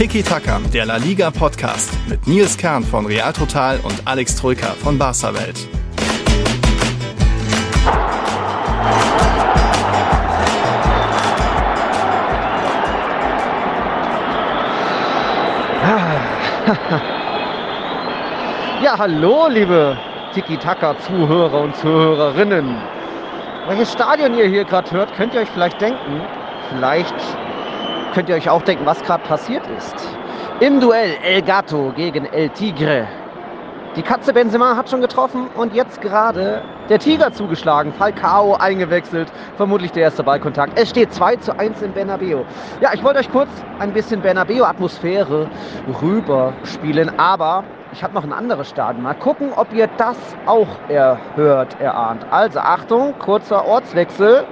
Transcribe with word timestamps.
Tiki 0.00 0.22
Taka, 0.22 0.58
der 0.72 0.86
La 0.86 0.96
Liga 0.96 1.30
Podcast 1.30 1.90
mit 2.08 2.26
Nils 2.26 2.56
Kern 2.56 2.82
von 2.82 3.04
Real 3.04 3.34
Total 3.34 3.78
und 3.80 4.00
Alex 4.06 4.34
Troika 4.34 4.68
von 4.68 4.98
Barca 4.98 5.34
Welt. 5.34 5.60
Ja, 18.82 18.98
hallo, 18.98 19.48
liebe 19.48 19.98
Tiki-Taka-Zuhörer 20.32 21.60
und 21.60 21.76
Zuhörerinnen. 21.76 22.74
Welches 23.68 23.92
Stadion 23.92 24.34
ihr 24.38 24.48
hier 24.48 24.64
gerade 24.64 24.90
hört, 24.92 25.14
könnt 25.14 25.34
ihr 25.34 25.42
euch 25.42 25.50
vielleicht 25.50 25.78
denken. 25.78 26.22
Vielleicht 26.70 27.14
könnt 28.12 28.28
ihr 28.28 28.34
euch 28.34 28.50
auch 28.50 28.62
denken, 28.62 28.86
was 28.86 29.02
gerade 29.02 29.22
passiert 29.24 29.66
ist. 29.76 29.94
Im 30.60 30.80
Duell 30.80 31.16
El 31.22 31.42
Gato 31.42 31.92
gegen 31.96 32.26
El 32.26 32.50
Tigre. 32.50 33.06
Die 33.96 34.02
Katze 34.02 34.32
Benzema 34.32 34.76
hat 34.76 34.88
schon 34.88 35.00
getroffen 35.00 35.48
und 35.56 35.74
jetzt 35.74 36.00
gerade 36.00 36.62
der 36.88 37.00
Tiger 37.00 37.32
zugeschlagen. 37.32 37.92
Falcao 37.92 38.54
eingewechselt. 38.54 39.32
Vermutlich 39.56 39.90
der 39.90 40.04
erste 40.04 40.22
Ballkontakt. 40.22 40.78
Es 40.78 40.90
steht 40.90 41.12
2 41.12 41.36
zu 41.36 41.58
1 41.58 41.82
in 41.82 41.92
Bernabeu. 41.92 42.44
Ja, 42.80 42.90
ich 42.94 43.02
wollte 43.02 43.18
euch 43.18 43.30
kurz 43.32 43.48
ein 43.80 43.92
bisschen 43.92 44.22
Bernabeu-Atmosphäre 44.22 45.48
rüberspielen, 46.00 47.18
aber 47.18 47.64
ich 47.92 48.04
habe 48.04 48.14
noch 48.14 48.22
ein 48.22 48.32
anderes 48.32 48.68
Stadion. 48.68 49.02
Mal 49.02 49.14
gucken, 49.14 49.52
ob 49.56 49.72
ihr 49.72 49.88
das 49.96 50.16
auch 50.46 50.68
erhört, 50.88 51.80
erahnt. 51.80 52.24
Also 52.30 52.60
Achtung, 52.60 53.18
kurzer 53.18 53.66
Ortswechsel. 53.66 54.44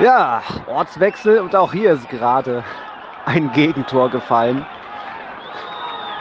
Ja, 0.00 0.42
Ortswechsel 0.66 1.40
und 1.40 1.54
auch 1.54 1.72
hier 1.72 1.92
ist 1.92 2.08
gerade 2.08 2.64
ein 3.26 3.52
Gegentor 3.52 4.10
gefallen. 4.10 4.64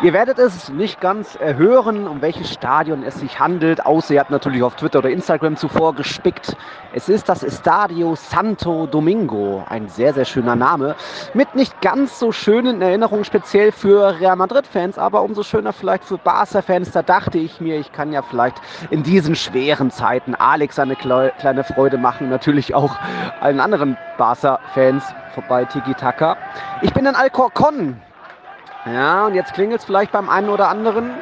Ihr 0.03 0.13
werdet 0.13 0.37
es 0.37 0.69
nicht 0.69 1.01
ganz 1.01 1.33
erhören, 1.33 2.07
um 2.07 2.21
welches 2.21 2.53
Stadion 2.53 3.01
es 3.01 3.15
sich 3.15 3.39
handelt, 3.39 3.83
außer 3.83 4.13
ihr 4.13 4.19
habt 4.19 4.29
natürlich 4.29 4.61
auf 4.61 4.75
Twitter 4.75 4.99
oder 4.99 5.09
Instagram 5.09 5.55
zuvor 5.55 5.95
gespickt. 5.95 6.55
Es 6.93 7.09
ist 7.09 7.27
das 7.27 7.41
Estadio 7.41 8.13
Santo 8.13 8.85
Domingo, 8.85 9.63
ein 9.67 9.89
sehr, 9.89 10.13
sehr 10.13 10.25
schöner 10.25 10.55
Name, 10.55 10.95
mit 11.33 11.55
nicht 11.55 11.81
ganz 11.81 12.19
so 12.19 12.31
schönen 12.31 12.79
Erinnerungen 12.79 13.25
speziell 13.25 13.71
für 13.71 14.19
Real 14.19 14.35
Madrid-Fans, 14.35 14.99
aber 14.99 15.23
umso 15.23 15.41
schöner 15.41 15.73
vielleicht 15.73 16.03
für 16.03 16.19
Barca-Fans. 16.19 16.91
Da 16.91 17.01
dachte 17.01 17.39
ich 17.39 17.59
mir, 17.59 17.79
ich 17.79 17.91
kann 17.91 18.13
ja 18.13 18.21
vielleicht 18.21 18.57
in 18.91 19.01
diesen 19.01 19.35
schweren 19.35 19.89
Zeiten 19.89 20.35
Alex 20.35 20.77
eine 20.77 20.95
kleine 20.95 21.63
Freude 21.63 21.97
machen, 21.97 22.29
natürlich 22.29 22.75
auch 22.75 22.95
allen 23.41 23.59
anderen 23.59 23.97
Barca-Fans 24.19 25.03
vorbei 25.33 25.65
Tiki 25.65 25.95
Taka. 25.95 26.37
Ich 26.81 26.93
bin 26.93 27.07
in 27.07 27.15
Alcorcon, 27.15 27.99
ja, 28.93 29.25
und 29.25 29.33
jetzt 29.33 29.53
klingelt 29.53 29.79
es 29.79 29.85
vielleicht 29.85 30.11
beim 30.11 30.29
einen 30.29 30.49
oder 30.49 30.69
anderen. 30.69 31.19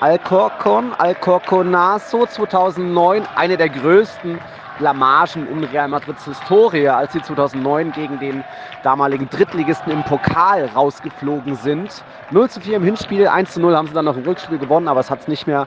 Alcorcon, 0.00 0.94
Alcorconazo 0.94 2.26
2009, 2.26 3.26
eine 3.34 3.56
der 3.56 3.68
größten 3.68 4.40
Blamagen 4.78 5.48
in 5.48 5.64
Real 5.64 5.88
Madrids 5.88 6.24
Historie, 6.24 6.88
als 6.88 7.12
sie 7.12 7.20
2009 7.20 7.90
gegen 7.92 8.20
den 8.20 8.44
damaligen 8.82 9.28
Drittligisten 9.28 9.90
im 9.90 10.04
Pokal 10.04 10.66
rausgeflogen 10.66 11.56
sind. 11.56 12.04
0 12.30 12.48
zu 12.48 12.60
4 12.60 12.76
im 12.76 12.84
Hinspiel, 12.84 13.26
1 13.26 13.54
zu 13.54 13.60
0 13.60 13.76
haben 13.76 13.88
sie 13.88 13.94
dann 13.94 14.04
noch 14.04 14.16
im 14.16 14.22
Rückspiel 14.22 14.58
gewonnen, 14.58 14.86
aber 14.86 15.00
es 15.00 15.10
hat 15.10 15.20
es 15.20 15.26
nicht 15.26 15.48
mehr 15.48 15.66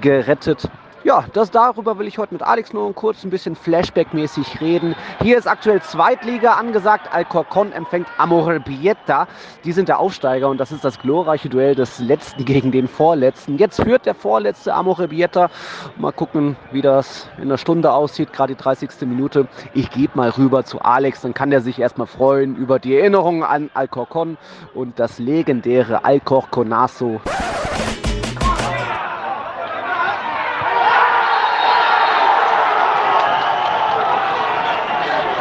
gerettet 0.00 0.68
ja, 1.04 1.24
das 1.32 1.50
darüber 1.50 1.98
will 1.98 2.06
ich 2.06 2.18
heute 2.18 2.34
mit 2.34 2.42
Alex 2.42 2.72
nur 2.72 2.94
kurz 2.94 3.24
ein 3.24 3.30
bisschen 3.30 3.56
Flashback-mäßig 3.56 4.60
reden. 4.60 4.94
Hier 5.20 5.36
ist 5.36 5.46
aktuell 5.46 5.82
Zweitliga 5.82 6.54
angesagt. 6.54 7.12
Alcorcon 7.12 7.72
empfängt 7.72 8.06
Amorebieta. 8.18 9.26
Die 9.64 9.72
sind 9.72 9.88
der 9.88 9.98
Aufsteiger 9.98 10.48
und 10.48 10.58
das 10.58 10.72
ist 10.72 10.84
das 10.84 10.98
glorreiche 10.98 11.48
Duell 11.48 11.74
des 11.74 11.98
Letzten 11.98 12.44
gegen 12.44 12.70
den 12.72 12.88
Vorletzten. 12.88 13.58
Jetzt 13.58 13.82
führt 13.82 14.06
der 14.06 14.14
Vorletzte 14.14 14.74
Amorebieta. 14.74 15.50
Mal 15.96 16.12
gucken, 16.12 16.56
wie 16.70 16.82
das 16.82 17.28
in 17.38 17.48
der 17.48 17.58
Stunde 17.58 17.92
aussieht, 17.92 18.32
gerade 18.32 18.54
die 18.54 18.62
30. 18.62 18.90
Minute. 19.02 19.48
Ich 19.74 19.90
gebe 19.90 20.12
mal 20.14 20.30
rüber 20.30 20.64
zu 20.64 20.80
Alex, 20.80 21.22
dann 21.22 21.34
kann 21.34 21.50
der 21.50 21.60
sich 21.60 21.78
erstmal 21.78 22.06
freuen 22.06 22.56
über 22.56 22.78
die 22.78 22.96
Erinnerungen 22.96 23.42
an 23.42 23.70
Alcorcon 23.74 24.38
und 24.74 24.98
das 24.98 25.18
legendäre 25.18 26.04
Alcorconazo. 26.04 27.20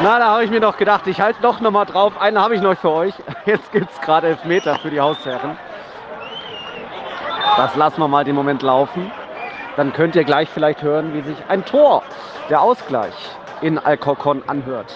Na, 0.04 0.18
da 0.18 0.32
habe 0.32 0.44
ich 0.44 0.50
mir 0.50 0.60
noch 0.60 0.78
gedacht, 0.78 1.06
ich 1.06 1.22
halte 1.22 1.40
doch 1.44 1.60
noch 1.60 1.70
mal 1.70 1.86
drauf. 1.86 2.20
Einen 2.20 2.40
habe 2.40 2.56
ich 2.56 2.62
noch 2.62 2.76
für 2.76 2.90
euch. 2.90 3.14
Jetzt 3.46 3.72
gibt 3.72 3.92
es 3.92 4.02
gerade 4.02 4.30
Elfmeter 4.30 4.80
für 4.80 4.90
die 4.90 5.00
Hausherren. 5.00 5.56
Das 7.56 7.76
lassen 7.76 8.00
wir 8.00 8.08
mal 8.08 8.24
den 8.24 8.34
Moment 8.34 8.64
laufen. 8.64 9.12
Dann 9.76 9.94
könnt 9.94 10.16
ihr 10.16 10.24
gleich 10.24 10.50
vielleicht 10.50 10.82
hören, 10.82 11.14
wie 11.14 11.22
sich 11.22 11.38
ein 11.50 11.64
Tor, 11.66 12.02
der 12.50 12.62
Ausgleich 12.64 13.14
in 13.62 13.78
Alcorcon 13.78 14.42
anhört. 14.48 14.92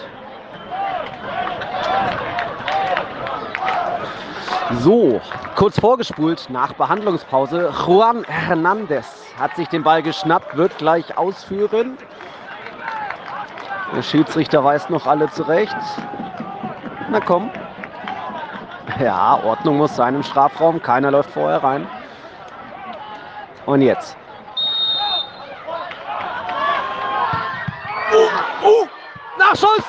So, 4.79 5.21
kurz 5.55 5.79
vorgespult 5.79 6.49
nach 6.49 6.73
Behandlungspause. 6.73 7.71
Juan 7.85 8.23
Hernandez 8.23 9.05
hat 9.39 9.55
sich 9.55 9.67
den 9.67 9.83
Ball 9.83 10.01
geschnappt, 10.01 10.57
wird 10.57 10.75
gleich 10.79 11.15
ausführen. 11.15 11.95
Der 13.93 14.01
Schiedsrichter 14.01 14.63
weist 14.63 14.89
noch 14.89 15.05
alle 15.05 15.29
zurecht. 15.29 15.75
Na 17.09 17.19
komm. 17.19 17.49
Ja, 18.99 19.39
Ordnung 19.43 19.77
muss 19.77 19.95
sein 19.95 20.15
im 20.15 20.23
Strafraum. 20.23 20.81
Keiner 20.81 21.11
läuft 21.11 21.31
vorher 21.31 21.63
rein. 21.63 21.87
Und 23.65 23.81
jetzt. 23.81 24.17
Uh, 28.11 28.67
uh, 28.67 28.87
Nachschuss! 29.37 29.83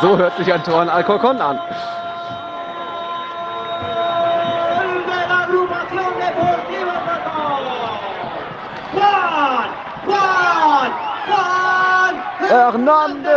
So 0.00 0.16
hört 0.16 0.36
sich 0.36 0.52
ein 0.52 0.62
Tor 0.62 0.82
in 0.82 0.88
Alcorcon 0.88 1.40
an. 1.40 1.58
Hernandez! 12.48 13.28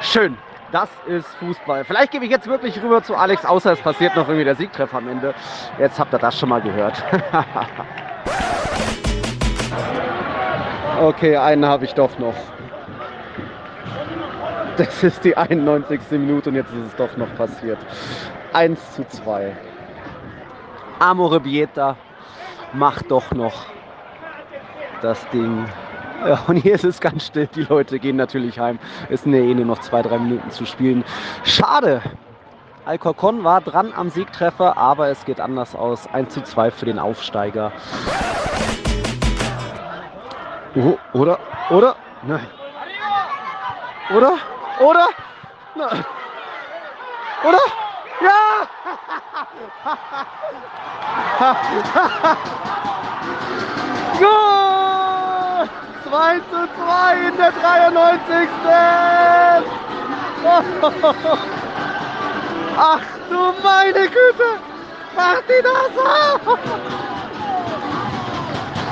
Schön. 0.00 0.36
Das 0.70 0.88
ist 1.06 1.28
Fußball. 1.36 1.84
Vielleicht 1.84 2.10
gebe 2.10 2.24
ich 2.24 2.30
jetzt 2.30 2.48
wirklich 2.48 2.82
rüber 2.82 3.02
zu 3.02 3.14
Alex, 3.14 3.44
außer 3.44 3.72
es 3.72 3.80
passiert 3.80 4.16
noch 4.16 4.26
irgendwie 4.26 4.44
der 4.44 4.56
Siegtreffer 4.56 4.98
am 4.98 5.08
Ende. 5.08 5.34
Jetzt 5.78 6.00
habt 6.00 6.12
ihr 6.12 6.18
das 6.18 6.38
schon 6.38 6.48
mal 6.48 6.60
gehört. 6.60 7.02
okay, 11.00 11.36
einen 11.36 11.64
habe 11.64 11.84
ich 11.84 11.94
doch 11.94 12.18
noch. 12.18 12.34
Das 14.76 15.02
ist 15.02 15.24
die 15.24 15.36
91. 15.36 16.00
Minute 16.12 16.50
und 16.50 16.56
jetzt 16.56 16.72
ist 16.72 16.86
es 16.88 16.96
doch 16.96 17.16
noch 17.16 17.32
passiert. 17.36 17.78
1 18.52 18.94
zu 18.94 19.06
2. 19.06 19.56
Amore 20.98 21.40
Bieta 21.40 21.96
macht 22.72 23.10
doch 23.10 23.30
noch 23.32 23.66
das 25.00 25.28
Ding 25.30 25.66
ja, 26.26 26.38
und 26.46 26.56
hier 26.56 26.74
ist 26.74 26.84
es 26.84 27.00
ganz 27.00 27.26
still. 27.26 27.48
Die 27.54 27.62
Leute 27.62 27.98
gehen 27.98 28.16
natürlich 28.16 28.58
heim. 28.58 28.78
Es 29.10 29.22
sind 29.22 29.34
ja 29.34 29.40
eh 29.40 29.54
nur 29.54 29.66
noch 29.66 29.80
zwei, 29.80 30.00
drei 30.02 30.18
Minuten 30.18 30.50
zu 30.50 30.64
spielen. 30.64 31.04
Schade. 31.44 32.00
Alcorcon 32.86 33.44
war 33.44 33.60
dran 33.60 33.92
am 33.94 34.10
Siegtreffer, 34.10 34.76
aber 34.76 35.08
es 35.08 35.24
geht 35.24 35.40
anders 35.40 35.74
aus. 35.74 36.06
1 36.12 36.32
zu 36.32 36.42
2 36.42 36.70
für 36.70 36.86
den 36.86 36.98
Aufsteiger. 36.98 37.72
Oh, 40.76 40.98
oder? 41.12 41.38
Oder? 41.70 41.94
Nein. 42.22 42.48
Oder? 44.10 44.38
Oder? 44.80 45.08
Nein. 45.76 46.04
Oder? 47.44 47.60
Ja! 48.20 48.66
Goal! 54.18 55.68
2 56.10 56.38
zu 56.38 56.68
2 56.76 57.28
in 57.28 57.36
der 57.36 57.52
93. 57.52 58.48
Ach 62.76 63.00
du 63.30 63.54
meine 63.62 64.08
Güte! 64.08 64.58
Macht 65.16 65.44
die 65.48 65.62
das? 65.62 65.90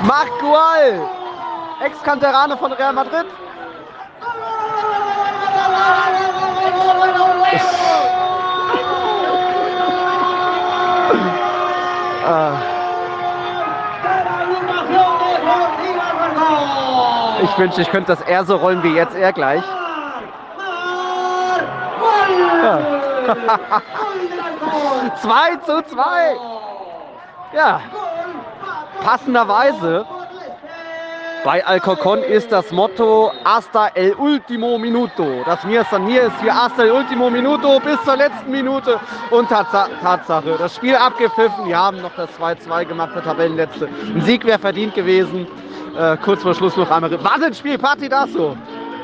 Marc 0.03 0.39
Gual, 0.39 1.05
Ex-Kanterane 1.83 2.57
von 2.57 2.71
Real 2.71 2.93
Madrid. 2.93 3.25
Ich 17.43 17.57
wünschte, 17.57 17.81
ich 17.81 17.91
könnte 17.91 18.15
das 18.15 18.21
eher 18.21 18.45
so 18.45 18.55
rollen 18.55 18.81
wie 18.81 18.95
jetzt 18.95 19.15
er 19.15 19.33
gleich. 19.33 19.63
Ja. 22.63 22.79
2 25.21 25.55
zu 25.65 25.81
2. 25.83 26.35
Ja, 27.53 27.81
passenderweise 29.03 30.05
bei 31.43 31.65
Alcorcon 31.65 32.19
ist 32.19 32.51
das 32.51 32.71
Motto 32.71 33.31
Hasta 33.43 33.87
el 33.95 34.13
último 34.15 34.77
minuto. 34.77 35.43
Das 35.45 35.63
Mir 35.65 35.83
San 35.89 36.05
Mir 36.05 36.23
ist 36.23 36.41
hier 36.41 36.55
Hasta 36.55 36.83
el 36.83 36.91
último 36.91 37.29
minuto 37.29 37.79
bis 37.79 38.01
zur 38.03 38.15
letzten 38.15 38.51
Minute. 38.51 38.99
Und 39.29 39.49
Tatsache, 39.49 40.55
das 40.57 40.75
Spiel 40.75 40.95
abgepfiffen. 40.95 41.65
Die 41.67 41.75
haben 41.75 42.01
noch 42.01 42.15
das 42.15 42.29
2-2 42.39 42.85
gemacht, 42.85 43.15
der 43.15 43.23
Tabellenletzte. 43.23 43.89
Ein 44.15 44.21
Sieg 44.21 44.45
wäre 44.45 44.59
verdient 44.59 44.93
gewesen. 44.93 45.47
Äh, 45.97 46.17
kurz 46.17 46.41
vor 46.41 46.53
Schluss 46.53 46.77
noch 46.77 46.89
einmal. 46.89 47.11
Wahnsinnsspiel, 47.23 47.77
Partidaso. 47.77 48.55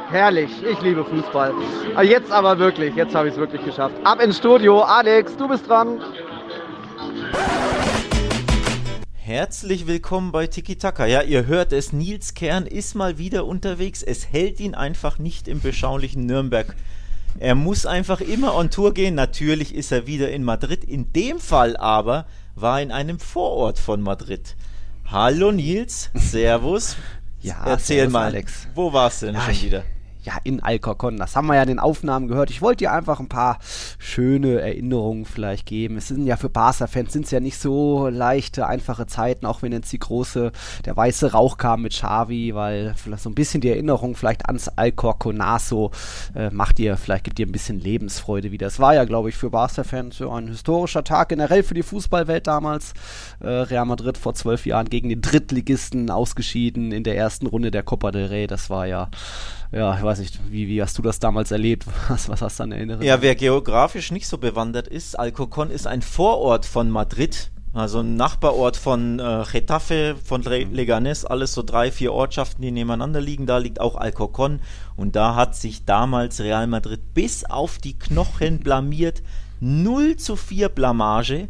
Herrlich, 0.09 0.51
ich 0.63 0.81
liebe 0.81 1.03
Fußball. 1.03 1.53
Jetzt 2.01 2.31
aber 2.31 2.57
wirklich, 2.57 2.95
jetzt 2.95 3.13
habe 3.13 3.27
ich 3.27 3.33
es 3.33 3.39
wirklich 3.39 3.63
geschafft. 3.63 3.95
Ab 4.03 4.21
ins 4.21 4.38
Studio. 4.38 4.81
Alex, 4.81 5.36
du 5.38 5.47
bist 5.47 5.69
dran. 5.69 6.01
Herzlich 9.30 9.86
willkommen 9.86 10.31
bei 10.31 10.48
Tiki 10.48 10.76
Taka. 10.78 11.06
Ja, 11.06 11.22
ihr 11.22 11.46
hört 11.46 11.72
es, 11.72 11.94
Nils 11.94 12.34
Kern 12.34 12.66
ist 12.66 12.96
mal 12.96 13.20
wieder 13.20 13.46
unterwegs. 13.46 14.02
Es 14.02 14.31
hält 14.31 14.60
ihn 14.60 14.74
einfach 14.74 15.20
nicht 15.20 15.48
im 15.48 15.60
beschaulichen 15.62 16.26
Nürnberg. 16.26 16.76
Er 17.38 17.54
muss 17.54 17.86
einfach 17.86 18.22
immer 18.22 18.56
on 18.56 18.72
Tour 18.72 18.92
gehen. 18.92 19.14
Natürlich 19.14 19.76
ist 19.76 19.92
er 19.92 20.08
wieder 20.08 20.31
in 20.31 20.44
Madrid. 20.44 20.84
In 20.84 21.14
dem 21.14 21.38
Fall 21.40 21.78
aber 21.78 22.26
war 22.56 22.80
er 22.80 22.84
in 22.86 22.92
einem 22.92 23.20
Vorort 23.20 23.78
von 23.78 24.02
Madrid. 24.02 24.56
Hallo 25.06 25.52
Nils, 25.52 26.10
Servus. 26.16 26.96
ja, 27.40 27.64
erzähl 27.68 27.98
servus, 27.98 28.14
mal, 28.14 28.25
Alex. 28.32 28.68
wo 28.74 28.94
warst 28.94 29.22
du 29.22 29.28
denn 29.28 29.36
Ja, 29.36 29.42
schon 29.42 29.52
ich- 29.54 29.64
wieder? 29.64 29.84
Ja, 30.30 30.38
in 30.44 30.62
Alcorcon. 30.62 31.18
Das 31.18 31.36
haben 31.36 31.48
wir 31.48 31.56
ja 31.56 31.64
in 31.64 31.70
den 31.70 31.80
Aufnahmen 31.80 32.28
gehört. 32.28 32.52
Ich 32.52 32.62
wollte 32.62 32.80
dir 32.80 32.92
einfach 32.92 33.20
ein 33.20 33.30
paar 33.30 33.58
schöne 33.98 34.62
Erinnerungen 34.62 35.26
vielleicht 35.26 35.66
geben. 35.66 35.98
Es 35.98 36.08
sind 36.08 36.26
ja 36.26 36.38
für 36.38 36.50
Barca-Fans 36.50 37.12
sind 37.12 37.26
es 37.26 37.31
ja 37.31 37.40
nicht 37.40 37.58
so 37.58 38.10
leichte, 38.10 38.68
einfache 38.68 39.08
Zeiten, 39.08 39.48
auch 39.48 39.64
wenn 39.64 39.72
jetzt 39.72 39.92
die 39.92 40.00
große, 40.00 40.52
der 40.86 40.96
weiße 40.96 41.31
Rauch 41.31 41.58
kam 41.58 41.81
mit 41.81 41.94
Xavi, 41.94 42.54
weil 42.54 42.94
vielleicht 42.96 43.24
so 43.24 43.30
ein 43.30 43.36
bisschen 43.36 43.62
die 43.62 43.70
Erinnerung 43.70 44.16
vielleicht 44.16 44.46
ans 44.46 44.68
Alcorconazo 44.68 45.92
äh, 46.36 46.52
macht 46.52 46.78
dir, 46.78 46.96
vielleicht 46.98 47.24
gibt 47.24 47.40
dir 47.40 47.48
ein 47.48 47.52
bisschen 47.52 47.80
Lebensfreude 47.80 48.52
wieder. 48.52 48.68
Es 48.68 48.80
war 48.80 48.94
ja, 48.94 49.06
glaube 49.06 49.30
ich, 49.30 49.36
für 49.36 49.50
Barca-Fans 49.50 50.18
so 50.18 50.30
ein 50.32 50.48
historischer 50.48 51.04
Tag 51.04 51.30
generell 51.30 51.64
für 51.64 51.74
die 51.74 51.84
Fußballwelt 51.84 52.46
damals. 52.46 52.94
Äh, 53.40 53.48
Real 53.48 53.86
Madrid 53.86 54.18
vor 54.18 54.36
zwölf 54.36 54.68
Jahren 54.68 54.90
gegen 54.90 55.10
den 55.10 55.22
Drittligisten 55.22 56.12
ausgeschieden 56.12 56.92
in 56.92 57.04
der 57.04 57.18
ersten 57.18 57.48
Runde 57.48 57.72
der 57.72 57.82
Copa 57.82 58.12
del 58.12 58.28
Rey. 58.28 58.46
Das 58.46 58.70
war 58.70 58.86
ja 58.86 59.10
ja, 59.71 59.95
ich 59.95 60.04
weiß 60.04 60.19
nicht, 60.19 60.39
wie, 60.50 60.68
wie 60.68 60.81
hast 60.81 60.98
du 60.98 61.01
das 61.01 61.19
damals 61.19 61.51
erlebt? 61.51 61.86
Was, 62.07 62.27
was 62.27 62.42
hast 62.42 62.60
du 62.60 62.63
an 62.63 62.71
Erinnerungen? 62.71 63.06
Ja, 63.06 63.21
wer 63.21 63.36
geografisch 63.36 64.12
nicht 64.12 64.27
so 64.27 64.38
bewandert 64.38 64.88
ist, 64.88 65.18
Alcorcon 65.18 65.69
ist 65.69 65.86
ein 65.86 66.01
Vorort 66.01 66.66
von 66.66 66.89
Madrid, 66.89 67.51
also 67.74 68.00
ein 68.00 68.16
Nachbarort 68.16 68.77
von 68.77 69.19
äh, 69.19 69.44
Getafe, 69.51 70.16
von 70.24 70.42
Le 70.42 70.63
Leganés, 70.63 71.24
alles 71.25 71.54
so 71.54 71.62
drei, 71.62 71.92
vier 71.92 72.13
Ortschaften, 72.13 72.63
die 72.63 72.71
nebeneinander 72.71 73.21
liegen. 73.21 73.45
Da 73.45 73.60
liegt 73.60 73.80
auch 73.80 73.95
Alcorcon 73.95 74.60
und 74.95 75.16
da 75.16 75.36
hat 75.36 75.56
sich 75.56 75.86
damals 75.86 76.39
Real 76.39 76.65
Madrid 76.65 77.13
bis 77.13 77.45
auf 77.45 77.77
die 77.77 77.98
Knochen 77.98 78.60
blamiert. 78.63 79.22
0 79.60 80.15
zu 80.15 80.36
4 80.36 80.69
Blamage. 80.69 81.48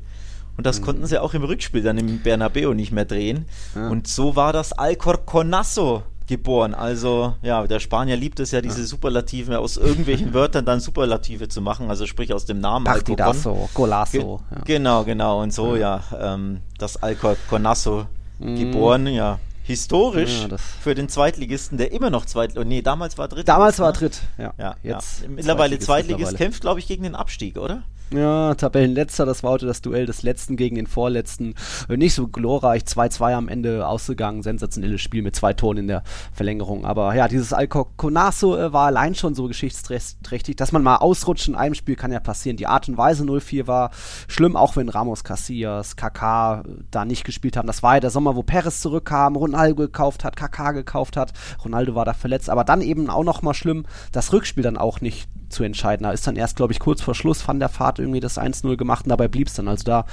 Und 0.57 0.65
das 0.65 0.81
konnten 0.81 1.05
sie 1.05 1.21
auch 1.21 1.33
im 1.35 1.43
Rückspiel 1.43 1.83
dann 1.83 1.97
im 1.97 2.21
Bernabeu 2.21 2.73
nicht 2.73 2.91
mehr 2.91 3.05
drehen. 3.05 3.45
Und 3.75 4.07
so 4.07 4.35
war 4.35 4.51
das 4.51 4.73
Alcorconazo 4.73 6.03
geboren. 6.29 6.73
Also, 6.73 7.33
ja, 7.41 7.67
der 7.67 7.79
Spanier 7.81 8.15
liebt 8.15 8.39
es 8.39 8.51
ja, 8.51 8.61
diese 8.61 8.85
Superlativen 8.85 9.53
aus 9.55 9.75
irgendwelchen 9.75 10.33
Wörtern 10.33 10.63
dann 10.63 10.79
Superlative 10.79 11.49
zu 11.49 11.59
machen, 11.61 11.89
also 11.89 12.05
sprich 12.05 12.33
aus 12.33 12.45
dem 12.45 12.61
Namen. 12.61 12.85
Partidazo, 12.85 13.53
Ge 13.53 13.67
Golazo. 13.73 14.39
Ja. 14.55 14.61
Genau, 14.63 15.03
genau. 15.03 15.41
Und 15.41 15.51
so, 15.53 15.75
ja, 15.75 16.01
ähm, 16.17 16.61
das 16.77 16.95
Alcorconazo 17.03 18.05
Mhm. 18.39 18.55
geboren, 18.55 19.07
ja. 19.07 19.37
Historisch 19.63 20.47
Ja, 20.49 20.55
für 20.57 20.95
den 20.95 21.09
Zweitligisten, 21.09 21.77
der 21.77 21.91
immer 21.91 22.09
noch 22.09 22.25
Zweitligist, 22.25 22.67
nee, 22.67 22.81
damals 22.81 23.17
war 23.17 23.27
Drittligist. 23.27 23.49
Damals 23.49 23.79
war? 23.79 23.91
Dritt, 23.91 24.21
ja. 24.37 24.53
Ja, 24.57 24.75
Jetzt 24.81 25.21
ja. 25.23 25.27
Mittlerweile 25.27 25.77
Zweitligist, 25.77 26.17
mittlerweile. 26.19 26.37
kämpft, 26.37 26.61
glaube 26.61 26.79
ich, 26.79 26.87
gegen 26.87 27.03
den 27.03 27.15
Abstieg, 27.15 27.57
oder? 27.57 27.83
Ja, 28.11 28.55
Tabellenletzter, 28.55 29.27
das 29.27 29.43
war 29.43 29.51
heute 29.51 29.67
das 29.67 29.83
Duell 29.83 30.07
des 30.07 30.23
Letzten 30.23 30.55
gegen 30.55 30.75
den 30.77 30.87
Vorletzten. 30.87 31.53
Äh, 31.87 31.95
Nicht 31.95 32.15
so 32.15 32.27
glorreich, 32.27 32.81
2-2 32.81 33.33
am 33.35 33.47
Ende 33.47 33.87
ausgegangen, 33.87 34.41
sensationelles 34.41 34.99
Spiel 34.99 35.21
mit 35.21 35.35
zwei 35.35 35.53
Toren 35.53 35.77
in 35.77 35.87
der 35.87 36.01
Verlängerung. 36.33 36.85
Aber 36.85 37.13
ja, 37.13 37.27
dieses 37.27 37.53
Alcorconazo 37.53 38.57
äh, 38.57 38.73
war 38.73 38.87
allein 38.87 39.13
schon 39.13 39.35
so 39.35 39.47
geschichtsträchtig, 39.47 40.55
dass 40.55 40.71
man 40.71 40.81
mal 40.81 40.95
ausrutscht 40.95 41.49
in 41.49 41.55
einem 41.55 41.75
Spiel 41.75 41.95
kann 41.95 42.11
ja 42.11 42.19
passieren. 42.19 42.57
Die 42.57 42.65
Art 42.65 42.89
und 42.89 42.97
Weise 42.97 43.23
0-4 43.23 43.67
war 43.67 43.91
schlimm, 44.27 44.55
auch 44.55 44.75
wenn 44.75 44.89
Ramos, 44.89 45.23
Casillas, 45.23 45.95
Kaká 45.95 46.61
äh, 46.61 46.83
da 46.89 47.05
nicht 47.05 47.25
gespielt 47.25 47.57
haben. 47.57 47.67
Das 47.67 47.83
war 47.83 47.93
ja 47.93 47.99
der 47.99 48.09
Sommer, 48.09 48.35
wo 48.35 48.41
Perez 48.41 48.81
zurückkam, 48.81 49.35
Ronaldo 49.35 49.75
gekauft 49.75 50.23
hat, 50.23 50.35
Kaká 50.35 50.71
gekauft 50.71 51.15
hat. 51.15 51.33
Ronaldo 51.63 51.93
war 51.93 52.05
da 52.05 52.13
verletzt, 52.13 52.49
aber 52.49 52.63
dann 52.63 52.81
eben 52.81 53.07
auch 53.11 53.23
noch 53.23 53.43
mal 53.43 53.53
schlimm, 53.53 53.85
das 54.11 54.33
Rückspiel 54.33 54.63
dann 54.63 54.77
auch 54.77 54.99
nicht 54.99 55.29
zu 55.49 55.63
entscheiden. 55.63 56.03
Da 56.03 56.11
ist 56.11 56.27
dann 56.27 56.35
erst, 56.35 56.55
glaube 56.55 56.73
ich, 56.73 56.79
kurz 56.79 57.01
vor 57.01 57.15
Schluss 57.15 57.41
von 57.41 57.59
der 57.59 57.69
Fahrt 57.69 57.99
irgendwie 57.99 58.19
das 58.19 58.37
1-0 58.37 58.77
gemacht 58.77 59.05
und 59.05 59.09
dabei 59.09 59.27
blieb 59.27 59.47
es 59.47 59.53
dann. 59.53 59.67
Also 59.67 59.83
da, 59.83 60.05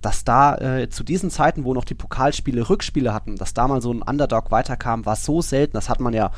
dass 0.00 0.24
da 0.24 0.56
äh, 0.56 0.90
zu 0.90 1.02
diesen 1.02 1.30
Zeiten, 1.30 1.64
wo 1.64 1.72
noch 1.72 1.84
die 1.84 1.94
Pokalspiele 1.94 2.68
Rückspiele 2.68 3.14
hatten, 3.14 3.36
dass 3.36 3.54
da 3.54 3.66
mal 3.66 3.80
so 3.80 3.92
ein 3.92 4.02
Underdog 4.02 4.50
weiterkam, 4.50 5.06
war 5.06 5.16
so 5.16 5.40
selten. 5.40 5.74
Das 5.74 5.88
hat 5.88 6.00
man 6.00 6.12
ja, 6.12 6.30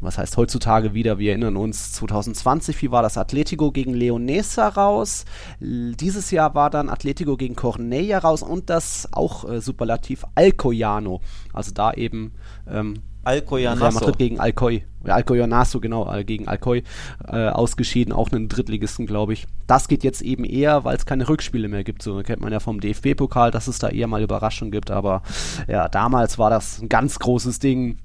was 0.00 0.16
heißt 0.16 0.36
heutzutage 0.36 0.94
wieder, 0.94 1.18
wir 1.18 1.30
erinnern 1.30 1.56
uns, 1.56 1.92
2020, 1.92 2.80
wie 2.80 2.90
war 2.90 3.02
das? 3.02 3.18
Atletico 3.18 3.72
gegen 3.72 3.92
Leonesa 3.92 4.68
raus. 4.68 5.26
L 5.60 5.94
dieses 5.96 6.30
Jahr 6.30 6.54
war 6.54 6.70
dann 6.70 6.88
Atletico 6.88 7.36
gegen 7.36 7.56
Cornella 7.56 8.18
raus 8.18 8.42
und 8.42 8.70
das 8.70 9.08
auch 9.12 9.48
äh, 9.48 9.60
Superlativ 9.60 10.24
Alcoyano. 10.34 11.20
Also 11.52 11.72
da 11.72 11.92
eben 11.92 12.32
ähm, 12.66 13.02
Real 13.24 13.36
Alcoyanazo. 13.36 14.00
Madrid 14.00 14.18
gegen 14.18 14.40
Alcoy, 14.40 14.82
ja, 15.04 15.14
Alcoyanazo, 15.14 15.80
genau, 15.80 16.12
äh, 16.12 16.24
gegen 16.24 16.48
Alcoy 16.48 16.82
äh, 17.26 17.48
ausgeschieden, 17.48 18.12
auch 18.12 18.30
einen 18.30 18.48
Drittligisten, 18.48 19.06
glaube 19.06 19.32
ich. 19.32 19.46
Das 19.66 19.88
geht 19.88 20.04
jetzt 20.04 20.22
eben 20.22 20.44
eher, 20.44 20.84
weil 20.84 20.96
es 20.96 21.06
keine 21.06 21.28
Rückspiele 21.28 21.68
mehr 21.68 21.84
gibt. 21.84 22.02
So 22.02 22.22
kennt 22.22 22.40
man 22.40 22.52
ja 22.52 22.60
vom 22.60 22.80
DFB-Pokal, 22.80 23.50
dass 23.50 23.68
es 23.68 23.78
da 23.78 23.88
eher 23.88 24.06
mal 24.06 24.22
Überraschungen 24.22 24.72
gibt, 24.72 24.90
aber 24.90 25.22
ja, 25.68 25.88
damals 25.88 26.38
war 26.38 26.50
das 26.50 26.80
ein 26.80 26.88
ganz 26.88 27.18
großes 27.18 27.58
Ding. 27.58 27.98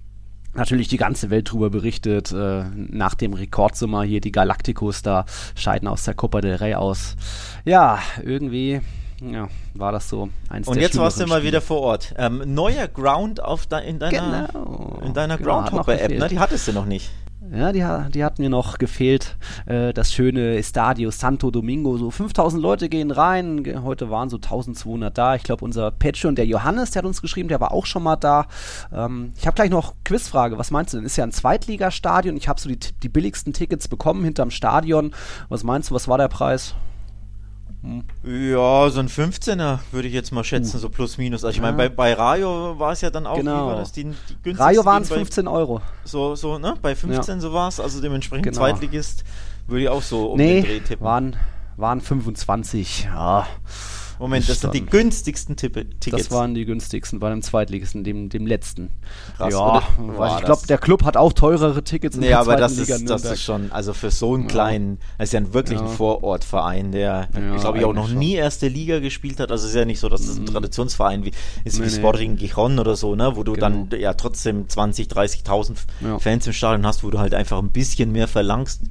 Natürlich 0.53 0.87
die 0.87 0.97
ganze 0.97 1.29
Welt 1.29 1.51
drüber 1.51 1.69
berichtet. 1.69 2.31
Äh, 2.31 2.63
nach 2.73 3.13
dem 3.15 3.33
Rekordsommer 3.33 4.03
hier 4.03 4.21
die 4.21 4.31
Galacticos 4.31 5.01
da 5.01 5.25
scheiden 5.53 5.89
aus 5.89 6.05
der 6.05 6.13
Copa 6.13 6.39
del 6.39 6.55
Rey 6.55 6.75
aus. 6.75 7.17
Ja, 7.65 7.99
irgendwie 8.23 8.79
ja, 9.21 9.47
war 9.73 9.91
das 9.91 10.09
so 10.09 10.29
eins 10.49 10.67
Und 10.67 10.79
jetzt 10.79 10.97
warst 10.97 11.19
du 11.19 11.25
mal 11.27 11.35
Spiele. 11.37 11.47
wieder 11.47 11.61
vor 11.61 11.81
Ort. 11.81 12.13
Ähm, 12.17 12.41
neuer 12.45 12.87
Ground 12.87 13.41
auf 13.43 13.65
de 13.65 13.87
in 13.87 13.99
deiner, 13.99 14.47
Genau. 14.47 14.99
in 15.03 15.13
deiner 15.13 15.37
Genau, 15.37 15.61
Groundhopper-App, 15.61 16.11
ne? 16.19 16.27
Die 16.27 16.39
hattest 16.39 16.67
du 16.67 16.73
noch 16.73 16.85
nicht. 16.85 17.09
Ja, 17.53 17.71
die, 17.71 17.85
die 18.11 18.23
hat 18.23 18.39
mir 18.39 18.49
noch 18.49 18.79
gefehlt. 18.79 19.37
Äh, 19.67 19.93
das 19.93 20.11
schöne 20.11 20.55
Estadio 20.57 21.11
Santo 21.11 21.51
Domingo. 21.51 21.95
So 21.97 22.09
5000 22.09 22.59
Leute 22.59 22.89
gehen 22.89 23.11
rein. 23.11 23.63
Heute 23.83 24.09
waren 24.09 24.29
so 24.29 24.37
1200 24.37 25.15
da. 25.15 25.35
Ich 25.35 25.43
glaube, 25.43 25.63
unser 25.63 25.91
Patreon, 25.91 26.33
der 26.33 26.47
Johannes, 26.47 26.89
der 26.91 27.01
hat 27.03 27.05
uns 27.05 27.21
geschrieben, 27.21 27.47
der 27.47 27.61
war 27.61 27.71
auch 27.71 27.85
schon 27.85 28.01
mal 28.01 28.15
da. 28.15 28.47
Ähm, 28.91 29.33
ich 29.37 29.45
habe 29.45 29.53
gleich 29.53 29.69
noch 29.69 29.93
Quizfrage. 30.03 30.57
Was 30.57 30.71
meinst 30.71 30.93
du 30.93 30.97
denn? 30.97 31.05
Ist 31.05 31.17
ja 31.17 31.23
ein 31.23 31.31
Zweitligastadion. 31.31 32.35
Ich 32.35 32.47
habe 32.47 32.59
so 32.59 32.67
die, 32.67 32.79
die 33.03 33.09
billigsten 33.09 33.53
Tickets 33.53 33.87
bekommen 33.87 34.23
hinterm 34.23 34.49
Stadion. 34.49 35.13
Was 35.47 35.63
meinst 35.63 35.91
du, 35.91 35.95
was 35.95 36.07
war 36.07 36.17
der 36.17 36.29
Preis? 36.29 36.73
Ja, 38.23 38.89
so 38.89 38.99
ein 38.99 39.07
15er 39.09 39.79
würde 39.91 40.07
ich 40.07 40.13
jetzt 40.13 40.31
mal 40.31 40.43
schätzen, 40.43 40.79
so 40.79 40.89
plus 40.89 41.17
minus. 41.17 41.43
Also 41.45 41.55
ich 41.55 41.61
meine, 41.61 41.73
Ja. 41.83 41.89
bei, 41.89 41.89
bei 41.89 42.13
Rayo 42.13 42.79
war 42.79 42.91
es 42.93 43.01
ja 43.01 43.09
dann 43.11 43.27
auch, 43.27 43.37
Genau. 43.37 43.65
wie 43.65 43.69
war 43.71 43.75
das? 43.77 43.91
Die, 43.91 44.11
die 44.43 44.51
Rayo 44.51 44.83
waren 44.85 45.03
es 45.03 45.09
liegen 45.09 45.19
bei- 45.21 45.25
15 45.25 45.47
Euro. 45.47 45.81
So, 46.03 46.35
so, 46.35 46.57
ne? 46.57 46.75
Bei 46.81 46.95
15 46.95 47.39
so 47.41 47.53
war 47.53 47.67
es. 47.67 47.79
Also 47.79 48.01
dementsprechend 48.01 48.45
Genau. 48.45 48.57
Zweitligist 48.57 49.23
würde 49.67 49.83
ich 49.83 49.89
auch 49.89 50.01
so 50.01 50.31
um 50.31 50.37
nee, 50.37 50.61
den 50.61 50.63
Dreh 50.65 50.79
tippen. 50.79 51.05
waren, 51.05 51.35
waren 51.77 52.01
25. 52.01 53.03
Ja. 53.05 53.45
Moment, 54.19 54.47
das 54.47 54.61
sind 54.61 54.73
die 54.73 54.85
günstigsten 54.85 55.55
Tippe 55.55 55.89
Tickets. 55.99 56.23
Das 56.29 56.31
waren 56.31 56.53
die 56.53 56.65
günstigsten 56.65 57.19
bei 57.19 57.29
dem 57.29 57.41
Zweitligisten, 57.41 58.03
dem, 58.03 58.29
dem 58.29 58.47
letzten. 58.47 58.89
Krass, 59.37 59.53
ja, 59.53 59.79
ich 59.79 59.95
glaube, 60.05 60.41
das- 60.47 60.61
der 60.63 60.77
Club 60.77 61.03
hat 61.03 61.17
auch 61.17 61.33
teurere 61.33 61.83
Tickets 61.83 62.15
in 62.15 62.21
Nee, 62.21 62.33
aber 62.33 62.55
das 62.55 62.77
Liga 62.77 62.95
ist, 62.95 63.09
das 63.09 63.25
ist 63.25 63.41
schon, 63.43 63.71
also 63.71 63.93
für 63.93 64.11
so 64.11 64.33
einen 64.33 64.47
kleinen, 64.47 64.99
das 65.17 65.29
ist 65.29 65.33
ja 65.33 65.39
ein 65.41 65.53
wirklich 65.53 65.79
ein. 65.79 65.87
Vorortverein, 65.87 66.91
der, 66.91 67.27
Ja, 67.33 67.55
glaube 67.57 67.79
ich, 67.79 67.85
auch 67.85 67.93
noch 67.93 68.07
schon. 68.09 68.17
nie 68.19 68.35
erste 68.35 68.67
Liga 68.67 68.99
gespielt 68.99 69.39
hat. 69.39 69.51
Also 69.51 69.65
es 69.65 69.71
ist 69.71 69.75
ja 69.77 69.85
nicht 69.85 69.99
so, 69.99 70.09
dass 70.09 70.21
es 70.21 70.37
ein 70.37 70.45
Traditionsverein 70.45 71.23
wie, 71.25 71.31
ist 71.63 71.79
Nee, 71.79 71.85
wie. 71.85 71.89
Sporting 71.89 72.35
Gijon 72.37 72.79
oder 72.79 72.95
so, 72.95 73.15
ne, 73.15 73.31
wo 73.35 73.43
du 73.43 73.53
Genau. 73.53 73.69
dann 73.87 73.99
ja 73.99 74.13
trotzdem 74.13 74.67
20, 74.69 75.07
30.000 75.07 75.77
Ja. 76.01 76.19
Fans 76.19 76.47
im 76.47 76.53
Stadion 76.53 76.85
hast, 76.85 77.03
wo 77.03 77.09
du 77.11 77.19
halt 77.19 77.33
einfach 77.33 77.59
ein 77.59 77.69
bisschen 77.69 78.11
mehr 78.11 78.27
verlangst. 78.27 78.81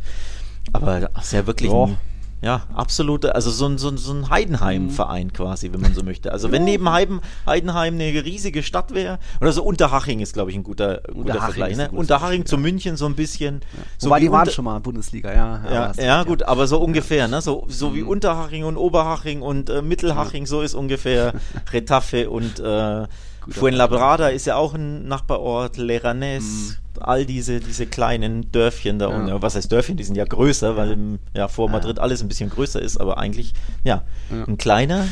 Aber 0.72 1.00
das 1.00 1.24
ist 1.26 1.32
ja 1.32 1.46
wirklich 1.46 1.70
Ja. 1.70 1.84
ein, 1.84 1.96
ja, 2.44 2.62
absolute, 2.74 3.34
also 3.34 3.50
so 3.50 3.64
ein, 3.66 3.78
so 3.78 3.88
ein, 3.88 3.96
so 3.96 4.12
ein 4.12 4.28
Heidenheim-Verein 4.28 5.32
quasi, 5.32 5.72
wenn 5.72 5.80
man 5.80 5.94
so 5.94 6.02
möchte. 6.02 6.30
Also 6.30 6.52
wenn 6.52 6.64
neben 6.64 6.90
Heiden, 6.90 7.20
Heidenheim 7.46 7.94
eine 7.94 8.04
riesige 8.24 8.62
Stadt 8.62 8.92
wäre, 8.92 9.18
oder 9.40 9.50
so 9.52 9.62
Unterhaching 9.64 10.20
ist, 10.20 10.34
glaube 10.34 10.50
ich, 10.50 10.56
ein 10.56 10.62
guter, 10.62 11.00
guter 11.06 11.16
Unterhaching 11.16 11.54
Vergleich. 11.54 11.76
Ne? 11.78 11.90
Unterhaching 11.90 12.42
Beispiel, 12.42 12.44
zu 12.44 12.58
München 12.58 12.96
so 12.98 13.06
ein 13.06 13.14
bisschen. 13.14 13.62
So 13.96 14.08
Wobei 14.08 14.20
die 14.20 14.30
waren 14.30 14.50
schon 14.50 14.66
mal 14.66 14.78
Bundesliga, 14.80 15.32
ja. 15.32 15.64
ja, 15.64 15.92
ja, 15.96 16.16
recht, 16.18 16.28
gut, 16.28 16.42
aber 16.42 16.66
so 16.66 16.78
ungefähr, 16.80 17.28
ne? 17.28 17.40
So, 17.40 17.64
so 17.68 17.88
Mhm. 17.90 17.94
wie 17.94 18.02
Unterhaching 18.02 18.64
und 18.64 18.76
Oberhaching 18.76 19.40
und 19.40 19.70
äh, 19.70 19.80
Mittelhaching, 19.80 20.44
so 20.44 20.60
ist 20.60 20.74
ungefähr 20.74 21.32
Retafe 21.72 22.28
und 22.28 22.60
äh, 22.60 23.06
Fuenlabrada 23.50 24.28
ist 24.28 24.46
ja 24.46 24.56
auch 24.56 24.74
ein 24.74 25.06
Nachbarort, 25.06 25.76
Leranes, 25.76 26.78
all 27.00 27.26
diese, 27.26 27.60
diese 27.60 27.86
kleinen 27.86 28.50
Dörfchen 28.52 28.98
da. 28.98 29.10
Ja. 29.10 29.16
unten. 29.16 29.42
Was 29.42 29.54
heißt 29.56 29.70
Dörfchen? 29.70 29.96
Die 29.96 30.04
sind 30.04 30.16
ja 30.16 30.24
größer, 30.24 30.76
weil 30.76 30.92
im, 30.92 31.18
ja, 31.34 31.48
vor 31.48 31.68
Madrid 31.68 31.98
alles 31.98 32.22
ein 32.22 32.28
bisschen 32.28 32.50
größer 32.50 32.80
ist, 32.80 32.96
aber 32.98 33.18
eigentlich, 33.18 33.52
ja, 33.82 34.02
ein 34.46 34.58
kleiner 34.58 35.06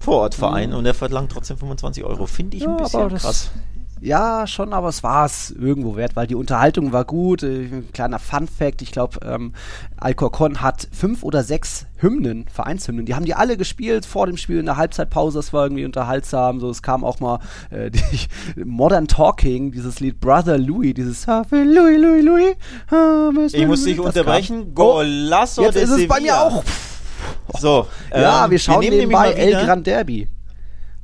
Vorortverein 0.00 0.72
und 0.72 0.84
der 0.84 0.94
verlangt 0.94 1.30
trotzdem 1.30 1.58
25 1.58 2.04
Euro. 2.04 2.26
Finde 2.26 2.56
ich 2.56 2.66
ein 2.66 2.76
bisschen 2.76 3.08
krass. 3.18 3.50
Ja, 4.02 4.48
schon, 4.48 4.72
aber 4.72 4.88
es 4.88 5.04
war 5.04 5.26
es 5.26 5.52
irgendwo 5.52 5.94
wert, 5.94 6.16
weil 6.16 6.26
die 6.26 6.34
Unterhaltung 6.34 6.92
war 6.92 7.04
gut. 7.04 7.44
Äh, 7.44 7.68
Ein 7.70 7.88
kleiner 7.92 8.18
Fun-Fact: 8.18 8.82
Ich 8.82 8.90
glaube, 8.90 9.20
ähm, 9.24 9.52
Alcorcon 9.96 10.60
hat 10.60 10.88
fünf 10.90 11.22
oder 11.22 11.44
sechs 11.44 11.86
Hymnen, 11.98 12.46
Vereinshymnen. 12.52 13.06
Die 13.06 13.14
haben 13.14 13.24
die 13.24 13.34
alle 13.34 13.56
gespielt 13.56 14.04
vor 14.04 14.26
dem 14.26 14.36
Spiel 14.36 14.58
in 14.58 14.66
der 14.66 14.76
Halbzeitpause. 14.76 15.38
Das 15.38 15.52
war 15.52 15.66
irgendwie 15.66 15.84
unterhaltsam. 15.84 16.58
So, 16.58 16.68
es 16.68 16.82
kam 16.82 17.04
auch 17.04 17.20
mal 17.20 17.38
äh, 17.70 17.90
die 18.56 18.64
Modern 18.64 19.06
Talking, 19.06 19.70
dieses 19.70 20.00
Lied 20.00 20.18
Brother 20.18 20.58
Louis, 20.58 20.94
dieses 20.94 21.24
Louis, 21.26 22.00
Louis, 22.00 22.24
Louis. 22.24 23.52
Ich 23.54 23.66
muss 23.68 23.84
dich 23.84 24.00
unterbrechen. 24.00 24.66
Oh, 24.70 24.72
Golasso 24.74 25.62
jetzt 25.62 25.76
ist 25.76 25.90
es 25.90 26.08
bei 26.08 26.20
mir 26.20 26.40
auch. 26.40 26.64
So, 27.60 27.86
Ja, 28.10 28.46
ähm, 28.46 28.50
wir 28.50 28.58
schauen 28.58 28.80
nämlich 28.80 29.00
nebenbei 29.02 29.32
El 29.32 29.64
Gran 29.64 29.84
Derby. 29.84 30.26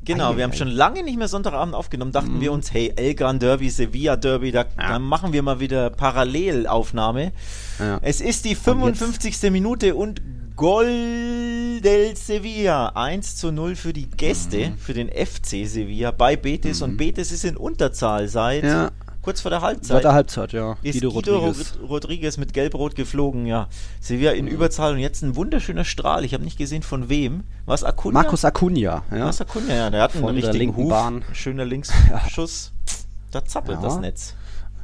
Genau, 0.09 0.37
wir 0.37 0.43
haben 0.45 0.53
schon 0.55 0.69
lange 0.69 1.03
nicht 1.05 1.17
mehr 1.19 1.29
Sonntagabend 1.29 1.75
aufgenommen, 1.75 2.13
dachten 2.13 2.37
Mhm. 2.37 2.41
wir 2.41 2.53
uns, 2.53 2.73
hey, 2.73 2.93
El 2.97 3.15
Gran 3.15 3.39
Derby, 3.39 3.71
Sevilla 3.71 4.17
Derby, 4.17 4.51
da, 4.51 4.65
da 4.77 4.99
machen 4.99 5.33
wir 5.33 5.43
mal 5.43 5.61
wieder 5.61 5.91
Parallelaufnahme. 5.91 7.33
Ja. 7.79 7.99
Es 8.03 8.21
ist 8.21 8.45
die 8.45 8.55
55. 8.55 9.51
Minute 9.51 9.95
und 9.95 10.21
Gol 10.57 11.81
del 11.85 12.17
Sevilla. 12.17 12.89
1 12.97 13.37
zu 13.37 13.53
0 13.53 13.77
für 13.77 13.93
die 13.93 14.09
Gäste, 14.11 14.71
Mhm. 14.71 14.79
für 14.79 14.95
den 14.95 15.09
FC 15.09 15.65
Sevilla 15.67 16.11
bei 16.11 16.35
Betis 16.37 16.83
und 16.83 16.97
Betis 16.97 17.31
ist 17.31 17.45
in 17.45 17.57
Unterzahl 17.57 18.27
seit 18.29 18.65
Ja. 18.65 18.91
Kurz 19.29 19.43
vor 19.43 19.51
der 19.51 19.61
Halbzeit. 19.61 19.89
Seit 19.89 20.05
der 20.05 20.15
Halbzeit, 20.15 20.53
ja. 20.55 20.79
ist 20.83 20.95
Guido 20.95 21.13
Guido, 21.13 21.39
Rodriguez. 21.39 21.75
Rodriguez. 21.87 22.37
Mit 22.39 22.55
Gelb-Rot 22.55 22.95
geflogen, 22.95 23.45
ja. 23.45 23.69
Sevilla 24.01 24.31
in 24.31 24.49
Überzahl 24.49 24.95
und 24.95 25.01
jetzt 25.01 25.21
ein 25.23 25.37
wunderschöner 25.37 25.85
Strahl. 25.85 26.25
Ich 26.25 26.33
habe 26.33 26.45
nicht 26.45 26.57
gesehen 26.57 26.83
von 26.83 27.11
wem. 27.11 27.45
Was 27.67 27.85
Acuna? 27.85 28.23
Markus 28.23 28.47
Acuna, 28.47 29.03
ja. 29.11 29.27
Was 29.27 29.43
Acuna, 29.43 29.75
ja. 29.75 29.91
Der 29.91 30.01
hat 30.01 30.15
einen 30.15 30.25
Von 30.25 30.35
der 30.35 30.45
richtigen 30.45 30.75
Huf. 30.75 30.89
Bahn. 30.89 31.25
Schöner 31.35 31.67
Linksschuss. 31.67 32.73
Da 33.31 33.45
zappelt 33.45 33.83
Ja. 33.83 33.85
das 33.85 33.99
Netz. 33.99 34.35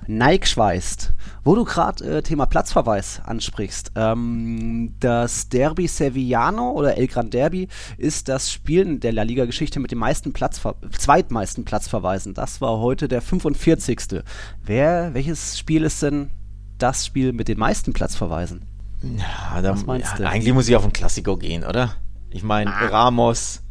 Nike 0.07 0.47
schweißt. 0.47 1.15
Wo 1.45 1.55
du 1.55 1.65
gerade 1.65 2.19
äh, 2.19 2.23
Thema 2.23 2.47
Platzverweis 2.47 3.21
ansprichst. 3.23 3.93
Ähm, 3.97 4.95
das 4.99 5.51
Derby 5.51 5.87
Sevillano 5.87 6.71
oder 6.73 6.97
El 6.97 7.07
Gran 7.07 7.29
Derby 7.29 7.69
ist 7.99 8.29
das 8.29 8.51
Spiel 8.51 8.83
in 8.83 9.01
der 9.01 9.13
La 9.13 9.23
Liga-Geschichte 9.23 9.79
mit 9.79 9.91
den 9.91 9.99
meisten 9.99 10.33
Platzver 10.33 10.77
zweitmeisten 10.99 11.67
Platzverweisen. 11.67 12.33
Das 12.33 12.63
war 12.63 12.79
heute 12.79 13.09
der 13.09 13.21
45. 13.21 14.23
Wer, 14.65 15.13
welches 15.13 15.59
Spiel 15.59 15.85
ist 15.85 16.03
denn 16.03 16.31
das 16.79 17.05
Spiel 17.05 17.33
mit 17.35 17.49
den 17.49 17.59
meisten 17.59 17.93
Platzverweisen? 17.93 18.65
Ja, 19.03 19.61
da, 19.61 19.73
Was 19.73 19.85
meinst 19.85 20.13
ja, 20.13 20.19
du? 20.19 20.29
Eigentlich 20.29 20.55
muss 20.55 20.69
ich 20.69 20.77
auf 20.77 20.85
ein 20.85 20.95
Klassiko 20.95 21.37
gehen, 21.37 21.63
oder? 21.65 21.95
Ich 22.31 22.43
meine, 22.43 22.71
Ramos 22.71 23.64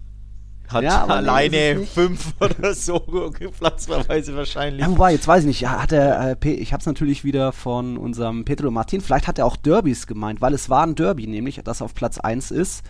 hat 0.74 0.84
Ja, 0.84 1.06
nee, 1.06 1.14
alleine 1.14 1.86
fünf 1.86 2.34
oder 2.40 2.74
so 2.74 3.00
Platzverweise 3.00 4.36
wahrscheinlich. 4.36 4.82
Ja, 4.82 4.90
wobei, 4.90 5.14
jetzt 5.14 5.28
weiß 5.28 5.42
ich 5.42 5.48
nicht, 5.48 5.62
ja, 5.62 5.82
hat 5.82 5.92
er, 5.92 6.38
äh, 6.44 6.50
ich 6.50 6.74
habe 6.74 6.82
es 6.82 6.86
natürlich 6.86 7.24
wieder 7.24 7.52
von 7.52 7.98
unserem 7.98 8.46
Pedro 8.46 8.72
Martin, 8.72 9.02
vielleicht 9.02 9.28
hat 9.28 9.40
er 9.40 9.46
auch 9.46 9.56
Derbys 9.56 10.08
gemeint, 10.08 10.42
weil 10.42 10.54
es 10.54 10.70
war 10.70 10.86
ein 10.86 10.96
Derby, 10.96 11.28
nämlich, 11.28 11.62
das 11.64 11.82
auf 11.82 11.94
Platz 11.94 12.18
1 12.18 12.52
ist. 12.52 12.84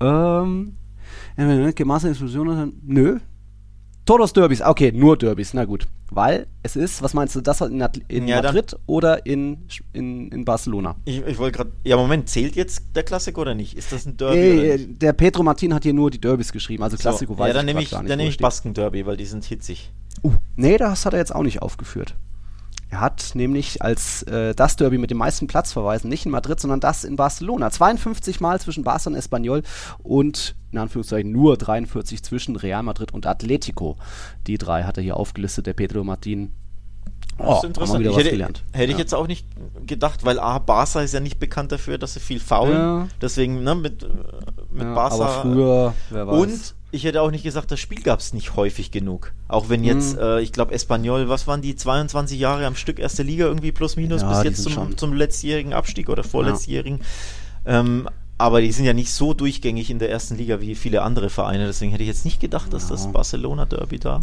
Ähm, 0.00 0.76
äh, 1.36 1.72
Gemasse 1.72 2.08
Explosionen, 2.10 2.80
nö. 2.84 3.18
Todos 4.06 4.32
Derbys, 4.32 4.62
okay, 4.62 4.92
nur 4.92 5.16
Derbys, 5.18 5.52
na 5.52 5.64
gut. 5.64 5.86
Weil 6.10 6.46
es 6.62 6.76
ist, 6.76 7.02
was 7.02 7.12
meinst 7.12 7.34
du, 7.34 7.40
das 7.40 7.60
in, 7.60 7.84
in 8.06 8.28
Ja, 8.28 8.40
Madrid 8.40 8.76
oder 8.86 9.26
in, 9.26 9.58
in, 9.92 10.30
in 10.30 10.44
Barcelona? 10.44 10.94
Ich, 11.04 11.18
ich 11.26 11.38
wollte 11.38 11.56
gerade. 11.56 11.72
Ja, 11.82 11.96
Moment, 11.96 12.28
zählt 12.28 12.54
jetzt 12.54 12.84
der 12.94 13.02
Klassiko 13.02 13.40
oder 13.40 13.54
nicht? 13.56 13.76
Ist 13.76 13.90
das 13.90 14.06
ein 14.06 14.16
Derby 14.16 14.38
Äh, 14.38 14.52
oder 14.74 14.76
nicht? 14.78 15.02
der 15.02 15.12
Pedro 15.12 15.42
Martin 15.42 15.74
hat 15.74 15.82
hier 15.82 15.92
nur 15.92 16.12
die 16.12 16.20
Derbys 16.20 16.52
geschrieben, 16.52 16.84
also 16.84 16.96
Klassiko 16.96 17.32
so. 17.34 17.38
weiß 17.40 17.48
Ja, 17.48 17.54
dann 17.54 17.66
ich 17.66 17.76
ich, 17.86 17.90
gar 17.90 18.02
nicht. 18.02 18.10
dann 18.10 18.18
nehme 18.18 18.30
ich. 18.30 18.38
Basken-Derby, 18.38 19.04
weil 19.06 19.16
die 19.16 19.26
sind 19.26 19.44
hitzig. 19.44 19.92
Uh, 20.22 20.34
nee, 20.54 20.76
das 20.78 21.04
hat 21.04 21.12
er 21.12 21.18
jetzt 21.18 21.34
auch 21.34 21.42
nicht 21.42 21.60
aufgeführt. 21.60 22.14
Er 22.88 23.00
hat 23.00 23.32
nämlich 23.34 23.82
als 23.82 24.22
äh, 24.24 24.54
das 24.54 24.76
Derby 24.76 24.96
mit 24.98 25.10
den 25.10 25.18
meisten 25.18 25.48
Platzverweisen 25.48 26.08
nicht 26.08 26.24
in 26.24 26.30
Madrid, 26.30 26.60
sondern 26.60 26.78
das 26.80 27.02
in 27.02 27.16
Barcelona. 27.16 27.70
52 27.70 28.40
Mal 28.40 28.60
zwischen 28.60 28.84
Barca 28.84 29.10
und 29.10 29.16
Espanyol 29.16 29.62
und 30.04 30.54
in 30.70 30.78
Anführungszeichen 30.78 31.32
nur 31.32 31.56
43 31.56 32.22
zwischen 32.22 32.54
Real 32.54 32.82
Madrid 32.84 33.12
und 33.12 33.26
Atletico. 33.26 33.96
Die 34.46 34.56
drei 34.56 34.84
hat 34.84 34.98
er 34.98 35.02
hier 35.02 35.16
aufgelistet, 35.16 35.66
der 35.66 35.72
Pedro 35.74 36.04
Martin. 36.04 36.52
Das 37.38 37.46
Oh, 37.46 37.50
ist 37.50 37.56
haben 37.56 37.62
wir 37.62 37.66
interessant. 37.68 38.00
wieder 38.00 38.10
ich 38.10 38.16
was 38.16 38.20
hätte, 38.22 38.30
gelernt. 38.30 38.64
hätte 38.72 38.84
ich 38.84 38.90
Ja. 38.92 38.98
jetzt 38.98 39.14
auch 39.14 39.26
nicht 39.26 39.46
gedacht, 39.86 40.24
weil 40.24 40.38
A, 40.38 40.58
Barca 40.58 41.00
ist 41.02 41.12
ja 41.12 41.20
nicht 41.20 41.38
bekannt 41.38 41.72
dafür, 41.72 41.98
dass 41.98 42.14
sie 42.14 42.20
viel 42.20 42.40
faulen. 42.40 42.72
Ja. 42.72 43.08
Deswegen, 43.20 43.62
ne, 43.64 43.74
mit, 43.74 44.04
äh, 44.04 44.06
mit 44.72 44.84
Ja, 44.84 44.94
Barca. 44.94 45.14
aber 45.16 45.28
früher, 45.42 45.94
wer 46.10 46.26
weiß. 46.28 46.34
Und 46.40 46.74
ich 46.92 47.04
hätte 47.04 47.20
auch 47.22 47.30
nicht 47.30 47.42
gesagt, 47.44 47.70
das 47.70 47.80
Spiel 47.80 48.00
gab 48.02 48.20
es 48.20 48.32
nicht 48.32 48.56
häufig 48.56 48.90
genug. 48.90 49.32
Auch 49.48 49.68
wenn 49.68 49.84
jetzt, 49.84 50.14
Mhm. 50.16 50.22
äh, 50.22 50.40
ich 50.40 50.52
glaube, 50.52 50.72
Espanyol, 50.74 51.28
was 51.28 51.46
waren 51.46 51.60
die 51.62 51.76
22 51.76 52.38
Jahre 52.38 52.64
am 52.66 52.76
Stück 52.76 52.98
erste 52.98 53.22
Liga 53.22 53.46
irgendwie 53.46 53.72
plus 53.72 53.96
minus 53.96 54.22
Ja, 54.22 54.28
bis 54.34 54.44
jetzt 54.44 54.62
zum, 54.62 54.72
schon- 54.72 54.96
zum 54.98 55.12
letztjährigen 55.12 55.72
Abstieg 55.72 56.08
oder 56.08 56.24
vorletztjährigen. 56.24 57.00
Ähm, 57.64 58.08
aber 58.38 58.60
die 58.60 58.70
sind 58.72 58.84
ja 58.84 58.92
nicht 58.92 59.10
so 59.10 59.34
durchgängig 59.34 59.90
in 59.90 59.98
der 59.98 60.10
ersten 60.10 60.36
Liga 60.36 60.60
wie 60.60 60.74
viele 60.74 61.02
andere 61.02 61.30
Vereine. 61.30 61.66
Deswegen 61.66 61.90
hätte 61.90 62.02
ich 62.04 62.08
jetzt 62.08 62.24
nicht 62.24 62.40
gedacht, 62.40 62.72
dass 62.72 62.88
das 62.88 63.04
Ja. 63.06 63.10
Barcelona 63.10 63.64
Derby 63.66 63.98
da 63.98 64.20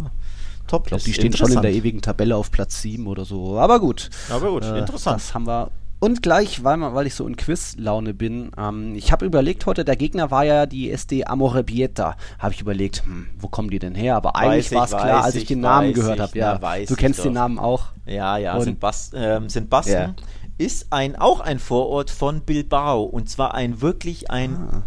top 0.66 0.84
ich 0.84 0.88
glaube, 0.88 0.96
ist. 0.98 1.06
die 1.06 1.12
stehen 1.14 1.36
schon 1.36 1.52
in 1.52 1.60
der 1.62 1.72
ewigen 1.72 2.00
Tabelle 2.00 2.36
auf 2.36 2.50
Platz 2.50 2.80
7 2.80 3.06
oder 3.06 3.24
so. 3.24 3.58
Aber 3.58 3.78
gut. 3.80 4.08
Aber 4.30 4.50
gut, 4.50 4.64
Äh, 4.64 4.78
interessant. 4.78 5.20
Das 5.20 5.34
haben 5.34 5.46
wir. 5.46 5.70
Und 6.04 6.22
gleich, 6.22 6.62
weil, 6.64 6.76
man- 6.76 6.94
weil 6.94 7.06
ich 7.06 7.14
so 7.14 7.26
in 7.26 7.36
Quiz-Laune 7.36 8.12
bin, 8.12 8.50
ähm, 8.58 8.94
ich 8.94 9.10
habe 9.10 9.24
überlegt 9.24 9.64
heute, 9.64 9.84
der 9.86 9.96
Gegner 9.96 10.30
war 10.30 10.44
ja 10.44 10.66
die 10.66 10.90
SD 10.90 11.24
Amorebieta. 11.24 12.16
Habe 12.38 12.52
ich 12.52 12.60
überlegt, 12.60 13.04
hm, 13.04 13.28
wo 13.38 13.48
kommen 13.48 13.70
die 13.70 13.78
denn 13.78 13.94
her? 13.94 14.16
Aber 14.16 14.36
eigentlich 14.36 14.66
ich, 14.66 14.72
war 14.76 14.84
es 14.84 14.90
klar, 14.90 15.24
als 15.24 15.34
ich, 15.34 15.42
ich, 15.42 15.48
den 15.48 15.60
Namen 15.60 15.94
gehört 15.94 16.20
habe. 16.20 16.38
Ja, 16.38 16.58
na, 16.60 16.76
du 16.86 16.94
kennst 16.94 17.24
den 17.24 17.32
Namen 17.32 17.58
auch. 17.58 17.86
Ja, 18.04 18.36
ja, 18.36 18.54
Und- 18.56 18.64
sind, 18.64 18.80
Bas 18.80 19.12
ähm, 19.14 19.48
sind 19.48 19.70
Basken. 19.70 19.92
Ja. 19.94 20.14
Ist 20.58 20.88
ein, 20.92 21.16
auch 21.16 21.40
ein 21.40 21.58
Vorort 21.58 22.10
von 22.10 22.42
Bilbao. 22.42 23.02
Und 23.04 23.28
zwar 23.30 23.54
ein 23.54 23.80
wirklich 23.80 24.30
ein 24.30 24.54
Ah. 24.56 24.82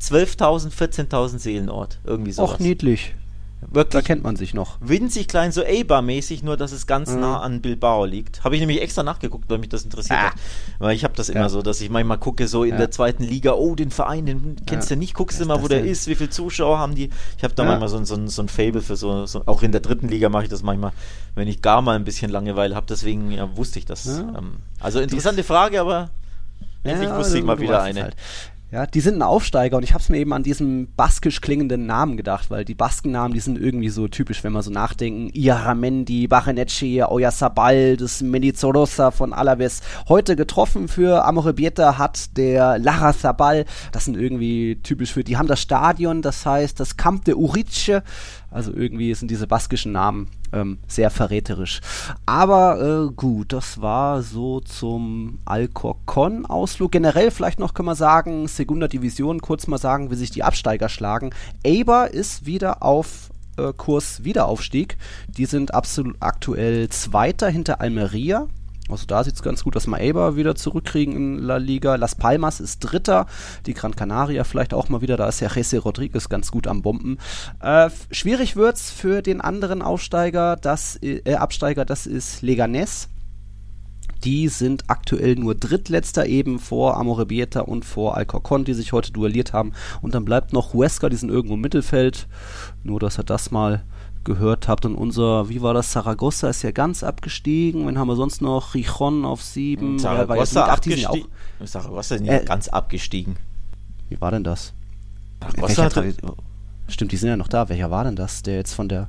12.000, 0.00 0.70
14.000 0.72 1.38
Seelenort. 1.40 1.98
Irgendwie 2.04 2.32
sowas. 2.32 2.52
Och, 2.52 2.58
niedlich. 2.60 3.14
Da 3.62 3.74
Wirklich 3.74 4.04
kennt 4.06 4.22
man 4.22 4.36
sich 4.36 4.54
noch. 4.54 4.78
winzig 4.80 5.28
klein, 5.28 5.52
so 5.52 5.62
Eibar-mäßig, 5.62 6.42
nur 6.42 6.56
dass 6.56 6.72
es 6.72 6.86
ganz 6.86 7.10
Mhm. 7.10 7.20
nah 7.20 7.40
an 7.40 7.60
Bilbao 7.60 8.06
liegt. 8.06 8.42
Habe 8.42 8.54
ich 8.54 8.60
nämlich 8.60 8.80
extra 8.80 9.02
nachgeguckt, 9.02 9.50
weil 9.50 9.58
mich 9.58 9.68
das 9.68 9.82
interessiert 9.84 10.18
Ah. 10.18 10.22
hat. 10.30 10.32
Weil 10.78 10.96
ich 10.96 11.04
habe 11.04 11.14
das 11.14 11.28
immer 11.28 11.40
Ja. 11.42 11.48
so, 11.50 11.60
dass 11.60 11.80
ich 11.82 11.90
manchmal 11.90 12.16
gucke, 12.18 12.48
so 12.48 12.64
in 12.64 12.70
Ja. 12.70 12.76
der 12.78 12.90
zweiten 12.90 13.22
Liga, 13.22 13.52
oh, 13.52 13.74
den 13.74 13.90
Verein, 13.90 14.24
den 14.24 14.56
kennst 14.66 14.88
Ja. 14.88 14.96
du 14.96 15.00
nicht, 15.00 15.12
guckst 15.14 15.40
du 15.40 15.44
mal, 15.44 15.62
wo 15.62 15.68
der 15.68 15.80
denn? 15.82 15.88
ist, 15.90 16.06
wie 16.06 16.14
viele 16.14 16.30
Zuschauer 16.30 16.78
haben 16.78 16.94
die. 16.94 17.10
Ich 17.36 17.44
habe 17.44 17.54
da 17.54 17.64
manchmal 17.64 17.88
so, 17.90 17.98
ein- 17.98 18.06
so, 18.06 18.26
so 18.28 18.42
ein 18.42 18.48
Fable 18.48 18.80
für 18.80 18.96
so, 18.96 19.26
so, 19.26 19.42
auch 19.46 19.62
in 19.62 19.72
der 19.72 19.82
dritten 19.82 20.08
Liga 20.08 20.30
mache 20.30 20.44
ich 20.44 20.48
das 20.50 20.62
manchmal, 20.62 20.92
wenn 21.34 21.46
ich 21.46 21.60
gar 21.60 21.82
mal 21.82 21.96
ein 21.96 22.04
bisschen 22.04 22.30
Langeweile 22.30 22.74
habe. 22.74 22.86
Deswegen 22.88 23.30
ja, 23.30 23.56
wusste 23.56 23.78
ich 23.78 23.84
das. 23.84 24.06
Ähm, 24.06 24.56
also 24.80 25.00
interessante 25.00 25.44
Frage, 25.44 25.80
aber 25.82 26.08
endlich 26.82 27.10
Ja, 27.10 27.18
wusste 27.18 27.36
ich 27.38 27.44
mal 27.44 27.56
du 27.56 27.62
wieder 27.62 27.82
eine. 27.82 28.02
halt. 28.04 28.16
Ja, 28.72 28.86
die 28.86 29.00
sind 29.00 29.16
ein 29.16 29.22
Aufsteiger 29.22 29.76
und 29.76 29.82
ich 29.82 29.94
habe 29.94 30.00
es 30.00 30.10
mir 30.10 30.18
eben 30.18 30.32
an 30.32 30.44
diesem 30.44 30.94
baskisch 30.94 31.40
klingenden 31.40 31.86
Namen 31.86 32.16
gedacht, 32.16 32.50
weil 32.50 32.64
die 32.64 32.76
Baskennamen, 32.76 33.34
die 33.34 33.40
sind 33.40 33.58
irgendwie 33.58 33.88
so 33.88 34.06
typisch, 34.06 34.44
wenn 34.44 34.52
man 34.52 34.62
so 34.62 34.70
nachdenken. 34.70 35.28
Iaramendi, 35.32 36.28
Barenetschi, 36.28 37.02
Oyarzabal, 37.02 37.96
das 37.96 38.22
Mendizorosa 38.22 39.10
von 39.10 39.32
Alaves. 39.32 39.80
Heute 40.08 40.36
getroffen 40.36 40.86
für 40.86 41.24
Amorebieta 41.24 41.98
hat 41.98 42.36
der 42.36 42.78
Larrazabal. 42.78 43.64
Das 43.90 44.04
sind 44.04 44.16
irgendwie 44.16 44.78
typisch 44.84 45.12
für, 45.14 45.24
die 45.24 45.36
haben 45.36 45.48
das 45.48 45.60
Stadion, 45.60 46.22
das 46.22 46.46
heißt 46.46 46.78
das 46.78 46.96
Camp 46.96 47.24
de 47.24 47.34
Urice. 47.34 48.04
Also 48.50 48.72
irgendwie 48.74 49.14
sind 49.14 49.30
diese 49.30 49.46
baskischen 49.46 49.92
Namen 49.92 50.28
ähm, 50.52 50.78
sehr 50.86 51.10
verräterisch. 51.10 51.80
Aber 52.26 53.08
äh, 53.08 53.12
gut, 53.14 53.52
das 53.52 53.80
war 53.80 54.22
so 54.22 54.60
zum 54.60 55.38
Alcorcon-Ausflug. 55.44 56.90
Generell 56.90 57.30
vielleicht 57.30 57.60
noch 57.60 57.74
können 57.74 57.88
wir 57.88 57.94
sagen, 57.94 58.48
Segunda 58.48 58.88
Division, 58.88 59.40
kurz 59.40 59.66
mal 59.66 59.78
sagen, 59.78 60.10
wie 60.10 60.16
sich 60.16 60.30
die 60.30 60.42
Absteiger 60.42 60.88
schlagen. 60.88 61.30
Eber 61.62 62.10
ist 62.10 62.46
wieder 62.46 62.82
auf 62.82 63.30
äh, 63.56 63.72
Kurs 63.72 64.24
Wiederaufstieg. 64.24 64.96
Die 65.28 65.46
sind 65.46 65.74
absolut 65.74 66.16
aktuell 66.20 66.88
Zweiter 66.88 67.48
hinter 67.48 67.80
Almeria 67.80 68.48
also 68.92 69.06
da 69.06 69.24
sieht 69.24 69.34
es 69.34 69.42
ganz 69.42 69.64
gut, 69.64 69.76
dass 69.76 69.86
Eibar 70.00 70.36
wieder 70.36 70.54
zurückkriegen 70.54 71.14
in 71.14 71.38
La 71.38 71.56
Liga. 71.56 71.96
Las 71.96 72.14
Palmas 72.14 72.60
ist 72.60 72.80
Dritter. 72.80 73.26
Die 73.66 73.74
Gran 73.74 73.96
Canaria 73.96 74.44
vielleicht 74.44 74.74
auch 74.74 74.88
mal 74.88 75.00
wieder. 75.00 75.16
Da 75.16 75.28
ist 75.28 75.40
ja 75.40 75.48
Jesse 75.54 75.78
Rodriguez 75.78 76.28
ganz 76.28 76.50
gut 76.50 76.66
am 76.66 76.82
Bomben. 76.82 77.18
Äh, 77.60 77.90
schwierig 78.10 78.56
es 78.56 78.90
für 78.90 79.22
den 79.22 79.40
anderen 79.40 79.82
Aufsteiger, 79.82 80.56
das, 80.56 80.98
äh, 81.02 81.34
Absteiger, 81.34 81.84
das 81.84 82.06
ist 82.06 82.42
Leganés. 82.42 83.08
Die 84.24 84.48
sind 84.48 84.84
aktuell 84.88 85.34
nur 85.36 85.54
Drittletzter 85.54 86.26
eben 86.26 86.58
vor 86.58 86.98
Amorebieta 86.98 87.60
und 87.60 87.86
vor 87.86 88.16
Alcorcon, 88.16 88.64
die 88.64 88.74
sich 88.74 88.92
heute 88.92 89.12
duelliert 89.12 89.54
haben. 89.54 89.72
Und 90.02 90.14
dann 90.14 90.26
bleibt 90.26 90.52
noch 90.52 90.74
Huesca, 90.74 91.08
die 91.08 91.16
sind 91.16 91.30
irgendwo 91.30 91.54
im 91.54 91.60
Mittelfeld. 91.62 92.28
Nur, 92.82 93.00
dass 93.00 93.16
er 93.16 93.24
das 93.24 93.50
mal 93.50 93.82
gehört 94.24 94.68
habt. 94.68 94.84
Und 94.84 94.94
unser, 94.94 95.48
wie 95.48 95.62
war 95.62 95.74
das, 95.74 95.92
Saragossa 95.92 96.48
ist 96.48 96.62
ja 96.62 96.70
ganz 96.70 97.02
abgestiegen. 97.02 97.86
Wen 97.86 97.98
haben 97.98 98.08
wir 98.08 98.16
sonst 98.16 98.42
noch? 98.42 98.74
Rijon 98.74 99.24
auf 99.24 99.42
sieben. 99.42 99.98
Saragossa, 99.98 100.66
ja, 100.66 100.72
abgestiegen. 100.72 101.28
Saragossa 101.64 102.14
ist 102.16 102.20
nicht 102.22 102.30
äh, 102.30 102.44
ganz 102.44 102.68
abgestiegen. 102.68 103.36
Wie 104.08 104.20
war 104.20 104.30
denn 104.30 104.44
das? 104.44 104.72
Saragossa 105.40 105.84
hatte, 105.84 106.14
Stimmt, 106.88 107.12
die 107.12 107.16
sind 107.16 107.28
ja 107.28 107.36
noch 107.36 107.48
da. 107.48 107.68
Welcher 107.68 107.90
war 107.90 108.04
denn 108.04 108.16
das, 108.16 108.42
der 108.42 108.56
jetzt 108.56 108.74
von 108.74 108.88
der... 108.88 109.08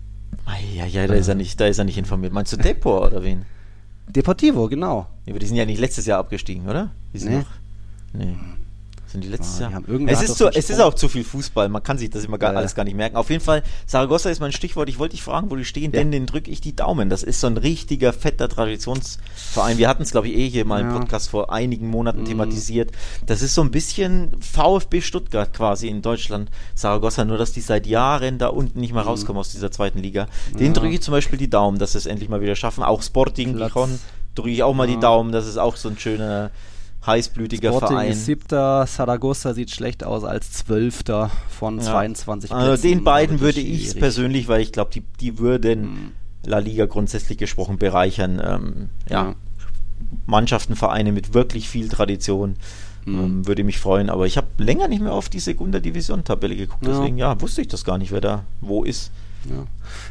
Ja, 0.74 0.86
ja, 0.86 1.08
da 1.08 1.14
ist 1.14 1.28
er 1.28 1.36
nicht, 1.36 1.60
da 1.60 1.66
ist 1.66 1.78
er 1.78 1.84
nicht 1.84 1.98
informiert. 1.98 2.32
Meinst 2.32 2.54
du 2.54 2.58
Depor 2.58 3.08
oder 3.08 3.24
wen? 3.24 3.46
Deportivo, 4.08 4.68
genau. 4.68 5.08
Ja, 5.26 5.32
aber 5.32 5.40
die 5.40 5.46
sind 5.46 5.56
ja 5.56 5.66
nicht 5.66 5.80
letztes 5.80 6.06
Jahr 6.06 6.20
abgestiegen, 6.20 6.68
oder? 6.68 6.92
Die 7.14 7.20
sind 7.20 7.32
nee. 7.32 7.38
noch. 7.40 7.48
Nee. 8.14 8.36
Sind 9.12 9.26
die 9.26 9.28
letztes 9.28 9.60
ja, 9.60 9.70
Jahr? 9.70 9.82
Die 9.82 10.08
es, 10.08 10.22
ist 10.22 10.38
so, 10.38 10.48
es 10.48 10.70
ist 10.70 10.80
auch 10.80 10.94
zu 10.94 11.10
viel 11.10 11.26
Fußball, 11.26 11.68
man 11.68 11.84
kann 11.84 11.98
sich 11.98 12.10
das 12.10 12.24
immer 12.24 12.38
gar, 12.38 12.54
ja, 12.54 12.60
alles 12.60 12.76
gar 12.76 12.86
nicht 12.86 12.96
merken. 12.96 13.18
Auf 13.18 13.30
jeden 13.30 13.44
Fall, 13.44 13.62
Saragossa 13.86 14.30
ist 14.30 14.40
mein 14.40 14.54
Stichwort. 14.54 14.88
Ich 14.88 15.00
wollte 15.00 15.16
dich 15.16 15.24
fragen, 15.24 15.52
wo 15.52 15.58
die 15.58 15.66
stehen, 15.66 15.92
ja. 15.92 16.00
denn 16.00 16.12
den 16.12 16.28
drücke 16.28 16.50
ich 16.50 16.62
die 16.62 16.76
Daumen. 16.76 17.10
Das 17.10 17.22
ist 17.22 17.42
so 17.42 17.48
ein 17.48 17.58
richtiger, 17.58 18.14
fetter 18.14 18.48
Traditionsverein. 18.48 19.78
Wir 19.78 19.90
hatten 19.90 20.04
es, 20.04 20.12
glaube 20.12 20.30
ich, 20.30 20.38
eh 20.38 20.48
hier 20.48 20.64
mal 20.64 20.80
im 20.80 20.94
Podcast 20.94 21.30
vor 21.30 21.52
einigen 21.52 21.90
Monaten 21.90 22.22
mhm. 22.22 22.26
thematisiert. 22.26 22.92
Das 23.26 23.42
ist 23.42 23.54
so 23.54 23.62
ein 23.62 23.72
bisschen 23.72 24.32
VfB 24.40 25.02
Stuttgart 25.02 25.52
quasi 25.52 25.90
in 25.90 26.02
Deutschland, 26.02 26.50
Saragossa, 26.74 27.26
nur 27.26 27.38
dass 27.38 27.52
die 27.52 27.62
seit 27.62 27.88
Jahren 27.88 28.38
da 28.38 28.48
unten 28.48 28.80
nicht 28.80 28.94
mehr 28.94 29.04
mhm. 29.04 29.10
rauskommen 29.10 29.42
aus 29.42 29.52
dieser 29.52 29.72
zweiten 29.72 30.00
Liga. 30.00 30.28
Den 30.58 30.74
drücke 30.74 30.94
ich 30.94 31.02
zum 31.02 31.12
Beispiel 31.12 31.38
die 31.38 31.50
Daumen, 31.50 31.80
dass 31.80 31.92
sie 31.92 31.98
es 31.98 32.06
endlich 32.06 32.30
mal 32.30 32.40
wieder 32.40 32.56
schaffen. 32.56 32.82
Auch 32.82 33.02
Sporting 33.02 33.58
Gijon 33.58 34.00
drücke 34.36 34.50
ich 34.50 34.64
auch 34.64 34.74
mal 34.74 34.88
die 34.88 35.00
Daumen. 35.00 35.34
Das 35.34 35.48
ist 35.48 35.58
auch 35.58 35.76
so 35.76 35.90
ein 35.90 35.98
schöner 35.98 36.52
heißblütiger 37.06 37.70
Sporting 37.70 37.88
Verein. 37.90 38.12
Ist 38.12 38.26
siebter, 38.26 38.86
Saragossa 38.86 39.54
sieht 39.54 39.72
schlecht 39.72 40.04
aus 40.04 40.24
als 40.24 40.52
Zwölfter 40.52 41.32
von 41.50 41.78
ja. 41.80 41.84
22 41.84 42.52
Also 42.52 42.68
Plätzen. 42.68 42.88
den 42.88 43.04
beiden 43.04 43.40
würde 43.40 43.60
ich 43.60 43.98
persönlich, 43.98 44.48
weil 44.48 44.62
ich 44.62 44.72
glaube, 44.72 44.92
die, 44.94 45.04
die 45.20 45.40
würden 45.40 45.82
mhm. 45.82 46.12
La 46.46 46.60
Liga 46.60 46.86
grundsätzlich 46.86 47.38
gesprochen 47.38 47.78
bereichern. 47.78 48.42
Ähm, 48.44 48.90
ja. 49.10 49.24
ja. 49.26 49.36
Mannschaften, 50.26 50.76
Vereine 50.76 51.12
mit 51.12 51.34
wirklich 51.34 51.70
viel 51.70 51.90
Tradition. 51.90 52.56
Mhm. 53.06 53.48
Würde 53.48 53.64
mich 53.64 53.80
freuen, 53.80 54.12
aber 54.12 54.28
ich 54.28 54.38
habe 54.38 54.48
länger 54.58 54.88
nicht 54.88 55.02
mehr 55.02 55.14
auf 55.14 55.28
die 55.28 55.40
Segunda 55.40 55.80
Division 55.80 56.24
Tabelle 56.24 56.56
geguckt, 56.56 56.86
deswegen 56.86 57.18
ja, 57.18 57.40
wusste 57.42 57.62
ich 57.62 57.68
das 57.68 57.84
gar 57.84 57.98
nicht, 57.98 58.12
wer 58.12 58.22
da 58.22 58.44
wo 58.60 58.84
ist. 58.84 59.12
Ja. 59.50 59.66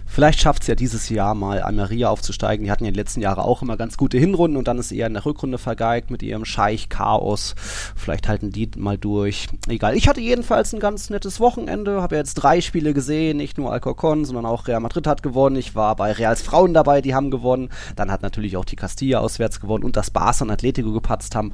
Vielleicht 0.07 0.41
schafft 0.41 0.63
es 0.63 0.69
ja 0.69 0.75
dieses 0.75 1.09
Jahr 1.09 1.35
mal 1.35 1.61
Almeria 1.61 2.09
aufzusteigen. 2.09 2.65
Die 2.65 2.71
hatten 2.71 2.85
ja 2.85 2.89
in 2.89 2.95
den 2.95 2.99
letzten 2.99 3.21
Jahren 3.21 3.39
auch 3.39 3.63
immer 3.63 3.77
ganz 3.77 3.97
gute 3.97 4.19
Hinrunden 4.19 4.57
und 4.57 4.67
dann 4.67 4.79
ist 4.79 4.91
eher 4.91 5.07
in 5.07 5.15
der 5.15 5.25
Rückrunde 5.25 5.59
vergeigt 5.59 6.11
mit 6.11 6.23
ihrem 6.23 6.45
Scheich-Chaos. 6.45 7.55
Vielleicht 7.95 8.29
halten 8.29 8.51
die 8.51 8.71
mal 8.77 8.99
durch. 8.99 9.47
Egal. 9.69 9.97
Ich 9.97 10.09
hatte 10.09 10.21
jedenfalls 10.21 10.73
ein 10.73 10.81
ganz 10.81 11.11
nettes 11.11 11.39
Wochenende. 11.39 12.03
Habe 12.03 12.17
ja 12.17 12.21
jetzt 12.21 12.35
drei 12.35 12.61
Spiele 12.61 12.93
gesehen. 12.93 13.37
Nicht 13.37 13.57
nur 13.57 13.73
Alcorcon, 13.73 14.25
sondern 14.25 14.47
auch 14.47 14.67
Real 14.67 14.81
Madrid 14.81 15.07
hat 15.07 15.23
gewonnen. 15.23 15.57
Ich 15.57 15.75
war 15.75 15.95
bei 15.97 16.13
Reals 16.13 16.43
Frauen 16.43 16.75
dabei, 16.75 17.01
die 17.01 17.15
haben 17.15 17.31
gewonnen. 17.31 17.71
Dann 17.97 18.11
hat 18.11 18.23
natürlich 18.23 18.57
auch 18.57 18.65
die 18.65 18.77
Castilla 18.77 19.21
auswärts 19.21 19.61
gewonnen 19.61 19.85
und 19.85 19.97
das 19.97 20.11
Barca 20.11 20.45
und 20.45 20.51
Atletico 20.51 20.93
gepatzt 20.93 21.35
haben. 21.35 21.53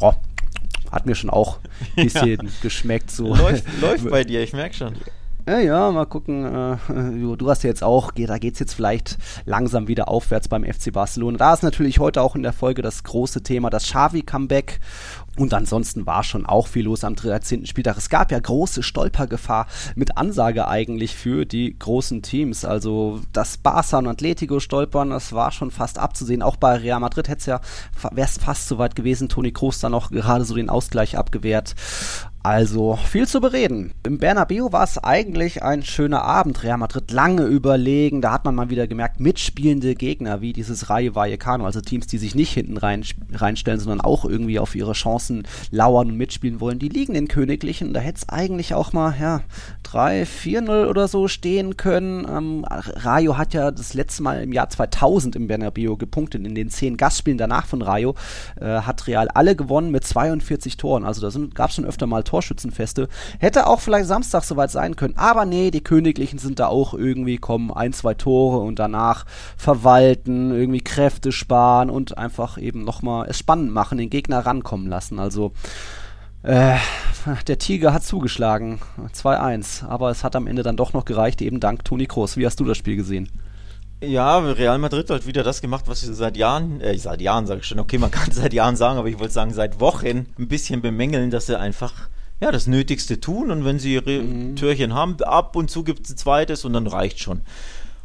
Oh, 0.00 0.12
hat 0.90 1.06
mir 1.06 1.14
schon 1.14 1.30
auch 1.30 1.58
ein 1.96 2.04
bisschen 2.04 2.46
ja. 2.46 2.52
geschmeckt. 2.62 3.10
So. 3.10 3.34
Läuft, 3.34 3.64
läuft 3.80 4.10
bei 4.10 4.24
dir, 4.24 4.42
ich 4.42 4.52
merke 4.52 4.74
schon. 4.74 4.94
Ja, 5.46 5.58
ja, 5.58 5.90
mal 5.90 6.06
gucken. 6.06 6.44
Äh, 6.44 6.76
du 7.36 7.50
hast 7.50 7.64
ja 7.64 7.68
jetzt 7.68 7.82
auch, 7.82 8.12
da 8.12 8.38
geht 8.38 8.54
es 8.54 8.60
jetzt 8.60 8.74
vielleicht 8.74 9.18
langsam 9.44 9.88
wieder 9.88 10.08
aufwärts 10.08 10.46
beim 10.46 10.64
FC 10.64 10.92
Barcelona. 10.92 11.38
Da 11.38 11.54
ist 11.54 11.62
natürlich 11.62 11.98
heute 11.98 12.22
auch 12.22 12.36
in 12.36 12.42
der 12.42 12.52
Folge 12.52 12.80
das 12.82 13.02
große 13.02 13.42
Thema, 13.42 13.68
das 13.68 13.84
Xavi-Comeback. 13.86 14.80
Und 15.38 15.54
ansonsten 15.54 16.04
war 16.04 16.24
schon 16.24 16.44
auch 16.44 16.66
viel 16.66 16.84
los 16.84 17.04
am 17.04 17.16
13. 17.16 17.64
Spieltag. 17.64 17.96
Es 17.96 18.10
gab 18.10 18.30
ja 18.30 18.38
große 18.38 18.82
Stolpergefahr 18.82 19.66
mit 19.94 20.18
Ansage 20.18 20.68
eigentlich 20.68 21.16
für 21.16 21.46
die 21.46 21.76
großen 21.76 22.20
Teams. 22.20 22.66
Also 22.66 23.20
das 23.32 23.56
Barca 23.56 23.98
und 23.98 24.06
Atletico 24.06 24.60
stolpern, 24.60 25.10
das 25.10 25.32
war 25.32 25.50
schon 25.50 25.70
fast 25.70 25.98
abzusehen. 25.98 26.42
Auch 26.42 26.56
bei 26.56 26.76
Real 26.76 27.00
Madrid 27.00 27.28
hätte 27.28 27.50
ja, 27.50 27.60
wäre 28.12 28.28
es 28.28 28.36
fast 28.36 28.68
so 28.68 28.76
weit 28.76 28.94
gewesen. 28.94 29.30
Toni 29.30 29.52
Kroos 29.52 29.80
dann 29.80 29.92
noch 29.92 30.10
gerade 30.10 30.44
so 30.44 30.54
den 30.54 30.68
Ausgleich 30.68 31.16
abgewehrt. 31.16 31.74
Also 32.44 32.96
viel 32.96 33.28
zu 33.28 33.40
bereden. 33.40 33.92
Im 34.04 34.18
Bernabeu 34.18 34.72
war 34.72 34.82
es 34.82 34.98
eigentlich 34.98 35.62
ein 35.62 35.84
schöner 35.84 36.22
Abend. 36.22 36.64
Real 36.64 36.76
Madrid 36.76 37.12
lange 37.12 37.44
überlegen. 37.44 38.20
Da 38.20 38.32
hat 38.32 38.44
man 38.44 38.56
mal 38.56 38.68
wieder 38.68 38.88
gemerkt, 38.88 39.20
mitspielende 39.20 39.94
Gegner 39.94 40.40
wie 40.40 40.52
dieses 40.52 40.90
Rayo 40.90 41.14
Vallecano, 41.14 41.64
also 41.64 41.80
Teams, 41.80 42.08
die 42.08 42.18
sich 42.18 42.34
nicht 42.34 42.52
hinten 42.52 42.78
rein, 42.78 43.04
reinstellen, 43.32 43.78
sondern 43.78 44.00
auch 44.00 44.24
irgendwie 44.24 44.58
auf 44.58 44.74
ihre 44.74 44.92
Chancen 44.92 45.44
lauern 45.70 46.08
und 46.08 46.16
mitspielen 46.16 46.58
wollen, 46.58 46.80
die 46.80 46.88
liegen 46.88 47.14
in 47.14 47.28
Königlichen. 47.28 47.94
Da 47.94 48.00
hätte 48.00 48.18
es 48.18 48.28
eigentlich 48.28 48.74
auch 48.74 48.92
mal 48.92 49.14
ja, 49.20 49.42
3, 49.84 50.24
4-0 50.24 50.88
oder 50.88 51.06
so 51.06 51.28
stehen 51.28 51.76
können. 51.76 52.26
Ähm, 52.28 52.64
Rayo 52.68 53.38
hat 53.38 53.54
ja 53.54 53.70
das 53.70 53.94
letzte 53.94 54.24
Mal 54.24 54.42
im 54.42 54.52
Jahr 54.52 54.68
2000 54.68 55.36
im 55.36 55.46
Bernabeu 55.46 55.94
gepunktet. 55.94 56.44
In 56.44 56.56
den 56.56 56.70
zehn 56.70 56.96
Gastspielen 56.96 57.38
danach 57.38 57.66
von 57.66 57.82
Rayo 57.82 58.16
äh, 58.60 58.64
hat 58.64 59.06
Real 59.06 59.28
alle 59.28 59.54
gewonnen 59.54 59.92
mit 59.92 60.04
42 60.04 60.76
Toren. 60.76 61.04
Also 61.04 61.20
da 61.20 61.46
gab 61.54 61.70
es 61.70 61.76
schon 61.76 61.84
öfter 61.84 62.08
mal 62.08 62.24
Torschützenfeste. 62.32 63.08
Hätte 63.40 63.66
auch 63.66 63.80
vielleicht 63.80 64.06
Samstag 64.06 64.44
soweit 64.44 64.70
sein 64.70 64.96
können. 64.96 65.18
Aber 65.18 65.44
nee, 65.44 65.70
die 65.70 65.84
Königlichen 65.84 66.38
sind 66.38 66.60
da 66.60 66.68
auch 66.68 66.94
irgendwie, 66.94 67.36
kommen 67.36 67.70
ein, 67.70 67.92
zwei 67.92 68.14
Tore 68.14 68.60
und 68.60 68.78
danach 68.78 69.26
verwalten, 69.58 70.50
irgendwie 70.50 70.80
Kräfte 70.80 71.30
sparen 71.30 71.90
und 71.90 72.16
einfach 72.16 72.56
eben 72.56 72.84
nochmal 72.84 73.26
es 73.28 73.38
spannend 73.38 73.70
machen, 73.70 73.98
den 73.98 74.08
Gegner 74.08 74.46
rankommen 74.46 74.88
lassen. 74.88 75.18
Also 75.18 75.52
äh, 76.42 76.76
der 77.46 77.58
Tiger 77.58 77.92
hat 77.92 78.02
zugeschlagen. 78.02 78.80
2-1. 79.14 79.86
Aber 79.86 80.08
es 80.08 80.24
hat 80.24 80.34
am 80.34 80.46
Ende 80.46 80.62
dann 80.62 80.78
doch 80.78 80.94
noch 80.94 81.04
gereicht, 81.04 81.42
eben 81.42 81.60
dank 81.60 81.84
Toni 81.84 82.06
Kroos. 82.06 82.38
Wie 82.38 82.46
hast 82.46 82.60
du 82.60 82.64
das 82.64 82.78
Spiel 82.78 82.96
gesehen? 82.96 83.28
Ja, 84.02 84.38
Real 84.38 84.78
Madrid 84.78 85.08
hat 85.10 85.26
wieder 85.26 85.44
das 85.44 85.60
gemacht, 85.60 85.84
was 85.86 86.00
sie 86.00 86.12
seit 86.12 86.36
Jahren, 86.36 86.80
äh, 86.80 86.98
seit 86.98 87.20
Jahren 87.20 87.46
sage 87.46 87.60
ich 87.60 87.66
schon, 87.66 87.78
okay, 87.78 87.98
man 87.98 88.10
kann 88.10 88.30
seit 88.32 88.52
Jahren 88.52 88.74
sagen, 88.74 88.98
aber 88.98 89.08
ich 89.08 89.20
wollte 89.20 89.32
sagen, 89.32 89.52
seit 89.52 89.78
Wochen 89.78 90.26
ein 90.38 90.48
bisschen 90.48 90.82
bemängeln, 90.82 91.30
dass 91.30 91.46
sie 91.46 91.58
einfach 91.58 91.92
ja, 92.42 92.50
das 92.50 92.66
Nötigste 92.66 93.20
tun 93.20 93.52
und 93.52 93.64
wenn 93.64 93.78
sie 93.78 93.94
ihre 93.94 94.20
mhm. 94.20 94.56
Türchen 94.56 94.94
haben, 94.94 95.16
ab 95.22 95.54
und 95.54 95.70
zu 95.70 95.84
gibt 95.84 96.06
es 96.06 96.10
ein 96.10 96.16
zweites 96.16 96.64
und 96.64 96.72
dann 96.72 96.88
reicht 96.88 97.20
schon. 97.20 97.42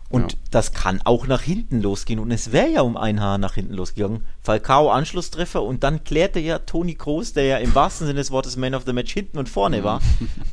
Und 0.10 0.34
ja. 0.34 0.40
das 0.52 0.72
kann 0.72 1.02
auch 1.04 1.28
nach 1.28 1.42
hinten 1.42 1.82
losgehen. 1.82 2.20
Und 2.20 2.32
es 2.32 2.54
wäre 2.54 2.70
ja 2.70 2.82
um 2.82 2.96
ein 2.96 3.20
Haar 3.20 3.38
nach 3.38 3.56
hinten 3.56 3.74
losgegangen. 3.74 4.26
Falcao 4.42 4.90
Anschlusstreffer 4.90 5.62
und 5.62 5.84
dann 5.84 6.06
klärte 6.06 6.40
ja 6.40 6.60
Toni 6.60 6.96
Kroos, 6.96 7.34
der 7.34 7.44
ja 7.44 7.58
im 7.58 7.76
wahrsten 7.76 8.08
Sinne 8.08 8.20
des 8.20 8.32
Wortes 8.32 8.56
Man 8.56 8.74
of 8.74 8.84
the 8.86 8.94
Match 8.94 9.14
hinten 9.14 9.38
und 9.38 9.50
vorne 9.50 9.84
war, 9.84 10.02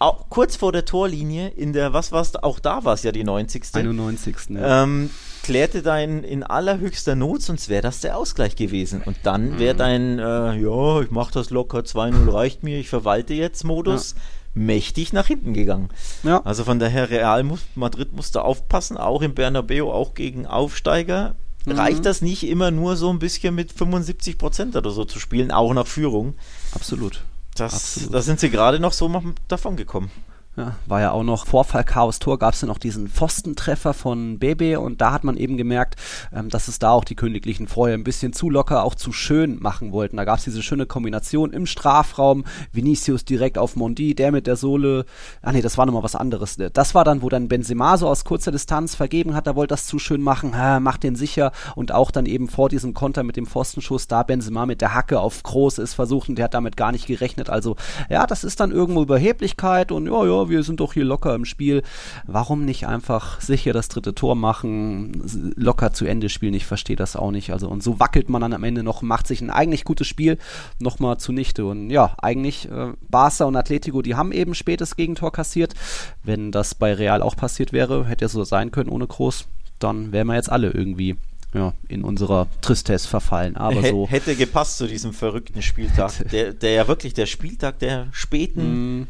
auch 0.01 0.29
kurz 0.29 0.57
vor 0.57 0.73
der 0.73 0.85
Torlinie 0.85 1.49
in 1.49 1.73
der, 1.73 1.93
was 1.93 2.11
war 2.11 2.23
es, 2.23 2.35
auch 2.35 2.59
da 2.59 2.85
war 2.85 2.95
es 2.95 3.05
ja 3.05 3.13
die 3.13 3.23
90. 3.23 3.63
91. 3.75 4.37
Ja. 4.51 4.83
Ähm, 4.83 5.11
klärte 5.45 5.83
dein 5.83 6.25
in 6.25 6.43
allerhöchster 6.43 7.15
Not, 7.15 7.43
sonst 7.43 7.69
wäre 7.69 7.83
das 7.83 8.01
der 8.01 8.17
Ausgleich 8.17 8.57
gewesen. 8.57 9.03
Und 9.05 9.19
dann 9.23 9.61
wäre 9.61 9.75
mhm. 9.75 9.79
dein, 9.79 10.19
äh, 10.19 10.57
ja, 10.57 11.01
ich 11.01 11.13
mach 11.13 11.31
das 11.31 11.51
locker, 11.51 11.81
2-0 11.81 12.33
reicht 12.33 12.65
mir, 12.65 12.81
ich 12.81 12.89
verwalte 12.89 13.35
jetzt 13.35 13.63
Modus. 13.63 14.15
Ja 14.17 14.23
mächtig 14.55 15.13
nach 15.13 15.27
hinten 15.27 15.53
gegangen. 15.53 15.91
Ja. 16.23 16.41
Also 16.45 16.65
von 16.65 16.79
daher 16.79 17.11
Real 17.11 17.45
Madrid 17.75 18.13
musste 18.13 18.43
aufpassen, 18.43 18.97
auch 18.97 19.23
im 19.23 19.35
Bernabeu, 19.35 19.91
auch 19.91 20.15
gegen 20.15 20.47
Aufsteiger. 20.47 21.35
Mhm. 21.65 21.73
Reicht 21.73 22.07
das 22.07 22.23
nicht 22.23 22.47
immer 22.47 22.71
nur 22.71 22.97
so 22.97 23.11
ein 23.11 23.19
bisschen 23.19 23.55
mit 23.55 23.73
75 23.73 24.39
Prozent 24.39 24.77
oder 24.77 24.91
so 24.91 25.05
zu 25.05 25.19
spielen, 25.19 25.51
auch 25.51 25.73
nach 25.75 25.87
Führung? 25.87 26.35
Absolut. 26.73 27.23
Das, 27.57 28.09
da 28.11 28.21
sind 28.21 28.41
sie 28.41 28.51
gerade 28.51 28.81
noch 28.81 28.93
so 28.93 29.11
davon 29.49 29.77
gekommen. 29.77 30.11
Ja, 30.57 30.77
war 30.87 31.01
ja 31.01 31.11
auch 31.11 31.25
noch 31.25 31.47
Vorfall 31.47 31.83
Chaos 31.83 32.21
Tor, 32.21 32.39
gab 32.39 32.55
es 32.55 32.61
ja 32.61 32.69
noch 32.69 32.79
diesen 32.79 33.09
Pfostentreffer 33.09 33.93
von 33.93 34.39
Bebe 34.39 34.79
und 34.79 35.01
da 35.01 35.11
hat 35.11 35.25
man 35.25 35.37
eben 35.37 35.57
gemerkt, 35.57 35.97
ähm, 36.33 36.49
dass 36.49 36.69
es 36.69 36.79
da 36.79 36.93
auch 36.93 37.05
die 37.05 37.17
Königlichen 37.17 37.67
vorher 37.67 37.97
ein 37.97 38.05
bisschen 38.05 38.33
zu 38.33 38.49
locker, 38.51 38.85
auch 38.85 38.95
zu 38.95 39.11
schön 39.11 39.61
machen 39.61 39.91
wollten. 39.91 40.17
Da 40.17 40.25
gab 40.25 40.39
es 40.39 40.45
diese 40.45 40.63
schöne 40.63 40.87
Kombination 40.87 41.53
im 41.53 41.67
Strafraum, 41.67 42.45
Vinicius 42.71 43.25
direkt 43.25 43.59
auf 43.59 43.75
Mondi, 43.75 44.15
der 44.15 44.31
mit 44.31 44.47
der 44.47 44.55
Sohle, 44.55 45.07
ah 45.43 45.51
nee, 45.51 45.61
das 45.61 45.77
war 45.77 45.87
nochmal 45.87 46.05
was 46.05 46.15
anderes. 46.15 46.57
Das 46.73 46.95
war 46.95 47.03
dann, 47.03 47.23
wo 47.23 47.29
dann 47.29 47.49
Benzema 47.49 47.99
so 47.99 48.07
aus 48.07 48.25
kurzer 48.25 48.53
Distanz 48.53 48.95
vergeben 48.95 49.35
hat, 49.35 49.49
da 49.49 49.57
wollte 49.57 49.73
das 49.73 49.87
zu 49.87 49.99
schön 49.99 50.23
machen, 50.23 50.57
ha, 50.57 50.79
macht 50.79 51.03
den 51.03 51.17
sicher 51.17 51.51
und 51.75 51.91
auch 51.91 52.13
dann 52.13 52.27
eben 52.27 52.47
vor 52.47 52.69
diesem 52.69 52.95
Konter 52.95 53.25
mit 53.25 53.37
dem 53.37 53.47
Pfostenschuss, 53.47 54.07
da 54.07 54.23
Benzema 54.23 54.67
mit 54.67 54.83
der 54.83 54.95
Hacke 54.95 55.19
auf 55.19 55.43
Groß 55.43 55.79
ist 55.79 55.95
versucht 55.95 56.29
und 56.29 56.37
der 56.37 56.45
hat 56.45 56.55
damit 56.55 56.77
gar 56.77 56.93
nicht 56.93 57.09
gerechnet. 57.09 57.51
Also 57.51 57.75
ja, 58.09 58.25
das 58.25 58.45
ist 58.45 58.61
dann 58.61 58.71
irgendwo 58.71 59.03
Überheblichkeit 59.03 59.91
und 59.91 60.07
ja, 60.07 60.25
ja, 60.25 60.44
wir 60.49 60.63
sind 60.63 60.81
doch 60.81 60.93
hier 60.93 61.05
locker 61.05 61.35
im 61.35 61.45
Spiel. 61.45 61.83
Warum 62.27 62.65
nicht 62.65 62.87
einfach 62.87 63.41
sicher 63.41 63.73
das 63.73 63.89
dritte 63.89 64.15
Tor 64.15 64.35
machen, 64.35 65.23
locker 65.57 65.93
zu 65.93 66.07
Ende 66.07 66.29
spielen? 66.29 66.55
Ich 66.55 66.67
verstehe 66.67 66.97
das 66.97 67.17
auch 67.17 67.31
nicht. 67.31 67.53
Also 67.53 67.69
und 67.69 67.83
so 67.83 68.01
wackelt 68.01 68.29
man 68.29 68.41
dann 68.41 68.53
am 68.53 68.65
Ende 68.65 68.83
noch, 68.83 69.03
macht 69.03 69.27
sich 69.27 69.41
ein 69.41 69.51
eigentlich 69.51 69.85
gutes 69.85 70.07
Spiel 70.07 70.39
nochmal 70.79 71.19
zunichte. 71.19 71.65
Und 71.65 71.91
ja, 71.91 72.15
eigentlich 72.21 72.71
äh, 72.71 72.93
Barca 73.09 73.45
und 73.45 73.57
Atletico, 73.57 74.03
die 74.03 74.15
haben 74.15 74.33
eben 74.33 74.55
spätes 74.55 74.97
Gegentor 74.97 75.33
kassiert. 75.33 75.75
Wenn 76.23 76.53
das 76.53 76.75
bei 76.75 76.95
Real 76.95 77.23
auch 77.23 77.37
passiert 77.37 77.73
wäre, 77.73 78.07
hätte 78.07 78.25
ja 78.25 78.29
so 78.29 78.45
sein 78.45 78.71
können 78.71 78.91
ohne 78.91 79.07
Groß, 79.07 79.47
dann 79.79 80.13
wären 80.13 80.27
wir 80.27 80.35
jetzt 80.35 80.51
alle 80.51 80.71
irgendwie 80.71 81.17
ja, 81.55 81.73
in 81.89 82.03
unserer 82.03 82.49
Tristesse 82.61 83.09
verfallen. 83.09 83.57
Aber 83.57 83.83
so. 83.83 84.09
Hätte 84.09 84.35
gepasst 84.35 84.79
zu 84.79 84.87
diesem 84.87 85.13
verrückten 85.13 85.63
Spieltag. 85.63 86.13
Der, 86.31 86.53
der 86.53 86.73
ja 86.73 86.89
wirklich 86.89 87.15
der 87.15 87.27
Spieltag 87.27 87.79
der 87.79 88.09
späten 88.13 89.01
mm 89.01 89.07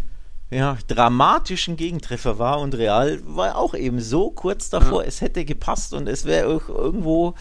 ja, 0.51 0.79
dramatischen 0.87 1.77
Gegentreffer 1.77 2.39
war 2.39 2.61
und 2.61 2.75
Real 2.75 3.21
war 3.25 3.57
auch 3.57 3.75
eben 3.75 4.01
so 4.01 4.31
kurz 4.31 4.71
davor, 4.71 5.03
ja. 5.03 5.09
es 5.09 5.21
hätte 5.21 5.45
gepasst 5.45 5.95
und 5.95 6.09
es 6.09 6.25
wäre 6.25 6.49
auch 6.49 6.69
irgendwo 6.69 7.35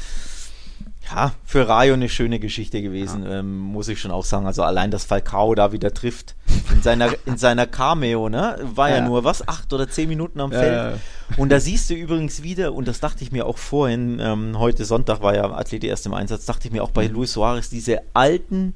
ja, 1.11 1.33
für 1.43 1.67
Rayo 1.67 1.93
eine 1.93 2.07
schöne 2.07 2.39
Geschichte 2.39 2.81
gewesen, 2.81 3.23
ja. 3.23 3.39
ähm, 3.39 3.57
muss 3.57 3.87
ich 3.87 3.99
schon 3.99 4.11
auch 4.11 4.23
sagen. 4.23 4.45
Also 4.45 4.63
allein, 4.63 4.89
dass 4.89 5.03
Falcao 5.03 5.53
da 5.53 5.71
wieder 5.71 5.93
trifft 5.93 6.35
in 6.71 6.81
seiner, 6.81 7.13
in 7.25 7.37
seiner 7.37 7.67
Cameo, 7.67 8.29
ne? 8.29 8.57
War 8.61 8.89
ja. 8.89 8.97
ja 8.97 9.01
nur 9.05 9.23
was, 9.23 9.47
acht 9.47 9.73
oder 9.73 9.89
zehn 9.89 10.07
Minuten 10.07 10.39
am 10.39 10.51
Feld. 10.51 10.99
Und 11.37 11.51
da 11.51 11.59
siehst 11.59 11.89
du 11.89 11.93
übrigens 11.93 12.43
wieder, 12.43 12.73
und 12.73 12.87
das 12.87 12.99
dachte 12.99 13.23
ich 13.23 13.31
mir 13.31 13.45
auch 13.45 13.57
vorhin, 13.57 14.19
ähm, 14.21 14.57
heute 14.59 14.85
Sonntag 14.85 15.21
war 15.21 15.35
ja 15.35 15.43
Athlete 15.51 15.87
erst 15.87 16.05
im 16.05 16.13
Einsatz, 16.13 16.45
dachte 16.45 16.67
ich 16.67 16.73
mir 16.73 16.83
auch 16.83 16.91
bei 16.91 17.07
mhm. 17.07 17.15
Luis 17.15 17.33
Suarez, 17.33 17.69
diese 17.69 18.01
alten 18.13 18.75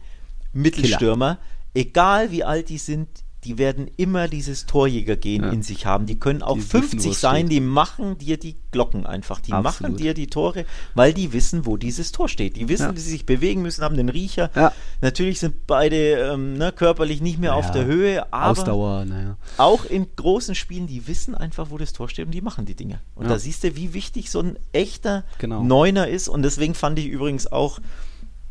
Mittelstürmer, 0.53 1.35
Killer. 1.35 1.87
egal 1.87 2.31
wie 2.31 2.43
alt 2.43 2.69
die 2.69 2.77
sind, 2.77 3.07
die 3.47 3.57
werden 3.57 3.89
immer 3.95 4.27
dieses 4.27 4.65
Torjägergehen 4.65 5.43
ja. 5.43 5.51
in 5.51 5.63
sich 5.63 5.85
haben. 5.85 6.05
Die 6.05 6.19
können 6.19 6.43
auch 6.43 6.55
die 6.55 6.61
50 6.61 6.99
wissen, 6.99 7.13
sein, 7.13 7.45
steht. 7.45 7.51
die 7.53 7.61
machen 7.61 8.17
dir 8.17 8.35
die 8.35 8.57
Glocken 8.71 9.05
einfach. 9.05 9.39
Die 9.39 9.53
Absolut. 9.53 9.63
machen 9.63 9.97
dir 9.97 10.13
die 10.13 10.27
Tore, 10.27 10.65
weil 10.95 11.13
die 11.13 11.31
wissen, 11.31 11.65
wo 11.65 11.77
dieses 11.77 12.11
Tor 12.11 12.27
steht. 12.27 12.57
Die 12.57 12.67
wissen, 12.67 12.89
ja. 12.89 12.95
wie 12.95 12.99
sie 12.99 13.11
sich 13.11 13.25
bewegen 13.25 13.61
müssen, 13.61 13.85
haben 13.85 13.95
den 13.95 14.09
Riecher. 14.09 14.51
Ja. 14.53 14.73
Natürlich 14.99 15.39
sind 15.39 15.65
beide 15.65 15.95
ähm, 15.95 16.57
ne, 16.57 16.73
körperlich 16.73 17.21
nicht 17.21 17.39
mehr 17.39 17.55
auf 17.55 17.71
der 17.71 17.85
Höhe, 17.85 18.33
aber 18.33 18.51
Ausdauer, 18.51 19.05
auch 19.55 19.85
in 19.85 20.07
großen 20.17 20.53
Spielen, 20.53 20.87
die 20.87 21.07
wissen 21.07 21.33
einfach, 21.33 21.69
wo 21.69 21.77
das 21.77 21.93
Tor 21.93 22.09
steht 22.09 22.25
und 22.25 22.33
die 22.33 22.41
machen 22.41 22.65
die 22.65 22.75
Dinge. 22.75 22.99
Und 23.15 23.29
da 23.29 23.39
siehst 23.39 23.63
du, 23.63 23.77
wie 23.77 23.93
wichtig 23.93 24.29
so 24.29 24.41
ein 24.41 24.57
echter 24.73 25.23
genau. 25.37 25.63
Neuner 25.63 26.09
ist. 26.09 26.27
Und 26.27 26.43
deswegen 26.43 26.75
fand 26.75 26.99
ich 26.99 27.07
übrigens 27.07 27.49
auch 27.49 27.79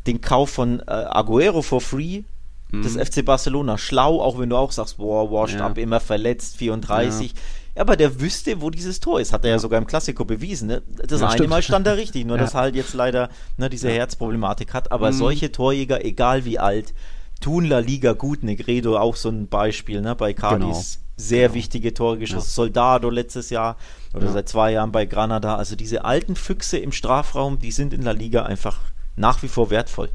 den 0.07 0.21
Kauf 0.21 0.49
von 0.49 0.79
äh, 0.79 0.85
Aguero 0.85 1.61
for 1.61 1.81
free 1.81 2.23
des 2.71 2.95
mhm. 2.95 3.05
FC 3.05 3.25
Barcelona. 3.25 3.77
Schlau, 3.77 4.21
auch 4.21 4.39
wenn 4.39 4.49
du 4.49 4.57
auch 4.57 4.71
sagst, 4.71 4.97
boah, 4.97 5.31
washed 5.31 5.59
ja. 5.59 5.65
up, 5.65 5.77
immer 5.77 5.99
verletzt, 5.99 6.57
34. 6.57 7.33
Ja. 7.75 7.81
aber 7.81 7.95
der 7.95 8.19
wüsste, 8.19 8.61
wo 8.61 8.69
dieses 8.69 8.99
Tor 8.99 9.21
ist. 9.21 9.33
Hat 9.33 9.45
er 9.45 9.51
ja 9.51 9.59
sogar 9.59 9.79
im 9.79 9.87
Klassiko 9.87 10.25
bewiesen. 10.25 10.67
Ne? 10.67 10.81
Das 11.07 11.21
ja, 11.21 11.27
eine 11.27 11.37
stimmt. 11.37 11.49
Mal 11.49 11.61
stand 11.61 11.87
er 11.87 11.97
richtig, 11.97 12.25
nur 12.25 12.37
dass 12.37 12.53
er 12.53 12.61
halt 12.61 12.75
jetzt 12.75 12.93
leider 12.93 13.29
ne, 13.57 13.69
diese 13.69 13.89
Herzproblematik 13.89 14.73
hat. 14.73 14.91
Aber 14.91 15.11
mhm. 15.11 15.15
solche 15.15 15.51
Torjäger, 15.51 16.03
egal 16.03 16.45
wie 16.45 16.59
alt, 16.59 16.93
tun 17.39 17.65
La 17.65 17.79
Liga 17.79 18.13
gut. 18.13 18.43
Negredo 18.43 18.97
auch 18.97 19.15
so 19.15 19.29
ein 19.29 19.47
Beispiel 19.47 20.01
ne, 20.01 20.15
bei 20.15 20.33
Cadiz. 20.33 20.59
Genau. 20.59 21.03
Sehr 21.19 21.47
genau. 21.47 21.55
wichtige 21.55 21.93
Tore 21.93 22.17
geschossen. 22.17 22.49
Soldado 22.49 23.09
letztes 23.09 23.49
Jahr 23.49 23.77
oder 24.13 24.31
seit 24.31 24.49
zwei 24.49 24.73
Jahren 24.73 24.91
bei 24.91 25.05
Granada. 25.05 25.55
Also 25.55 25.75
diese 25.75 26.05
alten 26.05 26.35
Füchse 26.35 26.77
im 26.77 26.91
Strafraum, 26.91 27.59
die 27.59 27.71
sind 27.71 27.93
in 27.93 28.03
La 28.03 28.11
Liga 28.11 28.43
einfach 28.43 28.79
nach 29.15 29.41
wie 29.41 29.47
vor 29.47 29.69
wertvoll. 29.69 30.09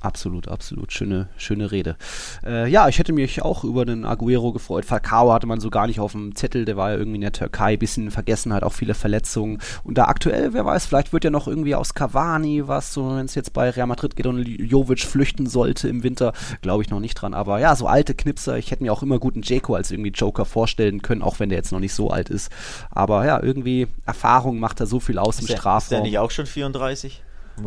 Absolut, 0.00 0.48
absolut. 0.48 0.92
Schöne, 0.92 1.28
schöne 1.36 1.70
Rede. 1.70 1.96
Äh, 2.44 2.70
ja, 2.70 2.88
ich 2.88 2.98
hätte 2.98 3.12
mich 3.12 3.42
auch 3.42 3.64
über 3.64 3.84
den 3.84 4.06
Aguero 4.06 4.50
gefreut. 4.50 4.86
Falcao 4.86 5.30
hatte 5.30 5.46
man 5.46 5.60
so 5.60 5.68
gar 5.68 5.86
nicht 5.86 6.00
auf 6.00 6.12
dem 6.12 6.34
Zettel. 6.34 6.64
Der 6.64 6.78
war 6.78 6.92
ja 6.92 6.96
irgendwie 6.96 7.16
in 7.16 7.20
der 7.20 7.32
Türkei. 7.32 7.76
Bisschen 7.76 8.10
vergessen, 8.10 8.54
halt 8.54 8.64
auch 8.64 8.72
viele 8.72 8.94
Verletzungen. 8.94 9.58
Und 9.84 9.98
da 9.98 10.04
aktuell, 10.04 10.54
wer 10.54 10.64
weiß, 10.64 10.86
vielleicht 10.86 11.12
wird 11.12 11.24
ja 11.24 11.30
noch 11.30 11.46
irgendwie 11.46 11.74
aus 11.74 11.92
Cavani 11.92 12.66
was, 12.66 12.94
so 12.94 13.14
wenn 13.14 13.26
es 13.26 13.34
jetzt 13.34 13.52
bei 13.52 13.68
Real 13.68 13.86
Madrid 13.86 14.16
geht 14.16 14.26
und 14.26 14.42
Jovic 14.42 15.00
flüchten 15.00 15.46
sollte 15.46 15.86
im 15.88 16.02
Winter. 16.02 16.32
Glaube 16.62 16.82
ich 16.82 16.88
noch 16.88 17.00
nicht 17.00 17.14
dran. 17.14 17.34
Aber 17.34 17.60
ja, 17.60 17.76
so 17.76 17.86
alte 17.86 18.14
Knipser. 18.14 18.56
Ich 18.56 18.70
hätte 18.70 18.82
mir 18.82 18.94
auch 18.94 19.02
immer 19.02 19.18
guten 19.18 19.42
Jeko 19.42 19.74
als 19.74 19.90
irgendwie 19.90 20.12
Joker 20.12 20.46
vorstellen 20.46 21.02
können, 21.02 21.20
auch 21.20 21.40
wenn 21.40 21.50
der 21.50 21.58
jetzt 21.58 21.72
noch 21.72 21.80
nicht 21.80 21.94
so 21.94 22.08
alt 22.08 22.30
ist. 22.30 22.50
Aber 22.90 23.26
ja, 23.26 23.42
irgendwie 23.42 23.86
Erfahrung 24.06 24.60
macht 24.60 24.80
da 24.80 24.86
so 24.86 24.98
viel 24.98 25.18
aus 25.18 25.34
ist 25.34 25.42
im 25.42 25.46
der, 25.48 25.56
Strafraum. 25.58 25.82
Ist 25.82 25.90
der 25.90 26.00
nicht 26.00 26.18
auch 26.18 26.30
schon 26.30 26.46
34? 26.46 27.22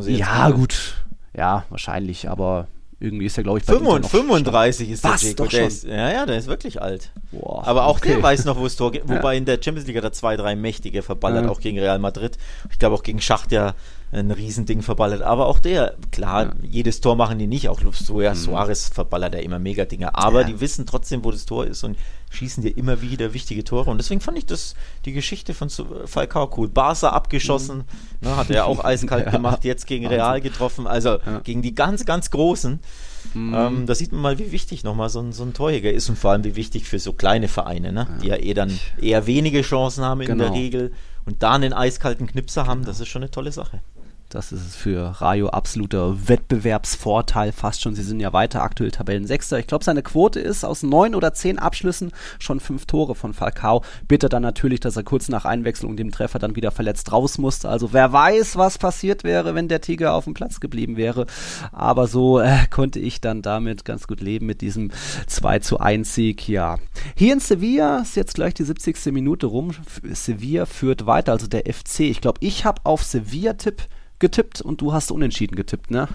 ja, 0.08 0.50
gut 0.50 0.96
ja, 1.36 1.66
wahrscheinlich, 1.70 2.30
aber 2.30 2.68
irgendwie 3.00 3.26
ist 3.26 3.38
er, 3.38 3.44
glaube 3.44 3.60
ich, 3.60 3.66
bei 3.66 3.74
35, 3.74 4.12
35 4.12 4.90
ist 4.90 5.04
der 5.04 5.12
Was, 5.12 5.24
Jeko. 5.24 5.46
Der 5.48 5.68
ist, 5.68 5.84
ja, 5.84 6.12
ja, 6.12 6.26
der 6.26 6.38
ist 6.38 6.48
wirklich 6.48 6.82
alt. 6.82 7.12
Boah, 7.32 7.68
aber 7.68 7.86
auch 7.86 7.98
okay. 7.98 8.14
der 8.14 8.24
weiß 8.24 8.46
noch, 8.46 8.58
wo 8.58 8.66
es 8.66 8.78
Tor 8.78 8.92
geht. 8.92 9.04
Wobei 9.08 9.34
ja. 9.34 9.38
in 9.40 9.46
der 9.46 9.60
Champions 9.62 9.88
League 9.88 9.98
hat 9.98 10.06
er 10.06 10.14
zwei, 10.14 10.38
drei 10.38 10.56
mächtige 10.56 11.02
verballert, 11.02 11.46
ja. 11.46 11.52
auch 11.52 11.60
gegen 11.60 11.78
Real 11.80 12.00
Madrid. 12.00 12.38
Ich 12.72 12.80
glaube 12.80 12.96
auch 12.96 13.04
gegen 13.04 13.20
Schacht 13.20 13.52
ja 13.52 13.74
ein 14.14 14.32
Riesending 14.32 14.82
verballert. 14.82 15.22
Aber 15.22 15.48
auch 15.48 15.60
der, 15.60 15.96
klar, 16.12 16.46
ja. 16.46 16.54
jedes 16.62 17.02
Tor 17.02 17.16
machen 17.16 17.40
die 17.40 17.48
nicht. 17.48 17.70
Auch 17.70 17.82
Lustoya, 17.82 18.32
mhm. 18.32 18.38
Suarez 18.38 18.90
verballert 18.90 19.34
ja 19.34 19.40
immer 19.42 19.60
Mega-Dinge. 19.60 20.16
Aber 20.16 20.42
ja. 20.42 20.48
die 20.48 20.62
wissen 20.62 20.86
trotzdem, 20.86 21.24
wo 21.24 21.32
das 21.32 21.46
Tor 21.46 21.66
ist 21.66 21.84
und 21.84 21.98
schießen 22.30 22.64
dir 22.64 22.76
immer 22.78 23.02
wieder 23.02 23.34
wichtige 23.34 23.64
Tore. 23.64 23.90
Und 23.90 23.98
deswegen 23.98 24.22
fand 24.22 24.38
ich 24.38 24.46
das, 24.46 24.76
die 25.06 25.14
Geschichte 25.14 25.54
von 25.54 25.70
Falcao 26.06 26.50
cool. 26.58 26.68
Barca 26.68 27.10
abgeschossen, 27.10 27.78
mhm. 28.22 28.28
ne, 28.28 28.36
hat 28.36 28.50
er 28.50 28.56
ja 28.56 28.64
auch 28.66 28.84
eiskalt 28.84 29.26
ja. 29.26 29.32
gemacht, 29.32 29.64
jetzt 29.64 29.88
gegen 29.88 30.08
Real 30.08 30.42
getroffen. 30.42 30.88
Also 30.88 31.20
gegen 31.44 31.62
die 31.62 31.76
ganz, 31.76 32.06
ganz 32.06 32.32
Großen. 32.32 32.80
Mhm. 33.34 33.54
Ähm, 33.56 33.86
da 33.86 33.96
sieht 33.96 34.12
man 34.12 34.22
mal, 34.22 34.40
wie 34.40 34.52
wichtig 34.52 34.84
nochmal 34.84 35.10
so 35.10 35.20
ein, 35.20 35.32
so 35.32 35.44
ein 35.44 35.54
Torjäger 35.54 35.92
ist 35.92 36.10
und 36.10 36.18
vor 36.18 36.32
allem 36.32 36.44
wie 36.44 36.56
wichtig 36.56 36.88
für 36.88 37.00
so 37.00 37.14
kleine 37.14 37.48
Vereine, 37.48 37.92
ne? 37.92 38.08
die 38.22 38.28
ja 38.28 38.36
eh 38.36 38.54
dann 38.54 38.78
eher 39.02 39.26
wenige 39.28 39.62
Chancen 39.62 40.04
haben 40.04 40.22
in 40.22 40.38
der 40.38 40.48
genau. 40.48 40.54
Regel 40.54 40.92
und 41.26 41.42
da 41.42 41.54
einen 41.54 41.74
eiskalten 41.74 42.28
Knipser 42.28 42.68
haben, 42.68 42.82
genau. 42.82 42.92
das 42.92 43.00
ist 43.00 43.08
schon 43.08 43.24
eine 43.24 43.32
tolle 43.32 43.52
Sache. 43.52 43.82
Das 44.34 44.52
ist 44.52 44.76
für 44.76 45.22
Rayo 45.22 45.50
absoluter 45.50 46.28
Wettbewerbsvorteil 46.28 47.52
fast 47.52 47.84
schon. 47.84 47.94
Sie 47.94 48.02
sind 48.02 48.20
ja 48.20 48.34
weiter 48.34 48.64
aktuell 48.64 48.90
Tabellensechster. 48.90 49.60
Ich 49.60 49.68
glaube, 49.68 49.84
seine 49.84 50.02
Quote 50.02 50.40
ist 50.40 50.66
aus 50.66 50.82
neun 50.82 51.14
oder 51.14 51.36
zehn 51.36 51.60
Abschlüssen 51.60 52.12
schon 52.40 52.60
fünf 52.60 52.88
Tore 52.88 53.14
von 53.14 53.36
Falcao. 53.36 53.84
Bitte 54.08 54.30
dann 54.30 54.42
natürlich, 54.42 54.80
dass 54.80 54.98
er 54.98 55.04
kurz 55.04 55.30
nach 55.30 55.46
Einwechslung 55.46 55.98
dem 55.98 56.10
Treffer 56.10 56.40
dann 56.40 56.56
wieder 56.56 56.72
verletzt 56.72 57.12
raus 57.12 57.38
musste. 57.38 57.70
Also 57.70 57.94
wer 57.94 58.12
weiß, 58.12 58.56
was 58.56 58.80
passiert 58.80 59.24
wäre, 59.24 59.54
wenn 59.54 59.68
der 59.68 59.82
Tiger 59.82 60.16
auf 60.16 60.24
dem 60.24 60.34
Platz 60.34 60.60
geblieben 60.60 60.98
wäre. 60.98 61.28
Aber 61.72 62.08
so 62.08 62.40
äh, 62.40 62.66
konnte 62.72 63.00
ich 63.00 63.22
dann 63.22 63.44
damit 63.44 63.86
ganz 63.86 64.08
gut 64.08 64.20
leben 64.20 64.48
mit 64.48 64.62
diesem 64.62 64.90
2 65.28 65.60
zu 65.60 65.80
1 65.80 66.12
Sieg. 66.12 66.50
Ja. 66.50 66.80
Hier 67.16 67.34
in 67.34 67.40
Sevilla 67.40 68.00
ist 68.00 68.16
jetzt 68.16 68.34
gleich 68.34 68.56
die 68.56 68.64
70. 68.64 69.14
Minute 69.14 69.46
rum. 69.46 69.76
Sevilla 70.12 70.66
führt 70.66 71.06
weiter, 71.06 71.34
also 71.34 71.46
der 71.46 71.72
FC. 71.72 72.00
Ich 72.00 72.20
glaube, 72.20 72.40
ich 72.42 72.66
habe 72.66 72.82
auf 72.84 73.04
Sevilla-Tipp 73.04 73.84
getippt 74.24 74.62
und 74.62 74.80
du 74.80 74.94
hast 74.94 75.12
unentschieden 75.12 75.58
getippt, 75.58 75.92
ne? 75.92 76.08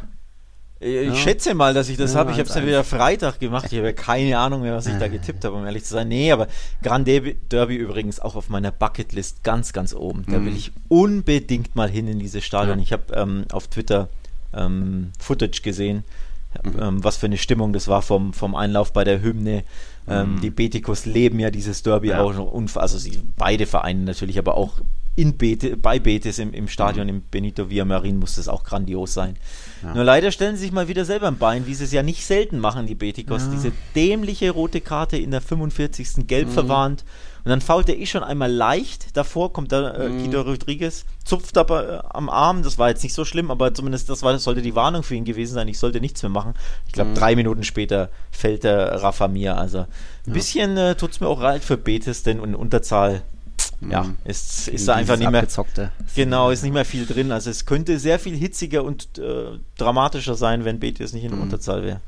Ich 0.80 1.08
ja. 1.08 1.14
schätze 1.14 1.54
mal, 1.54 1.74
dass 1.74 1.88
ich 1.88 1.98
das 1.98 2.14
ja, 2.14 2.20
habe. 2.20 2.30
Ich 2.30 2.38
habe 2.38 2.48
es 2.48 2.54
ja 2.54 2.64
wieder 2.64 2.84
Freitag 2.84 3.38
gemacht. 3.38 3.66
Ich 3.70 3.76
habe 3.76 3.88
ja 3.88 3.92
keine 3.92 4.38
Ahnung 4.38 4.62
mehr, 4.62 4.74
was 4.74 4.86
ich 4.86 4.96
da 4.96 5.08
getippt 5.08 5.44
habe, 5.44 5.56
um 5.56 5.66
ehrlich 5.66 5.84
zu 5.84 5.92
sein. 5.92 6.08
Nee, 6.08 6.32
aber 6.32 6.46
Grand 6.82 7.06
Derby, 7.06 7.74
übrigens 7.74 8.20
auch 8.20 8.34
auf 8.34 8.48
meiner 8.48 8.70
Bucketlist 8.70 9.42
ganz, 9.42 9.72
ganz 9.72 9.92
oben. 9.92 10.24
Da 10.26 10.38
mhm. 10.38 10.46
will 10.46 10.56
ich 10.56 10.72
unbedingt 10.88 11.76
mal 11.76 11.90
hin 11.90 12.08
in 12.08 12.18
dieses 12.18 12.44
Stadion. 12.44 12.78
Ich 12.78 12.92
habe 12.92 13.12
ähm, 13.12 13.44
auf 13.52 13.66
Twitter 13.66 14.08
ähm, 14.54 15.10
Footage 15.18 15.62
gesehen, 15.62 16.04
mhm. 16.62 16.80
ähm, 16.80 17.04
was 17.04 17.16
für 17.16 17.26
eine 17.26 17.38
Stimmung 17.38 17.72
das 17.72 17.88
war 17.88 18.00
vom, 18.00 18.32
vom 18.32 18.54
Einlauf 18.54 18.92
bei 18.92 19.04
der 19.04 19.20
Hymne. 19.20 19.64
Ähm, 20.08 20.36
mhm. 20.36 20.40
Die 20.40 20.50
Betikos 20.50 21.04
leben 21.04 21.40
ja 21.40 21.50
dieses 21.50 21.82
Derby 21.82 22.14
auch. 22.14 22.38
Und, 22.38 22.74
also 22.76 22.96
sie, 22.96 23.20
beide 23.36 23.66
Vereine 23.66 24.04
natürlich, 24.04 24.38
aber 24.38 24.56
auch 24.56 24.80
in 25.18 25.37
Betis, 25.37 25.76
bei 25.83 25.98
Betis 25.98 26.38
im, 26.38 26.52
im 26.52 26.68
Stadion 26.68 27.09
mhm. 27.09 27.14
im 27.14 27.22
Benito 27.28 27.68
Villamarin 27.68 28.18
muss 28.18 28.37
das 28.37 28.46
auch 28.46 28.62
grandios 28.62 29.14
sein. 29.14 29.37
Ja. 29.83 29.92
Nur 29.92 30.04
leider 30.04 30.31
stellen 30.31 30.54
sie 30.54 30.62
sich 30.62 30.72
mal 30.72 30.87
wieder 30.87 31.04
selber 31.04 31.26
ein 31.26 31.38
Bein, 31.38 31.66
wie 31.66 31.74
sie 31.74 31.83
es 31.83 31.92
ja 31.92 32.04
nicht 32.04 32.24
selten 32.24 32.61
machen, 32.61 32.87
die 32.87 32.94
Betikos. 32.94 33.42
Ja. 33.42 33.50
Diese 33.50 33.72
dämliche 33.96 34.52
rote 34.52 34.81
Karte 34.81 35.16
in 35.16 35.33
der 35.33 35.40
45. 35.40 36.28
gelb 36.28 36.46
mhm. 36.46 36.52
verwarnt. 36.52 37.04
Und 37.42 37.50
dann 37.50 37.61
fault 37.61 37.88
er 37.88 37.98
eh 37.98 38.07
schon 38.07 38.22
einmal 38.22 38.52
leicht. 38.52 39.16
Davor 39.16 39.52
kommt 39.52 39.72
da 39.72 39.90
äh, 39.90 40.09
mhm. 40.09 40.18
Guido 40.22 40.42
Rodriguez, 40.42 41.04
zupft 41.24 41.59
aber 41.59 41.88
äh, 41.88 42.00
am 42.11 42.28
Arm. 42.28 42.62
Das 42.62 42.78
war 42.78 42.88
jetzt 42.88 43.02
nicht 43.02 43.14
so 43.14 43.24
schlimm, 43.24 43.50
aber 43.50 43.74
zumindest 43.74 44.09
das, 44.09 44.22
war, 44.22 44.33
das 44.33 44.44
sollte 44.44 44.62
die 44.62 44.76
Warnung 44.76 45.02
für 45.02 45.16
ihn 45.16 45.24
gewesen 45.24 45.54
sein. 45.54 45.66
Ich 45.66 45.81
sollte 45.81 46.00
nichts 46.00 46.22
mehr 46.22 46.31
machen. 46.31 46.54
Ich 46.87 46.92
glaube, 46.92 47.11
mhm. 47.11 47.14
drei 47.16 47.35
Minuten 47.35 47.64
später 47.64 48.11
fällt 48.31 48.62
der 48.62 49.02
Rafa 49.02 49.26
Mir. 49.26 49.57
Also 49.57 49.78
ein 49.78 49.87
ja. 50.26 50.33
bisschen 50.33 50.76
äh, 50.76 50.94
tut 50.94 51.11
es 51.11 51.20
mir 51.20 51.26
auch 51.26 51.40
leid 51.40 51.64
für 51.64 51.76
Betis, 51.76 52.22
denn 52.22 52.40
in 52.40 52.54
Unterzahl 52.54 53.22
ja, 53.80 54.02
mhm. 54.02 54.16
ist, 54.24 54.68
ist 54.68 54.88
da 54.88 54.94
einfach 54.94 55.16
nicht 55.16 55.30
mehr. 55.30 55.46
Genau, 56.14 56.50
ist 56.50 56.62
nicht 56.62 56.72
mehr 56.72 56.84
viel 56.84 57.06
drin. 57.06 57.30
Also 57.30 57.50
es 57.50 57.64
könnte 57.64 57.98
sehr 57.98 58.18
viel 58.18 58.36
hitziger 58.36 58.82
und 58.82 59.18
äh, 59.18 59.58
dramatischer 59.76 60.34
sein, 60.34 60.64
wenn 60.64 60.80
Betis 60.80 61.12
nicht 61.12 61.24
in 61.24 61.30
der 61.30 61.36
mhm. 61.36 61.44
Unterzahl 61.44 61.82
wäre. 61.82 62.00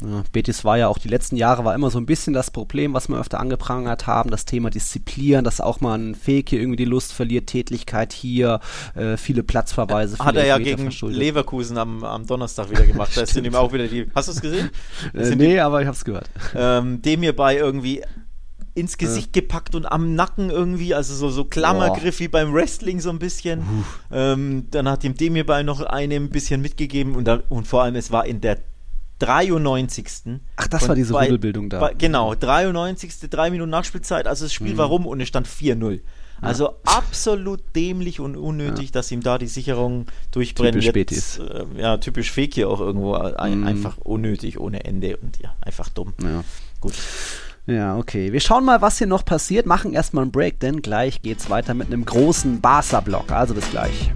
Ja, 0.00 0.22
Betis 0.30 0.64
war 0.64 0.78
ja 0.78 0.86
auch 0.86 0.98
die 0.98 1.08
letzten 1.08 1.34
Jahre 1.36 1.64
war 1.64 1.74
immer 1.74 1.90
so 1.90 1.98
ein 1.98 2.06
bisschen 2.06 2.32
das 2.32 2.52
Problem, 2.52 2.94
was 2.94 3.08
wir 3.08 3.18
öfter 3.18 3.40
angeprangert 3.40 4.06
haben, 4.06 4.30
das 4.30 4.44
Thema 4.44 4.70
Disziplin, 4.70 5.42
dass 5.42 5.60
auch 5.60 5.80
mal 5.80 5.98
ein 5.98 6.14
Fake 6.14 6.50
hier 6.50 6.60
irgendwie 6.60 6.76
die 6.76 6.84
Lust 6.84 7.12
verliert, 7.12 7.48
Tätlichkeit 7.48 8.12
hier, 8.12 8.60
äh, 8.94 9.16
viele 9.16 9.42
Platzverweise. 9.42 10.18
Hat 10.20 10.36
er 10.36 10.46
ja 10.46 10.58
gegen 10.58 10.90
Leverkusen 11.08 11.78
am, 11.78 12.04
am 12.04 12.26
Donnerstag 12.26 12.70
wieder 12.70 12.86
gemacht. 12.86 13.16
da 13.16 13.26
sind 13.26 13.44
ihm 13.44 13.56
auch 13.56 13.72
wieder 13.72 13.88
die. 13.88 14.06
Hast 14.14 14.28
du 14.28 14.32
es 14.32 14.40
gesehen? 14.40 14.70
Äh, 15.14 15.34
nee, 15.34 15.58
aber 15.58 15.82
ich 15.82 15.88
hab's 15.88 16.04
gehört. 16.04 16.30
Ähm, 16.54 17.02
dem 17.02 17.22
hier 17.22 17.34
bei 17.34 17.56
irgendwie 17.56 18.02
ins 18.78 18.98
Gesicht 18.98 19.34
ja. 19.34 19.42
gepackt 19.42 19.74
und 19.74 19.86
am 19.86 20.14
Nacken 20.14 20.50
irgendwie, 20.50 20.94
also 20.94 21.14
so, 21.14 21.30
so 21.30 21.44
Klammergriff 21.44 22.18
Boah. 22.18 22.24
wie 22.24 22.28
beim 22.28 22.54
Wrestling 22.54 23.00
so 23.00 23.10
ein 23.10 23.18
bisschen. 23.18 23.62
Ähm, 24.10 24.66
dann 24.70 24.88
hat 24.88 25.04
ihm 25.04 25.14
dem 25.14 25.34
hierbei 25.34 25.62
noch 25.62 25.80
eine 25.80 26.14
ein 26.14 26.30
bisschen 26.30 26.62
mitgegeben 26.62 27.14
und, 27.14 27.24
dann, 27.24 27.42
und 27.48 27.66
vor 27.66 27.82
allem 27.82 27.96
es 27.96 28.10
war 28.10 28.26
in 28.26 28.40
der 28.40 28.58
93. 29.18 30.40
Ach, 30.56 30.68
das 30.68 30.88
war 30.88 30.94
diese 30.94 31.12
bei, 31.12 31.24
Rudelbildung 31.24 31.68
da. 31.68 31.80
Bei, 31.80 31.94
genau, 31.94 32.34
93. 32.34 33.28
drei 33.28 33.50
Minuten 33.50 33.70
Nachspielzeit, 33.70 34.26
also 34.26 34.44
das 34.44 34.52
Spiel 34.52 34.74
mhm. 34.74 34.78
war 34.78 34.86
rum 34.86 35.06
und 35.06 35.20
es 35.20 35.28
stand 35.28 35.48
4-0. 35.48 36.00
Also 36.40 36.66
ja. 36.66 36.74
absolut 36.84 37.60
dämlich 37.74 38.20
und 38.20 38.36
unnötig, 38.36 38.86
ja. 38.86 38.92
dass 38.92 39.10
ihm 39.10 39.22
da 39.22 39.38
die 39.38 39.48
Sicherung 39.48 40.06
durchbrennen. 40.30 40.80
Typisch 40.80 41.10
Jetzt, 41.10 41.40
äh, 41.40 41.64
ja, 41.76 41.96
typisch 41.96 42.30
Fake 42.30 42.54
hier 42.54 42.70
auch 42.70 42.80
irgendwo. 42.80 43.14
Ein, 43.14 43.62
mm. 43.62 43.66
Einfach 43.66 43.98
unnötig 43.98 44.60
ohne 44.60 44.84
Ende 44.84 45.16
und 45.16 45.38
ja, 45.42 45.54
einfach 45.60 45.88
dumm. 45.88 46.14
Ja. 46.22 46.44
Gut. 46.80 46.94
Ja, 47.68 47.98
okay. 47.98 48.32
Wir 48.32 48.40
schauen 48.40 48.64
mal, 48.64 48.80
was 48.80 48.96
hier 48.96 49.06
noch 49.06 49.26
passiert. 49.26 49.66
Machen 49.66 49.92
erstmal 49.92 50.22
einen 50.22 50.32
Break, 50.32 50.58
denn 50.58 50.80
gleich 50.80 51.20
geht's 51.20 51.50
weiter 51.50 51.74
mit 51.74 51.88
einem 51.88 52.04
großen 52.04 52.62
Barca-Block. 52.62 53.30
Also 53.30 53.54
bis 53.54 53.70
gleich. 53.70 54.10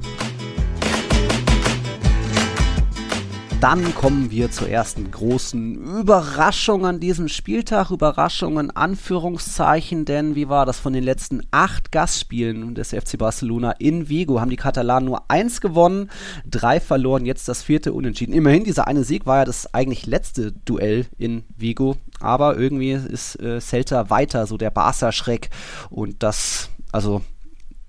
Dann 3.62 3.94
kommen 3.94 4.32
wir 4.32 4.50
zur 4.50 4.68
ersten 4.68 5.12
großen 5.12 6.00
Überraschung 6.00 6.84
an 6.84 6.98
diesem 6.98 7.28
Spieltag. 7.28 7.92
Überraschungen, 7.92 8.72
Anführungszeichen, 8.72 10.04
denn 10.04 10.34
wie 10.34 10.48
war 10.48 10.66
das 10.66 10.80
von 10.80 10.92
den 10.92 11.04
letzten 11.04 11.42
acht 11.52 11.92
Gastspielen 11.92 12.74
des 12.74 12.88
FC 12.88 13.18
Barcelona 13.18 13.70
in 13.78 14.08
Vigo? 14.08 14.40
Haben 14.40 14.50
die 14.50 14.56
Katalanen 14.56 15.08
nur 15.08 15.30
eins 15.30 15.60
gewonnen, 15.60 16.10
drei 16.44 16.80
verloren, 16.80 17.24
jetzt 17.24 17.46
das 17.48 17.62
vierte 17.62 17.92
Unentschieden. 17.92 18.34
Immerhin, 18.34 18.64
dieser 18.64 18.88
eine 18.88 19.04
Sieg 19.04 19.26
war 19.26 19.38
ja 19.38 19.44
das 19.44 19.72
eigentlich 19.72 20.06
letzte 20.06 20.50
Duell 20.50 21.06
in 21.16 21.44
Vigo, 21.56 21.94
aber 22.18 22.56
irgendwie 22.56 22.90
ist 22.90 23.40
äh, 23.40 23.60
Celta 23.60 24.10
weiter 24.10 24.48
so 24.48 24.56
der 24.56 24.70
Barca-Schreck 24.70 25.50
und 25.88 26.24
das, 26.24 26.68
also 26.90 27.22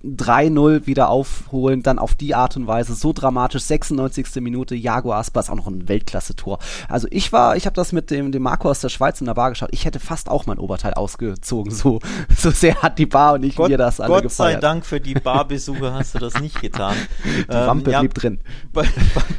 3-0 0.03 0.85
wieder 0.85 1.09
aufholen, 1.09 1.81
dann 1.81 1.97
auf 1.97 2.13
die 2.13 2.35
Art 2.35 2.57
und 2.57 2.67
Weise 2.67 2.93
so 2.93 3.13
dramatisch, 3.13 3.63
96. 3.63 4.41
Minute, 4.41 4.75
Jago 4.75 5.13
Aspas, 5.13 5.49
auch 5.49 5.55
noch 5.55 5.67
ein 5.67 5.87
Weltklasse-Tor. 5.87 6.59
Also 6.89 7.07
ich 7.09 7.31
war, 7.31 7.55
ich 7.55 7.65
habe 7.65 7.75
das 7.75 7.93
mit 7.93 8.11
dem, 8.11 8.33
dem 8.33 8.43
Marco 8.43 8.69
aus 8.69 8.81
der 8.81 8.89
Schweiz 8.89 9.21
in 9.21 9.27
der 9.27 9.33
Bar 9.33 9.51
geschaut, 9.51 9.69
ich 9.71 9.85
hätte 9.85 10.01
fast 10.01 10.29
auch 10.29 10.45
mein 10.45 10.59
Oberteil 10.59 10.93
ausgezogen, 10.93 11.71
so, 11.71 11.99
so 12.37 12.51
sehr 12.51 12.81
hat 12.81 12.99
die 12.99 13.05
Bar 13.05 13.35
und 13.35 13.43
ich 13.43 13.55
Gott, 13.55 13.69
mir 13.69 13.77
das 13.77 14.01
alle 14.01 14.13
Gott 14.13 14.23
gefeiert. 14.23 14.55
sei 14.55 14.59
Dank 14.59 14.85
für 14.85 14.99
die 14.99 15.13
Barbesucher 15.13 15.93
hast 15.93 16.15
du 16.15 16.19
das 16.19 16.39
nicht 16.41 16.59
getan. 16.59 16.95
die 17.23 17.53
Rampe 17.53 17.85
ähm, 17.85 17.93
ja, 17.93 17.99
blieb 18.01 18.13
drin. 18.13 18.39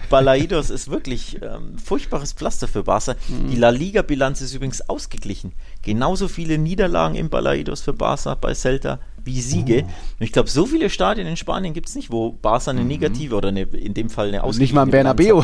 Balaidos 0.09 0.71
ist 0.71 0.91
wirklich 0.91 1.43
ähm, 1.43 1.77
furchtbares 1.79 2.33
Pflaster 2.33 2.69
für 2.69 2.85
Barca. 2.85 3.17
Mhm. 3.29 3.51
Die 3.51 3.57
La 3.57 3.69
Liga-Bilanz 3.69 4.41
ist 4.41 4.55
übrigens 4.55 4.89
ausgeglichen. 4.89 5.53
Genauso 5.83 6.29
viele 6.29 6.57
Niederlagen 6.57 7.17
im 7.17 7.29
Balaidos 7.29 7.83
für 7.83 7.93
Barca 7.93 8.35
bei 8.35 8.55
Celta 8.55 8.99
wie 9.25 9.41
Siege. 9.41 9.85
Oh. 9.87 9.91
Ich 10.21 10.33
glaube, 10.33 10.49
so 10.49 10.67
viele 10.67 10.91
Stadien 10.91 11.27
in 11.27 11.37
Spanien 11.37 11.75
gibt 11.75 11.89
es 11.89 11.95
nicht, 11.95 12.11
wo 12.11 12.33
Barca 12.33 12.71
eine 12.71 12.83
mhm. 12.83 12.89
negative 12.89 13.35
oder 13.35 13.49
eine, 13.49 13.63
in 13.63 13.95
dem 13.95 14.11
Fall 14.11 14.29
eine 14.29 14.45
Ausgabe. 14.45 14.63
Nicht 14.63 14.75
mal 14.75 14.83
im 14.83 14.91
Bernabeu. 14.91 15.43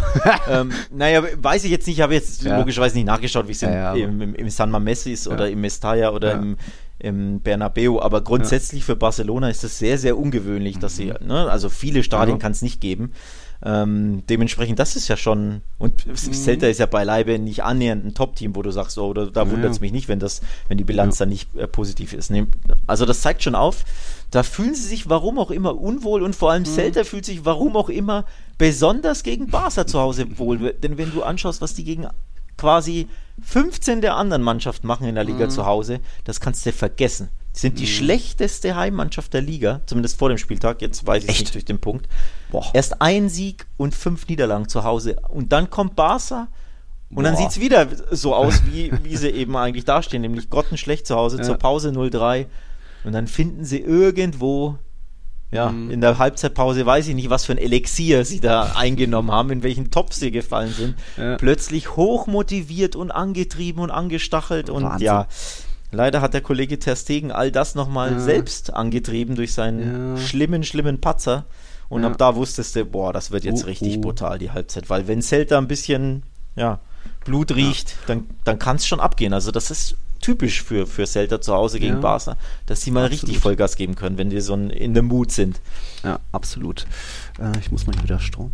ähm, 0.51 0.73
naja, 0.93 1.23
weiß 1.37 1.65
ich 1.65 1.71
jetzt 1.71 1.87
nicht, 1.87 1.99
ich 1.99 2.03
habe 2.03 2.15
jetzt 2.15 2.43
ja. 2.43 2.59
logischerweise 2.59 2.97
nicht 2.97 3.07
nachgeschaut, 3.07 3.49
wie 3.49 3.53
es 3.53 3.61
ja, 3.61 3.95
im, 3.95 4.21
im, 4.21 4.35
im, 4.35 4.51
San 4.51 4.71
Mames 4.71 5.07
ist 5.07 5.29
oder 5.29 5.49
im 5.49 5.61
Mestalla 5.61 6.11
oder 6.11 6.35
im, 6.35 6.57
im 6.99 7.41
Bernabeu, 7.41 8.01
aber 8.01 8.21
grundsätzlich 8.23 8.85
für 8.85 8.97
Barcelona 8.97 9.49
ist 9.49 9.65
das 9.65 9.79
sehr, 9.79 9.99
sehr 9.99 10.19
ungewöhnlich, 10.19 10.79
dass 10.79 10.97
sie, 10.97 11.07
mhm. 11.07 11.27
ne, 11.27 11.51
also 11.51 11.69
viele 11.69 12.03
Stadien 12.03 12.39
kann 12.39 12.53
es 12.53 12.63
nicht 12.63 12.81
geben. 12.81 13.13
Ähm, 13.63 14.23
dementsprechend, 14.29 14.79
das 14.79 14.97
ist 14.97 15.09
ja 15.09 15.17
schon, 15.19 15.61
und 15.79 16.07
mhm. 16.07 16.15
Celta 16.15 16.67
ist 16.67 16.81
ja 16.81 16.87
beileibe 16.87 17.39
nicht 17.39 17.63
annähernd 17.63 18.07
ein 18.07 18.15
Top-Team, 18.15 18.57
wo 18.57 18.63
du 18.63 18.71
sagst, 18.71 18.97
oh, 18.97 19.13
da, 19.13 19.27
da 19.27 19.51
wundert 19.51 19.73
es 19.73 19.81
mich 19.81 19.93
nicht, 19.93 20.09
wenn 20.09 20.19
das, 20.19 20.41
wenn 20.69 20.79
die 20.79 20.85
Bilanz 20.85 21.19
ja. 21.19 21.25
dann 21.25 21.31
nicht 21.31 21.55
äh, 21.57 21.67
positiv 21.67 22.15
ist. 22.15 22.33
Also 22.87 23.05
das 23.05 23.21
zeigt 23.21 23.43
schon 23.43 23.55
auf, 23.55 23.85
da 24.31 24.43
fühlen 24.43 24.75
sie 24.75 24.89
sich 24.89 25.11
warum 25.11 25.39
auch 25.39 25.51
immer 25.51 25.79
unwohl 25.79 26.23
und 26.23 26.35
vor 26.35 26.53
allem 26.53 26.63
mhm. 26.63 26.67
Celta 26.67 27.05
fühlt 27.05 27.27
sich 27.27 27.45
warum 27.45 27.77
auch 27.77 27.91
immer 27.91 28.25
besonders 28.57 29.23
gegen 29.23 29.49
Barca 29.49 29.87
zu 29.87 30.01
Hause 30.01 30.39
wohl. 30.39 30.73
Denn 30.73 30.97
wenn 30.97 31.13
du 31.13 31.23
anschaust, 31.23 31.61
was 31.61 31.75
die 31.75 31.85
gegen 31.85 32.07
quasi 32.57 33.09
15 33.43 34.01
der 34.01 34.17
anderen 34.17 34.43
Mannschaften 34.43 34.87
machen 34.87 35.07
in 35.07 35.15
der 35.15 35.25
Liga 35.25 35.47
mhm. 35.47 35.51
zu 35.51 35.67
Hause, 35.67 36.01
das 36.25 36.41
kannst 36.41 36.65
du 36.65 36.73
vergessen. 36.73 37.29
Sind 37.53 37.79
die 37.79 37.85
mhm. 37.85 37.89
schlechteste 37.89 38.77
Heimmannschaft 38.77 39.35
der 39.35 39.43
Liga, 39.43 39.81
zumindest 39.87 40.19
vor 40.19 40.29
dem 40.29 40.39
Spieltag. 40.39 40.81
Jetzt 40.81 41.07
weiß 41.07 41.25
ich 41.25 41.31
es 41.31 41.41
nicht 41.41 41.55
durch 41.55 41.65
den 41.65 41.81
Punkt. 41.81 42.07
Boah. 42.51 42.71
Erst 42.73 43.01
ein 43.01 43.29
Sieg 43.29 43.67
und 43.77 43.95
fünf 43.95 44.29
Niederlagen 44.29 44.69
zu 44.69 44.85
Hause. 44.85 45.17
Und 45.29 45.53
dann 45.53 45.71
kommt 45.71 45.97
Barca 45.97 46.49
und 47.11 47.17
Boah. 47.17 47.23
dann 47.23 47.37
sieht 47.37 47.49
es 47.49 47.61
wieder 47.61 47.87
so 48.11 48.35
aus, 48.35 48.63
wie, 48.71 48.93
wie 49.03 49.17
sie 49.17 49.31
eben 49.31 49.57
eigentlich 49.57 49.85
dastehen, 49.85 50.23
nämlich 50.23 50.51
grottenschlecht 50.51 51.07
zu 51.07 51.17
Hause 51.17 51.39
ja. 51.39 51.43
zur 51.43 51.57
Pause 51.57 51.91
0-3. 51.91 52.47
Und 53.05 53.13
dann 53.13 53.27
finden 53.27 53.65
sie 53.65 53.79
irgendwo, 53.79 54.79
ja, 55.51 55.71
mhm. 55.71 55.91
in 55.91 56.01
der 56.01 56.19
Halbzeitpause 56.19 56.85
weiß 56.85 57.09
ich 57.09 57.15
nicht, 57.15 57.31
was 57.31 57.45
für 57.47 57.53
ein 57.53 57.59
Elixier 57.59 58.25
sie 58.25 58.41
da 58.41 58.73
eingenommen 58.77 59.31
haben, 59.31 59.51
in 59.51 59.63
welchen 59.63 59.91
Topf 59.91 60.13
sie 60.13 60.31
gefallen 60.31 60.73
sind. 60.73 60.95
Ja. 61.17 61.37
Plötzlich 61.37 61.97
hochmotiviert 61.97 62.95
und 62.95 63.11
angetrieben 63.11 63.83
und 63.83 63.91
angestachelt 63.91 64.69
Wahnsinn. 64.69 64.87
und 64.87 65.01
ja 65.01 65.27
Leider 65.93 66.21
hat 66.21 66.35
der 66.35 66.41
Kollege 66.41 66.79
Terstegen 66.79 67.33
all 67.33 67.51
das 67.51 67.75
nochmal 67.75 68.13
ja. 68.13 68.21
selbst 68.21 68.73
angetrieben 68.73 69.35
durch 69.35 69.53
seinen 69.53 70.17
schlimmen, 70.19 70.63
schlimmen 70.63 71.01
Patzer. 71.01 71.47
Und 71.91 72.03
ja. 72.03 72.09
ab 72.09 72.17
da 72.17 72.35
wusstest 72.35 72.77
du, 72.77 72.85
boah, 72.87 73.13
das 73.13 73.31
wird 73.33 73.45
jetzt 73.45 73.65
uh, 73.65 73.67
richtig 73.67 73.99
uh. 73.99 74.01
brutal, 74.01 74.39
die 74.39 74.51
Halbzeit. 74.51 74.89
Weil 74.89 75.07
wenn 75.09 75.21
Celta 75.21 75.59
ein 75.59 75.69
bisschen, 75.69 76.23
ja, 76.57 76.79
Blut 77.25 77.55
riecht, 77.55 77.97
dann, 78.07 78.27
dann 78.45 78.59
kann 78.59 78.77
es 78.77 78.87
schon 78.87 79.01
abgehen. 79.01 79.35
Also 79.35 79.51
das 79.51 79.71
ist 79.71 79.97
typisch 80.21 80.63
für, 80.63 80.87
für 80.87 81.07
Celta 81.07 81.41
zu 81.41 81.53
Hause 81.53 81.81
gegen 81.81 81.95
ja, 81.95 82.01
Barca, 82.01 82.37
dass 82.67 82.83
sie 82.83 82.91
mal 82.91 83.05
absolut. 83.05 83.23
richtig 83.25 83.39
Vollgas 83.41 83.77
geben 83.77 83.97
können, 83.97 84.19
wenn 84.19 84.31
die 84.31 84.41
so 84.41 84.55
in 84.55 84.95
the 84.95 85.03
mood 85.03 85.33
sind. 85.33 85.61
Ja, 86.05 86.21
absolut. 86.33 86.87
Äh, 87.39 87.59
ich 87.59 87.73
muss 87.73 87.87
mal 87.87 87.95
hier 87.95 88.05
wieder 88.05 88.21
Strom 88.21 88.53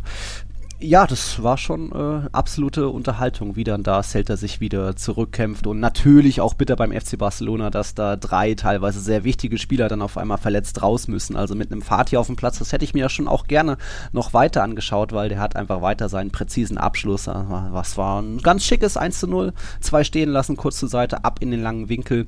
ja, 0.78 1.06
das 1.06 1.42
war 1.42 1.56
schon 1.56 1.90
äh, 1.92 2.28
absolute 2.32 2.88
Unterhaltung, 2.88 3.56
wie 3.56 3.64
dann 3.64 3.82
da 3.82 4.02
Celta 4.02 4.36
sich 4.36 4.60
wieder 4.60 4.94
zurückkämpft 4.94 5.66
und 5.66 5.80
natürlich 5.80 6.40
auch 6.42 6.54
bitter 6.54 6.76
beim 6.76 6.92
FC 6.92 7.16
Barcelona, 7.16 7.70
dass 7.70 7.94
da 7.94 8.16
drei 8.16 8.54
teilweise 8.54 9.00
sehr 9.00 9.24
wichtige 9.24 9.56
Spieler 9.56 9.88
dann 9.88 10.02
auf 10.02 10.18
einmal 10.18 10.36
verletzt 10.36 10.82
raus 10.82 11.08
müssen. 11.08 11.34
Also 11.34 11.54
mit 11.54 11.72
einem 11.72 11.80
Fatih 11.80 12.18
auf 12.18 12.26
dem 12.26 12.36
Platz, 12.36 12.58
das 12.58 12.72
hätte 12.72 12.84
ich 12.84 12.92
mir 12.92 13.00
ja 13.00 13.08
schon 13.08 13.26
auch 13.26 13.46
gerne 13.46 13.78
noch 14.12 14.34
weiter 14.34 14.62
angeschaut, 14.62 15.12
weil 15.12 15.30
der 15.30 15.38
hat 15.38 15.56
einfach 15.56 15.80
weiter 15.80 16.10
seinen 16.10 16.30
präzisen 16.30 16.76
Abschluss. 16.76 17.26
Was 17.26 17.96
war 17.96 18.20
ein 18.20 18.38
ganz 18.38 18.64
schickes 18.64 18.98
1 18.98 19.20
zu 19.20 19.26
0, 19.28 19.54
zwei 19.80 20.04
stehen 20.04 20.28
lassen, 20.28 20.56
kurz 20.56 20.78
zur 20.78 20.90
Seite, 20.90 21.24
ab 21.24 21.38
in 21.40 21.50
den 21.50 21.62
langen 21.62 21.88
Winkel. 21.88 22.26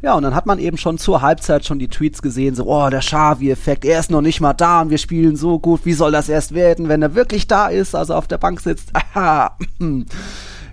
Ja, 0.00 0.14
und 0.14 0.22
dann 0.22 0.34
hat 0.34 0.46
man 0.46 0.58
eben 0.58 0.78
schon 0.78 0.96
zur 0.96 1.20
Halbzeit 1.20 1.66
schon 1.66 1.78
die 1.78 1.88
Tweets 1.88 2.22
gesehen, 2.22 2.54
so, 2.54 2.64
oh, 2.66 2.88
der 2.88 3.00
Xavi-Effekt, 3.00 3.84
er 3.84 4.00
ist 4.00 4.10
noch 4.10 4.22
nicht 4.22 4.40
mal 4.40 4.54
da 4.54 4.80
und 4.80 4.90
wir 4.90 4.98
spielen 4.98 5.36
so 5.36 5.58
gut, 5.58 5.84
wie 5.84 5.92
soll 5.92 6.12
das 6.12 6.28
erst 6.28 6.54
werden, 6.54 6.88
wenn 6.88 7.02
er 7.02 7.14
wirklich 7.14 7.46
da 7.46 7.68
ist? 7.68 7.81
Ist, 7.82 7.94
also 7.94 8.14
auf 8.14 8.28
der 8.28 8.38
Bank 8.38 8.60
sitzt. 8.60 8.92
ja, 9.14 9.56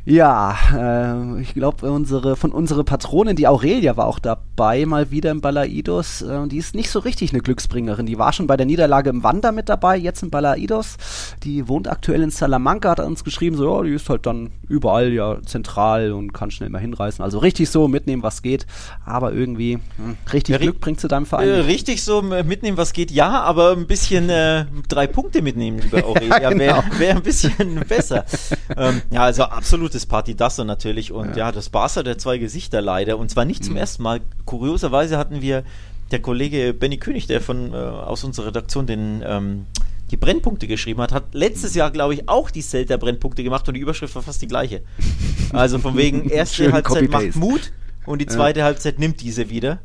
Ja, 0.10 0.58
äh, 0.76 1.42
ich 1.42 1.54
glaube, 1.54 1.90
unsere, 1.92 2.36
von 2.36 2.52
unserer 2.52 2.84
Patronin, 2.84 3.36
die 3.36 3.48
Aurelia, 3.48 3.96
war 3.96 4.08
auch 4.08 4.18
dabei, 4.18 4.88
mal 4.88 5.12
wieder 5.12 5.30
im 5.30 5.40
Balaidos. 5.40 6.24
Äh, 6.24 6.48
die 6.48 6.58
ist 6.58 6.74
nicht 6.74 6.90
so 6.90 6.98
richtig 6.98 7.32
eine 7.32 7.42
Glücksbringerin. 7.44 8.08
Die 8.08 8.18
war 8.18 8.34
schon 8.34 8.48
bei 8.48 8.58
der 8.58 8.66
Niederlage 8.66 9.12
im 9.12 9.24
Wander 9.24 9.52
mit 9.52 9.70
dabei, 9.70 9.98
jetzt 9.98 10.24
im 10.24 10.32
Balaidos. 10.32 10.98
Die 11.44 11.68
wohnt 11.68 11.88
aktuell 11.88 12.24
in 12.24 12.32
Salamanca, 12.32 12.90
hat 12.90 13.00
uns 13.02 13.24
geschrieben, 13.24 13.56
so, 13.56 13.78
ja, 13.78 13.84
die 13.84 13.94
ist 13.94 14.10
halt 14.10 14.26
dann 14.26 14.50
überall 14.68 15.14
ja 15.14 15.38
zentral 15.46 16.12
und 16.12 16.34
kann 16.34 16.50
schnell 16.50 16.70
mal 16.70 16.80
hinreißen. 16.80 17.24
Also 17.24 17.38
richtig 17.38 17.70
so, 17.70 17.88
mitnehmen, 17.88 18.24
was 18.24 18.42
geht. 18.42 18.66
Aber 19.06 19.32
irgendwie, 19.32 19.74
hm, 19.98 20.18
richtig 20.34 20.54
ja, 20.54 20.60
Glück 20.60 20.80
bringt 20.80 21.00
zu 21.00 21.08
deinem 21.08 21.28
Verein. 21.28 21.48
Äh, 21.48 21.60
richtig 21.62 22.04
so, 22.04 22.24
mitnehmen, 22.24 22.78
was 22.78 22.94
geht, 22.94 23.12
ja, 23.12 23.42
aber 23.42 23.74
ein 23.74 23.86
bisschen 23.86 24.30
äh, 24.32 24.66
drei 24.88 25.06
Punkte 25.06 25.44
mitnehmen, 25.44 25.80
lieber 25.80 26.04
Aurelia, 26.04 26.42
ja, 26.42 26.50
genau. 26.50 26.64
wäre 26.64 27.00
wär 27.00 27.16
ein 27.16 27.22
bisschen 27.22 27.84
besser. 27.88 28.26
ähm, 28.76 29.04
ja, 29.12 29.22
also 29.22 29.44
absolutes 29.44 29.99
Partidasso 30.06 30.64
natürlich 30.64 31.12
und 31.12 31.32
ja. 31.32 31.48
ja, 31.48 31.52
das 31.52 31.70
Barca 31.70 32.04
der 32.04 32.18
zwei 32.18 32.38
Gesichter 32.38 32.82
leider 32.82 33.18
und 33.18 33.30
zwar 33.30 33.46
nicht 33.46 33.64
zum 33.64 33.74
mhm. 33.74 33.80
ersten 33.80 34.04
Mal. 34.04 34.22
Kurioserweise 34.46 35.18
hatten 35.18 35.42
wir 35.42 35.64
der 36.12 36.22
Kollege 36.22 36.74
Benny 36.74 36.98
König, 36.98 37.28
der 37.28 37.42
von 37.42 37.74
äh, 37.74 37.78
aus 37.78 38.24
unserer 38.24 38.48
Redaktion 38.48 38.88
den 38.88 39.24
ähm, 39.26 39.66
die 40.12 40.18
Brennpunkte 40.18 40.68
geschrieben 40.68 41.02
hat, 41.02 41.12
hat 41.12 41.34
letztes 41.34 41.76
Jahr, 41.76 41.92
glaube 41.92 42.16
ich, 42.16 42.28
auch 42.28 42.50
die 42.50 42.62
Celta 42.62 42.98
Brennpunkte 42.98 43.44
gemacht 43.44 43.68
und 43.68 43.76
die 43.76 43.80
Überschrift 43.80 44.16
war 44.16 44.24
fast 44.24 44.42
die 44.42 44.48
gleiche. 44.48 44.82
Also 45.54 45.80
von 45.80 45.96
wegen 45.98 46.30
erste 46.30 46.72
Halbzeit 46.72 47.10
macht 47.10 47.36
Mut, 47.36 47.72
und 48.10 48.18
die 48.18 48.26
zweite 48.26 48.62
ja. 48.62 48.66
Halbzeit 48.66 48.98
nimmt 48.98 49.22
diese 49.22 49.52
wieder. 49.52 49.78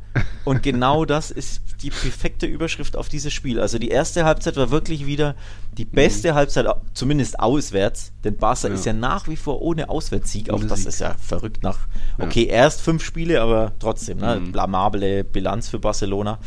Und 0.45 0.63
genau 0.63 1.05
das 1.05 1.29
ist 1.29 1.61
die 1.83 1.91
perfekte 1.91 2.47
Überschrift 2.47 2.97
auf 2.97 3.07
dieses 3.07 3.31
Spiel. 3.31 3.59
Also 3.59 3.77
die 3.77 3.89
erste 3.89 4.25
Halbzeit 4.25 4.55
war 4.57 4.71
wirklich 4.71 5.05
wieder 5.05 5.35
die 5.77 5.85
beste 5.85 6.31
mhm. 6.31 6.35
Halbzeit, 6.35 6.65
zumindest 6.95 7.39
auswärts, 7.39 8.13
denn 8.23 8.35
Barca 8.35 8.67
ja. 8.67 8.73
ist 8.73 8.83
ja 8.83 8.93
nach 8.93 9.27
wie 9.27 9.35
vor 9.35 9.61
ohne 9.61 9.89
Auswärtssieg. 9.89 10.49
Auch 10.49 10.63
das 10.63 10.87
ist 10.87 11.01
ja 11.01 11.13
verrückt 11.19 11.61
nach, 11.61 11.77
okay, 12.17 12.47
ja. 12.47 12.53
erst 12.53 12.81
fünf 12.81 13.03
Spiele, 13.03 13.41
aber 13.41 13.73
trotzdem, 13.77 14.17
ne, 14.17 14.39
mhm. 14.39 14.51
blamable 14.51 15.23
Bilanz 15.23 15.69
für 15.69 15.77
Barcelona. 15.77 16.39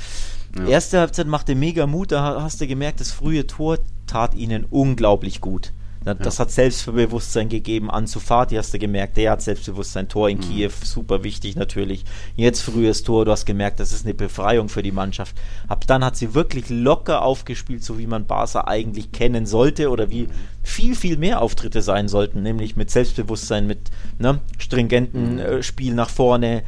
Erste 0.66 0.98
Halbzeit 0.98 1.28
machte 1.28 1.54
mega 1.54 1.86
Mut, 1.86 2.10
da 2.10 2.42
hast 2.42 2.60
du 2.60 2.66
gemerkt, 2.66 2.98
das 2.98 3.12
frühe 3.12 3.46
Tor 3.46 3.78
tat 4.08 4.34
ihnen 4.34 4.64
unglaublich 4.64 5.40
gut. 5.40 5.72
Das 6.04 6.38
ja. 6.38 6.42
hat 6.42 6.50
Selbstbewusstsein 6.50 7.48
gegeben. 7.48 7.90
Ansu 7.90 8.20
Fati 8.20 8.56
hast 8.56 8.72
du 8.72 8.78
gemerkt, 8.78 9.16
der 9.16 9.32
hat 9.32 9.42
Selbstbewusstsein. 9.42 10.08
Tor 10.08 10.30
in 10.30 10.38
mhm. 10.38 10.42
Kiew, 10.42 10.70
super 10.82 11.24
wichtig 11.24 11.56
natürlich. 11.56 12.04
Jetzt 12.36 12.60
frühes 12.60 13.02
Tor, 13.02 13.24
du 13.24 13.32
hast 13.32 13.44
gemerkt, 13.44 13.80
das 13.80 13.92
ist 13.92 14.04
eine 14.04 14.14
Befreiung 14.14 14.68
für 14.68 14.82
die 14.82 14.92
Mannschaft. 14.92 15.36
Ab 15.66 15.86
dann 15.86 16.04
hat 16.04 16.16
sie 16.16 16.34
wirklich 16.34 16.70
locker 16.70 17.22
aufgespielt, 17.22 17.84
so 17.84 17.98
wie 17.98 18.06
man 18.06 18.26
Barca 18.26 18.64
eigentlich 18.66 19.12
kennen 19.12 19.46
sollte 19.46 19.90
oder 19.90 20.10
wie 20.10 20.24
mhm. 20.24 20.32
viel, 20.62 20.94
viel 20.94 21.16
mehr 21.18 21.42
Auftritte 21.42 21.82
sein 21.82 22.08
sollten, 22.08 22.42
nämlich 22.42 22.76
mit 22.76 22.90
Selbstbewusstsein, 22.90 23.66
mit 23.66 23.90
ne, 24.18 24.40
stringenten 24.58 25.34
mhm. 25.34 25.40
äh, 25.40 25.62
Spiel 25.62 25.94
nach 25.94 26.10
vorne. 26.10 26.62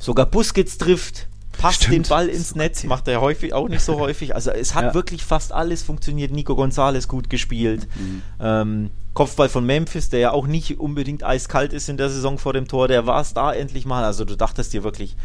Sogar 0.00 0.26
Busquets 0.26 0.76
trifft, 0.76 1.28
passt 1.58 1.84
Stimmt. 1.84 1.94
den 1.94 2.02
Ball 2.08 2.28
ins 2.28 2.54
Netz, 2.54 2.84
macht 2.84 3.08
er 3.08 3.20
häufig 3.20 3.52
auch 3.52 3.68
nicht 3.68 3.82
so 3.82 3.98
häufig. 3.98 4.34
Also 4.34 4.50
es 4.50 4.74
hat 4.74 4.84
ja. 4.84 4.94
wirklich 4.94 5.24
fast 5.24 5.52
alles 5.52 5.82
funktioniert. 5.82 6.30
Nico 6.30 6.56
Gonzalez 6.56 7.08
gut 7.08 7.30
gespielt. 7.30 7.88
Mhm. 7.94 8.22
Ähm, 8.40 8.90
Kopfball 9.14 9.48
von 9.48 9.64
Memphis, 9.64 10.08
der 10.08 10.20
ja 10.20 10.30
auch 10.32 10.46
nicht 10.46 10.80
unbedingt 10.80 11.22
eiskalt 11.22 11.72
ist 11.72 11.88
in 11.88 11.96
der 11.96 12.10
Saison 12.10 12.38
vor 12.38 12.52
dem 12.52 12.66
Tor, 12.66 12.88
der 12.88 13.06
war 13.06 13.20
es 13.20 13.32
da 13.32 13.52
endlich 13.52 13.86
mal. 13.86 14.04
Also 14.04 14.24
du 14.24 14.36
dachtest 14.36 14.72
dir 14.72 14.82
wirklich, 14.82 15.16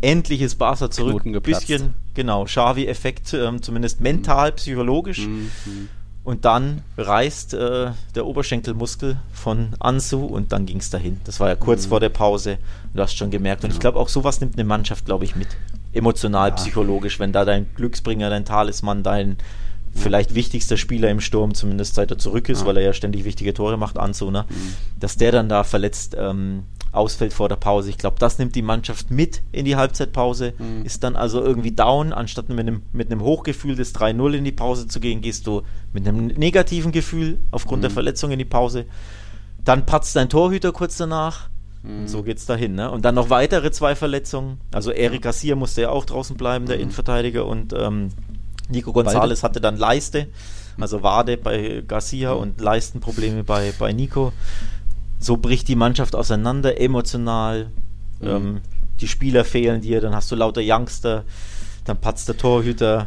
endlich 0.00 0.42
ist 0.42 0.56
Barca 0.56 0.90
zurück. 0.90 1.24
Ein 1.24 1.40
bisschen, 1.40 1.94
genau, 2.14 2.44
Xavi-Effekt, 2.44 3.34
ähm, 3.34 3.62
zumindest 3.62 4.00
mental, 4.00 4.52
psychologisch. 4.52 5.26
Mhm. 5.26 5.50
Und 6.26 6.44
dann 6.44 6.82
reißt 6.98 7.54
äh, 7.54 7.92
der 8.16 8.26
Oberschenkelmuskel 8.26 9.16
von 9.32 9.68
Ansu 9.78 10.26
und 10.26 10.50
dann 10.50 10.66
ging 10.66 10.78
es 10.78 10.90
dahin. 10.90 11.20
Das 11.22 11.38
war 11.38 11.46
ja 11.46 11.54
kurz 11.54 11.84
mhm. 11.84 11.90
vor 11.90 12.00
der 12.00 12.08
Pause. 12.08 12.58
Du 12.92 13.00
hast 13.00 13.16
schon 13.16 13.30
gemerkt. 13.30 13.62
Und 13.62 13.70
ja. 13.70 13.74
ich 13.74 13.80
glaube, 13.80 13.96
auch 14.00 14.08
sowas 14.08 14.40
nimmt 14.40 14.54
eine 14.54 14.64
Mannschaft, 14.64 15.04
glaube 15.04 15.24
ich, 15.24 15.36
mit 15.36 15.46
emotional, 15.92 16.48
ja. 16.48 16.56
psychologisch, 16.56 17.20
wenn 17.20 17.32
da 17.32 17.44
dein 17.44 17.72
Glücksbringer, 17.76 18.28
dein 18.28 18.44
Talisman, 18.44 19.04
dein 19.04 19.36
vielleicht 19.94 20.34
wichtigster 20.34 20.76
Spieler 20.76 21.10
im 21.10 21.20
Sturm, 21.20 21.54
zumindest 21.54 21.94
seit 21.94 22.10
er 22.10 22.18
zurück 22.18 22.48
ist, 22.48 22.62
ja. 22.62 22.66
weil 22.66 22.78
er 22.78 22.82
ja 22.82 22.92
ständig 22.92 23.24
wichtige 23.24 23.54
Tore 23.54 23.76
macht, 23.76 23.96
Anzu, 23.96 24.32
ne? 24.32 24.46
Mhm. 24.48 24.74
dass 24.98 25.16
der 25.16 25.30
dann 25.30 25.48
da 25.48 25.62
verletzt 25.62 26.16
ähm, 26.18 26.64
ausfällt 26.96 27.32
vor 27.32 27.48
der 27.48 27.56
Pause. 27.56 27.90
Ich 27.90 27.98
glaube, 27.98 28.16
das 28.18 28.38
nimmt 28.38 28.54
die 28.54 28.62
Mannschaft 28.62 29.10
mit 29.10 29.42
in 29.52 29.64
die 29.64 29.76
Halbzeitpause, 29.76 30.54
mhm. 30.58 30.84
ist 30.84 31.04
dann 31.04 31.16
also 31.16 31.42
irgendwie 31.42 31.72
down, 31.72 32.12
anstatt 32.12 32.48
mit 32.48 32.60
einem, 32.60 32.82
mit 32.92 33.10
einem 33.10 33.22
Hochgefühl 33.22 33.76
des 33.76 33.94
3-0 33.94 34.34
in 34.34 34.44
die 34.44 34.52
Pause 34.52 34.88
zu 34.88 35.00
gehen, 35.00 35.20
gehst 35.20 35.46
du 35.46 35.62
mit 35.92 36.06
einem 36.06 36.26
negativen 36.26 36.92
Gefühl 36.92 37.38
aufgrund 37.50 37.80
mhm. 37.80 37.82
der 37.82 37.90
Verletzung 37.90 38.30
in 38.30 38.38
die 38.38 38.44
Pause. 38.44 38.86
Dann 39.64 39.86
patzt 39.86 40.14
dein 40.16 40.28
Torhüter 40.28 40.72
kurz 40.72 40.96
danach 40.96 41.48
Mhm. 41.86 42.08
So 42.08 42.22
geht's 42.22 42.46
dahin, 42.46 42.74
ne? 42.74 42.90
Und 42.90 43.04
dann 43.04 43.14
noch 43.14 43.30
weitere 43.30 43.70
zwei 43.70 43.94
Verletzungen. 43.94 44.58
Also 44.72 44.90
Eric 44.90 45.22
Garcia 45.22 45.54
musste 45.54 45.82
ja 45.82 45.90
auch 45.90 46.04
draußen 46.04 46.36
bleiben, 46.36 46.66
der 46.66 46.76
mhm. 46.76 46.82
Innenverteidiger, 46.82 47.46
und 47.46 47.72
ähm, 47.72 48.10
Nico 48.68 48.92
Gonzalez 48.92 49.42
hatte 49.42 49.60
dann 49.60 49.76
Leiste, 49.76 50.26
also 50.80 51.02
Wade 51.02 51.36
bei 51.36 51.84
Garcia 51.86 52.34
mhm. 52.34 52.40
und 52.40 52.60
Leistenprobleme 52.60 53.44
bei, 53.44 53.72
bei 53.78 53.92
Nico. 53.92 54.32
So 55.18 55.36
bricht 55.36 55.68
die 55.68 55.76
Mannschaft 55.76 56.14
auseinander, 56.14 56.80
emotional. 56.80 57.70
Mhm. 58.20 58.28
Ähm, 58.28 58.60
die 59.00 59.08
Spieler 59.08 59.44
fehlen 59.44 59.80
dir, 59.80 60.00
dann 60.00 60.14
hast 60.14 60.30
du 60.30 60.36
lauter 60.36 60.62
Youngster, 60.64 61.24
dann 61.84 61.98
patzt 61.98 62.28
der 62.28 62.36
Torhüter, 62.36 63.06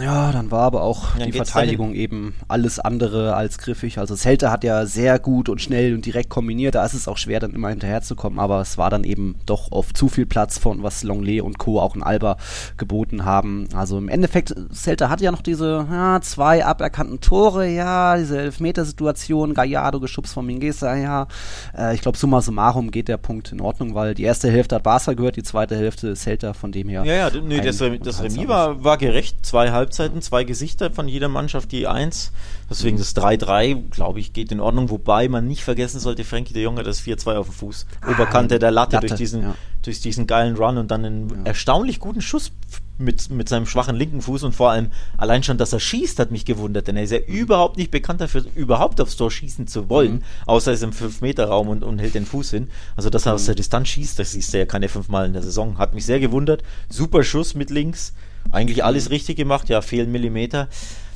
ja, 0.00 0.32
dann 0.32 0.50
war 0.50 0.62
aber 0.62 0.82
auch 0.82 1.16
die 1.16 1.32
Verteidigung 1.32 1.88
dahin. 1.88 2.00
eben 2.00 2.34
alles 2.48 2.78
andere 2.78 3.34
als 3.34 3.58
griffig. 3.58 3.98
Also 3.98 4.16
Celta 4.16 4.50
hat 4.50 4.64
ja 4.64 4.86
sehr 4.86 5.18
gut 5.18 5.48
und 5.48 5.60
schnell 5.60 5.94
und 5.94 6.04
direkt 6.06 6.30
kombiniert. 6.30 6.74
Da 6.74 6.84
ist 6.84 6.94
es 6.94 7.08
auch 7.08 7.16
schwer, 7.16 7.40
dann 7.40 7.52
immer 7.52 7.68
hinterherzukommen. 7.68 8.38
Aber 8.38 8.60
es 8.60 8.78
war 8.78 8.90
dann 8.90 9.04
eben 9.04 9.36
doch 9.46 9.72
oft 9.72 9.96
zu 9.96 10.08
viel 10.08 10.26
Platz 10.26 10.58
von 10.58 10.82
was 10.82 11.02
Longley 11.02 11.40
und 11.40 11.58
Co. 11.58 11.80
auch 11.80 11.94
in 11.94 12.02
Alba 12.02 12.36
geboten 12.76 13.24
haben. 13.24 13.68
Also 13.74 13.98
im 13.98 14.08
Endeffekt, 14.08 14.54
Celta 14.72 15.08
hat 15.08 15.20
ja 15.20 15.30
noch 15.30 15.42
diese 15.42 15.86
ja, 15.90 16.20
zwei 16.20 16.64
aberkannten 16.64 17.20
Tore. 17.20 17.68
Ja, 17.68 18.16
diese 18.16 18.38
Elfmetersituation. 18.38 19.54
Gallardo 19.54 20.00
geschubst 20.00 20.34
von 20.34 20.46
Mingueza. 20.46 20.96
Ja, 20.96 21.28
äh, 21.76 21.94
ich 21.94 22.00
glaube, 22.00 22.18
summa 22.18 22.40
summarum 22.40 22.90
geht 22.90 23.08
der 23.08 23.16
Punkt 23.16 23.52
in 23.52 23.60
Ordnung, 23.60 23.94
weil 23.94 24.14
die 24.14 24.24
erste 24.24 24.50
Hälfte 24.50 24.76
hat 24.76 24.82
Barca 24.82 25.12
gehört, 25.12 25.36
die 25.36 25.42
zweite 25.42 25.76
Hälfte 25.76 26.14
Celta 26.14 26.52
von 26.52 26.72
dem 26.72 26.88
her. 26.88 27.04
Ja, 27.04 27.14
ja, 27.14 27.30
nee, 27.40 27.60
das, 27.60 27.78
das 27.78 28.22
Remis 28.22 28.48
war, 28.48 28.82
war 28.84 28.98
gerecht. 28.98 29.44
Zwei 29.44 29.70
Halbzeiten, 29.84 30.22
zwei 30.22 30.44
Gesichter 30.44 30.90
von 30.90 31.08
jeder 31.08 31.28
Mannschaft, 31.28 31.70
die 31.72 31.86
eins. 31.86 32.32
Deswegen 32.70 32.96
das 32.96 33.14
3-3, 33.14 33.90
glaube 33.90 34.18
ich, 34.20 34.32
geht 34.32 34.50
in 34.50 34.60
Ordnung. 34.60 34.88
Wobei 34.90 35.28
man 35.28 35.46
nicht 35.46 35.62
vergessen 35.62 36.00
sollte, 36.00 36.24
Frankie 36.24 36.54
de 36.54 36.62
Jong 36.62 36.78
hat 36.78 36.86
das 36.86 37.02
4-2 37.02 37.36
auf 37.36 37.46
dem 37.46 37.54
Fuß. 37.54 37.86
Ah, 38.00 38.12
Oberkante 38.12 38.58
der 38.58 38.70
Latte, 38.70 38.96
Latte 38.96 39.08
durch, 39.08 39.18
diesen, 39.18 39.42
ja. 39.42 39.54
durch 39.82 40.00
diesen 40.00 40.26
geilen 40.26 40.56
Run 40.56 40.78
und 40.78 40.90
dann 40.90 41.04
einen 41.04 41.28
ja. 41.28 41.36
erstaunlich 41.44 42.00
guten 42.00 42.22
Schuss 42.22 42.50
mit, 42.98 43.30
mit 43.30 43.48
seinem 43.48 43.66
schwachen 43.66 43.96
linken 43.96 44.22
Fuß 44.22 44.44
und 44.44 44.54
vor 44.54 44.70
allem 44.70 44.90
allein 45.16 45.42
schon, 45.42 45.58
dass 45.58 45.72
er 45.72 45.80
schießt, 45.80 46.18
hat 46.18 46.30
mich 46.30 46.44
gewundert, 46.44 46.86
denn 46.86 46.96
er 46.96 47.02
ist 47.02 47.10
ja 47.10 47.18
mhm. 47.18 47.34
überhaupt 47.34 47.76
nicht 47.76 47.90
bekannt 47.90 48.20
dafür, 48.20 48.44
überhaupt 48.54 49.00
aufs 49.00 49.16
Tor 49.16 49.30
schießen 49.30 49.66
zu 49.66 49.88
wollen, 49.88 50.14
mhm. 50.14 50.22
außer 50.46 50.70
er 50.70 50.74
ist 50.74 50.82
im 50.82 50.92
5-Meter-Raum 50.92 51.68
und, 51.68 51.82
und 51.82 51.98
hält 51.98 52.14
den 52.14 52.26
Fuß 52.26 52.50
hin. 52.50 52.68
Also, 52.96 53.10
dass 53.10 53.26
er 53.26 53.32
mhm. 53.32 53.36
aus 53.36 53.46
der 53.46 53.54
Distanz 53.54 53.88
schießt, 53.88 54.18
das 54.18 54.32
siehst 54.32 54.54
du 54.54 54.58
ja 54.58 54.66
keine 54.66 54.88
fünfmal 54.88 55.26
in 55.26 55.32
der 55.32 55.42
Saison. 55.42 55.78
Hat 55.78 55.94
mich 55.94 56.06
sehr 56.06 56.20
gewundert. 56.20 56.62
Super 56.88 57.24
Schuss 57.24 57.54
mit 57.54 57.70
links. 57.70 58.12
Eigentlich 58.50 58.84
alles 58.84 59.10
richtig 59.10 59.36
gemacht, 59.36 59.68
ja, 59.68 59.80
fehlen 59.80 60.12
Millimeter. 60.12 60.68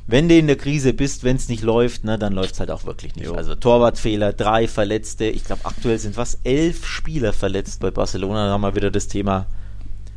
Wenn 0.07 0.29
du 0.31 0.39
in 0.39 0.47
der 0.47 0.57
Krise 0.57 0.95
bist, 0.95 1.23
wenn 1.23 1.37
es 1.37 1.51
nicht 1.51 1.63
läuft, 1.63 2.05
ne, 2.05 2.19
dann 2.19 2.33
läuft 2.33 2.55
es 2.55 2.61
halt 2.61 2.71
auch 2.71 2.87
wirklich 2.87 3.15
nicht. 3.15 3.27
Jo. 3.27 3.35
Also 3.35 3.55
Torwartfehler, 3.55 4.33
drei 4.33 4.67
Verletzte. 4.67 5.27
Ich 5.27 5.45
glaube, 5.45 5.67
aktuell 5.67 5.99
sind 5.99 6.17
was 6.17 6.39
elf 6.45 6.87
Spieler 6.87 7.35
verletzt 7.35 7.81
bei 7.81 7.91
Barcelona. 7.91 8.47
Da 8.47 8.53
haben 8.53 8.63
wir 8.63 8.75
wieder 8.75 8.91
das 8.91 9.09
Thema 9.09 9.47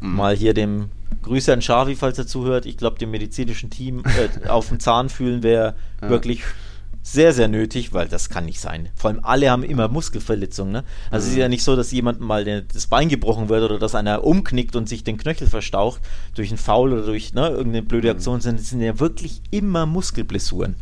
mhm. 0.02 0.16
mal 0.16 0.36
hier 0.36 0.54
dem 0.54 0.90
Grüße 1.24 1.54
an 1.54 1.60
Xavi, 1.60 1.96
falls 1.96 2.18
er 2.18 2.28
zuhört. 2.28 2.66
Ich 2.66 2.78
glaube, 2.78 3.00
dem 3.00 3.12
medizinischen 3.12 3.70
Team 3.70 4.04
äh, 4.06 4.48
auf 4.50 4.70
dem 4.70 4.80
Zahn 4.80 5.10
fühlen 5.10 5.44
wäre 5.44 5.76
ja. 6.02 6.10
wirklich 6.10 6.44
sehr, 7.04 7.34
sehr 7.34 7.48
nötig, 7.48 7.94
weil 7.94 8.08
das 8.08 8.30
kann 8.30 8.46
nicht 8.46 8.60
sein. 8.60 8.90
Vor 8.96 9.10
allem 9.10 9.22
alle 9.24 9.50
haben 9.50 9.64
immer 9.64 9.88
Muskelverletzungen. 9.88 10.72
Ne? 10.72 10.84
Also 11.10 11.26
mhm. 11.26 11.28
es 11.28 11.34
ist 11.34 11.40
ja 11.40 11.50
nicht 11.50 11.64
so, 11.64 11.76
dass 11.76 11.92
jemand 11.92 12.20
mal 12.22 12.46
das 12.62 12.88
Bein 12.88 13.10
gebrochen 13.10 13.50
wird 13.50 13.64
oder 13.64 13.80
dass 13.80 13.96
einer 13.96 14.24
umknickt 14.24 14.76
und 14.76 14.88
sich 14.88 15.04
den 15.04 15.18
Knöchel 15.18 15.48
verstaucht 15.48 16.02
durch 16.36 16.50
einen 16.50 16.58
Foul 16.58 16.94
oder 16.94 17.06
durch 17.06 17.34
ne, 17.34 17.50
irgendeine 17.50 17.84
blöde 17.84 18.10
mhm. 18.10 18.16
Aktion, 18.16 18.42
sondern 18.42 18.62
es 18.62 18.70
sind 18.70 18.82
ja 18.82 19.00
wirklich 19.00 19.42
immer 19.50 19.86
Muskelblessuren. 19.86 20.76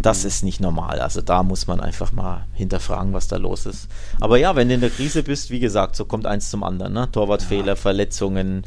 Das 0.00 0.22
mhm. 0.22 0.28
ist 0.28 0.44
nicht 0.44 0.60
normal. 0.60 1.00
Also 1.00 1.20
da 1.20 1.42
muss 1.42 1.66
man 1.66 1.80
einfach 1.80 2.12
mal 2.12 2.46
hinterfragen, 2.52 3.12
was 3.12 3.28
da 3.28 3.36
los 3.36 3.66
ist. 3.66 3.88
Aber 4.20 4.38
ja, 4.38 4.56
wenn 4.56 4.68
du 4.68 4.74
in 4.74 4.80
der 4.80 4.90
Krise 4.90 5.22
bist, 5.22 5.50
wie 5.50 5.60
gesagt, 5.60 5.96
so 5.96 6.04
kommt 6.04 6.26
eins 6.26 6.50
zum 6.50 6.62
anderen. 6.62 6.92
Ne? 6.92 7.10
Torwartfehler, 7.10 7.66
ja. 7.66 7.76
Verletzungen, 7.76 8.64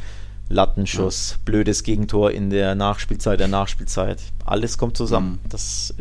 Lattenschuss, 0.49 1.31
ja. 1.31 1.37
blödes 1.45 1.83
Gegentor 1.83 2.31
in 2.31 2.49
der 2.49 2.75
Nachspielzeit, 2.75 3.39
der 3.39 3.47
Nachspielzeit. 3.47 4.19
Alles 4.45 4.77
kommt 4.77 4.97
zusammen. 4.97 5.39
Mhm. 5.43 5.49
Das 5.49 5.93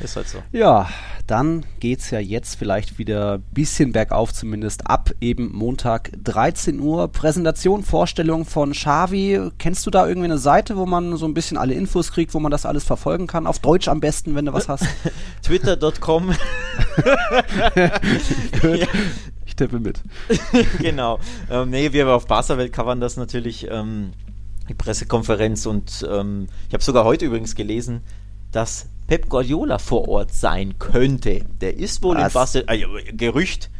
ist 0.00 0.16
halt 0.16 0.28
so. 0.28 0.42
Ja, 0.52 0.88
dann 1.26 1.64
geht 1.80 2.00
es 2.00 2.10
ja 2.10 2.18
jetzt 2.18 2.56
vielleicht 2.56 2.98
wieder 2.98 3.34
ein 3.34 3.44
bisschen 3.52 3.92
bergauf, 3.92 4.32
zumindest 4.32 4.86
ab 4.86 5.10
eben 5.20 5.52
Montag 5.52 6.12
13 6.22 6.78
Uhr. 6.80 7.08
Präsentation, 7.08 7.82
Vorstellung 7.82 8.44
von 8.44 8.72
Xavi. 8.72 9.50
Kennst 9.58 9.86
du 9.86 9.90
da 9.90 10.06
irgendwie 10.06 10.26
eine 10.26 10.38
Seite, 10.38 10.76
wo 10.76 10.86
man 10.86 11.16
so 11.16 11.26
ein 11.26 11.34
bisschen 11.34 11.56
alle 11.56 11.74
Infos 11.74 12.12
kriegt, 12.12 12.34
wo 12.34 12.40
man 12.40 12.50
das 12.50 12.66
alles 12.66 12.84
verfolgen 12.84 13.26
kann? 13.26 13.46
Auf 13.46 13.58
Deutsch 13.58 13.88
am 13.88 14.00
besten, 14.00 14.34
wenn 14.34 14.46
du 14.46 14.52
was 14.52 14.68
hast. 14.68 14.86
Twitter.com. 15.42 16.30
ja. 17.74 18.86
Ich 19.46 19.56
tippe 19.56 19.80
mit. 19.80 20.02
genau. 20.80 21.18
Ähm, 21.50 21.70
nee, 21.70 21.92
wir 21.92 22.08
auf 22.08 22.26
Barca-Welt 22.26 22.72
covern 22.72 23.00
das 23.00 23.16
natürlich. 23.16 23.66
Ähm, 23.70 24.12
die 24.68 24.74
Pressekonferenz 24.74 25.66
und 25.66 26.06
ähm, 26.10 26.48
ich 26.68 26.74
habe 26.74 26.82
sogar 26.82 27.04
heute 27.04 27.24
übrigens 27.26 27.54
gelesen, 27.54 28.02
dass 28.52 28.88
Pep 29.06 29.28
Guardiola 29.28 29.78
vor 29.78 30.08
Ort 30.08 30.32
sein 30.32 30.78
könnte. 30.78 31.44
Der 31.60 31.76
ist 31.76 32.02
wohl 32.02 32.16
Was? 32.16 32.26
in 32.26 32.32
Barcelona. 32.32 32.72
Äh, 32.72 33.12
Gerücht. 33.12 33.70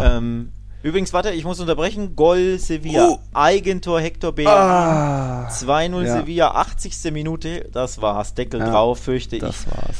Ähm, 0.00 0.52
übrigens, 0.82 1.12
warte, 1.12 1.30
ich 1.30 1.44
muss 1.44 1.58
unterbrechen. 1.60 2.14
Gol 2.14 2.58
Sevilla. 2.58 3.08
Oh. 3.10 3.18
Eigentor 3.34 4.00
Hector 4.00 4.32
Bellerin. 4.32 4.56
Ah. 4.56 5.48
2-0 5.50 6.04
ja. 6.04 6.20
Sevilla, 6.20 6.50
80. 6.52 7.12
Minute. 7.12 7.68
Das 7.72 8.00
war's. 8.00 8.34
Deckel 8.34 8.60
ja, 8.60 8.70
drauf, 8.70 9.00
fürchte 9.00 9.38
das 9.38 9.50
ich. 9.50 9.64
Das 9.64 9.76
war's. 9.76 9.96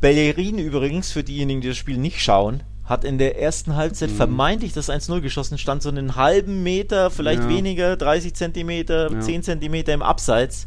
Bellerin 0.00 0.58
übrigens, 0.58 1.12
für 1.12 1.22
diejenigen, 1.22 1.60
die 1.60 1.68
das 1.68 1.76
Spiel 1.76 1.98
nicht 1.98 2.22
schauen, 2.22 2.62
hat 2.86 3.04
in 3.04 3.18
der 3.18 3.38
ersten 3.38 3.76
Halbzeit 3.76 4.10
mhm. 4.10 4.16
vermeintlich 4.16 4.72
das 4.72 4.88
1-0 4.90 5.20
geschossen, 5.20 5.58
stand 5.58 5.82
so 5.82 5.90
einen 5.90 6.16
halben 6.16 6.62
Meter, 6.62 7.10
vielleicht 7.10 7.42
ja. 7.42 7.48
weniger, 7.48 7.96
30 7.96 8.34
Zentimeter, 8.34 9.12
ja. 9.12 9.20
10 9.20 9.42
Zentimeter 9.42 9.92
im 9.92 10.02
Abseits. 10.02 10.66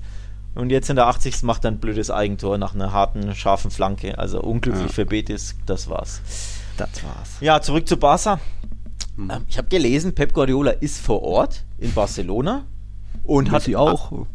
Und 0.56 0.70
jetzt 0.70 0.90
in 0.90 0.96
der 0.96 1.08
80. 1.08 1.44
macht 1.44 1.66
er 1.66 1.72
ein 1.72 1.80
blödes 1.80 2.12
Eigentor 2.12 2.58
nach 2.58 2.76
einer 2.76 2.92
harten, 2.92 3.34
scharfen 3.36 3.72
Flanke. 3.72 4.18
Also 4.18 4.42
unglücklich 4.42 4.88
ja. 4.88 4.94
für 4.94 5.06
Betis, 5.06 5.56
das 5.66 5.90
war's. 5.90 6.22
Das 6.78 7.04
war's. 7.04 7.30
Ja, 7.42 7.62
zurück 7.62 7.88
zu 7.88 7.98
Barca. 7.98 8.40
Mhm. 9.16 9.32
Ähm, 9.32 9.46
ich 9.48 9.58
habe 9.58 9.68
gelesen, 9.68 10.14
Pep 10.14 10.34
Guardiola 10.34 10.72
ist 10.72 11.00
vor 11.00 11.24
Ort 11.24 11.64
in 11.78 11.94
Barcelona. 11.94 12.66
Und 13.24 13.52
hat 13.52 13.64
sie 13.64 13.76
auch. 13.78 14.26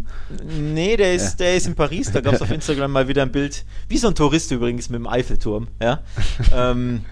Nee, 0.49 0.97
der 0.97 1.15
ist, 1.15 1.33
ja. 1.39 1.45
der 1.45 1.57
ist 1.57 1.67
in 1.67 1.75
Paris. 1.75 2.11
Da 2.11 2.23
gab 2.23 2.35
es 2.35 2.43
auf 2.43 2.51
Instagram 2.51 2.91
mal 2.91 3.07
wieder 3.07 3.23
ein 3.23 3.31
Bild, 3.31 3.67
wie 3.89 3.99
so 3.99 4.09
ein 4.09 4.15
Tourist 4.15 4.51
übrigens 4.51 4.89
mit 4.89 4.99
dem 4.99 5.07
Eiffelturm. 5.07 5.69
Ja. 5.81 6.01
ähm, 6.55 7.05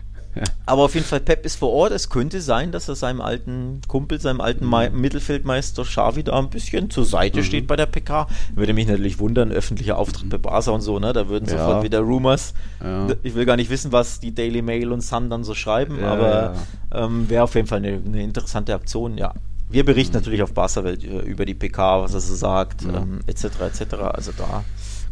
aber 0.66 0.82
auf 0.82 0.94
jeden 0.94 1.06
Fall, 1.06 1.20
Pep 1.20 1.44
ist 1.44 1.56
vor 1.56 1.72
Ort. 1.72 1.92
Es 1.92 2.10
könnte 2.10 2.40
sein, 2.40 2.72
dass 2.72 2.88
er 2.88 2.94
seinem 2.94 3.20
alten 3.20 3.80
Kumpel, 3.88 4.20
seinem 4.20 4.40
alten 4.40 4.66
mhm. 4.66 5.00
Mittelfeldmeister 5.00 5.84
Xavi 5.84 6.24
da 6.24 6.38
ein 6.38 6.50
bisschen 6.50 6.90
zur 6.90 7.04
Seite 7.04 7.40
mhm. 7.40 7.44
steht 7.44 7.66
bei 7.66 7.76
der 7.76 7.86
PK. 7.86 8.28
Würde 8.54 8.72
mich 8.72 8.86
natürlich 8.86 9.18
wundern, 9.18 9.52
öffentlicher 9.52 9.98
Auftritt 9.98 10.28
bei 10.28 10.38
Barca 10.38 10.70
und 10.70 10.80
so, 10.80 10.98
ne? 10.98 11.12
Da 11.12 11.28
würden 11.28 11.48
ja. 11.48 11.58
sofort 11.58 11.84
wieder 11.84 12.00
Rumors. 12.00 12.54
Ja. 12.82 13.08
Ich 13.22 13.34
will 13.34 13.46
gar 13.46 13.56
nicht 13.56 13.70
wissen, 13.70 13.92
was 13.92 14.20
die 14.20 14.34
Daily 14.34 14.62
Mail 14.62 14.92
und 14.92 15.00
Sun 15.00 15.30
dann 15.30 15.44
so 15.44 15.54
schreiben, 15.54 16.02
aber 16.02 16.54
ähm, 16.92 17.28
wäre 17.28 17.44
auf 17.44 17.54
jeden 17.54 17.66
Fall 17.66 17.78
eine, 17.78 18.00
eine, 18.04 18.22
interessante 18.22 18.74
Aktion, 18.74 19.18
ja. 19.18 19.34
Wir 19.68 19.84
berichten 19.84 20.16
mhm. 20.16 20.20
natürlich 20.20 20.42
auf 20.42 20.52
Barca-Welt 20.52 21.02
äh, 21.04 21.20
über 21.20 21.44
die 21.44 21.54
PK, 21.54 22.02
was 22.02 22.14
er 22.14 22.20
so 22.20 22.34
sagt, 22.34 22.82
ähm, 22.84 23.20
etc. 23.26 23.44
etc. 23.44 23.94
Also 24.12 24.32
da 24.36 24.64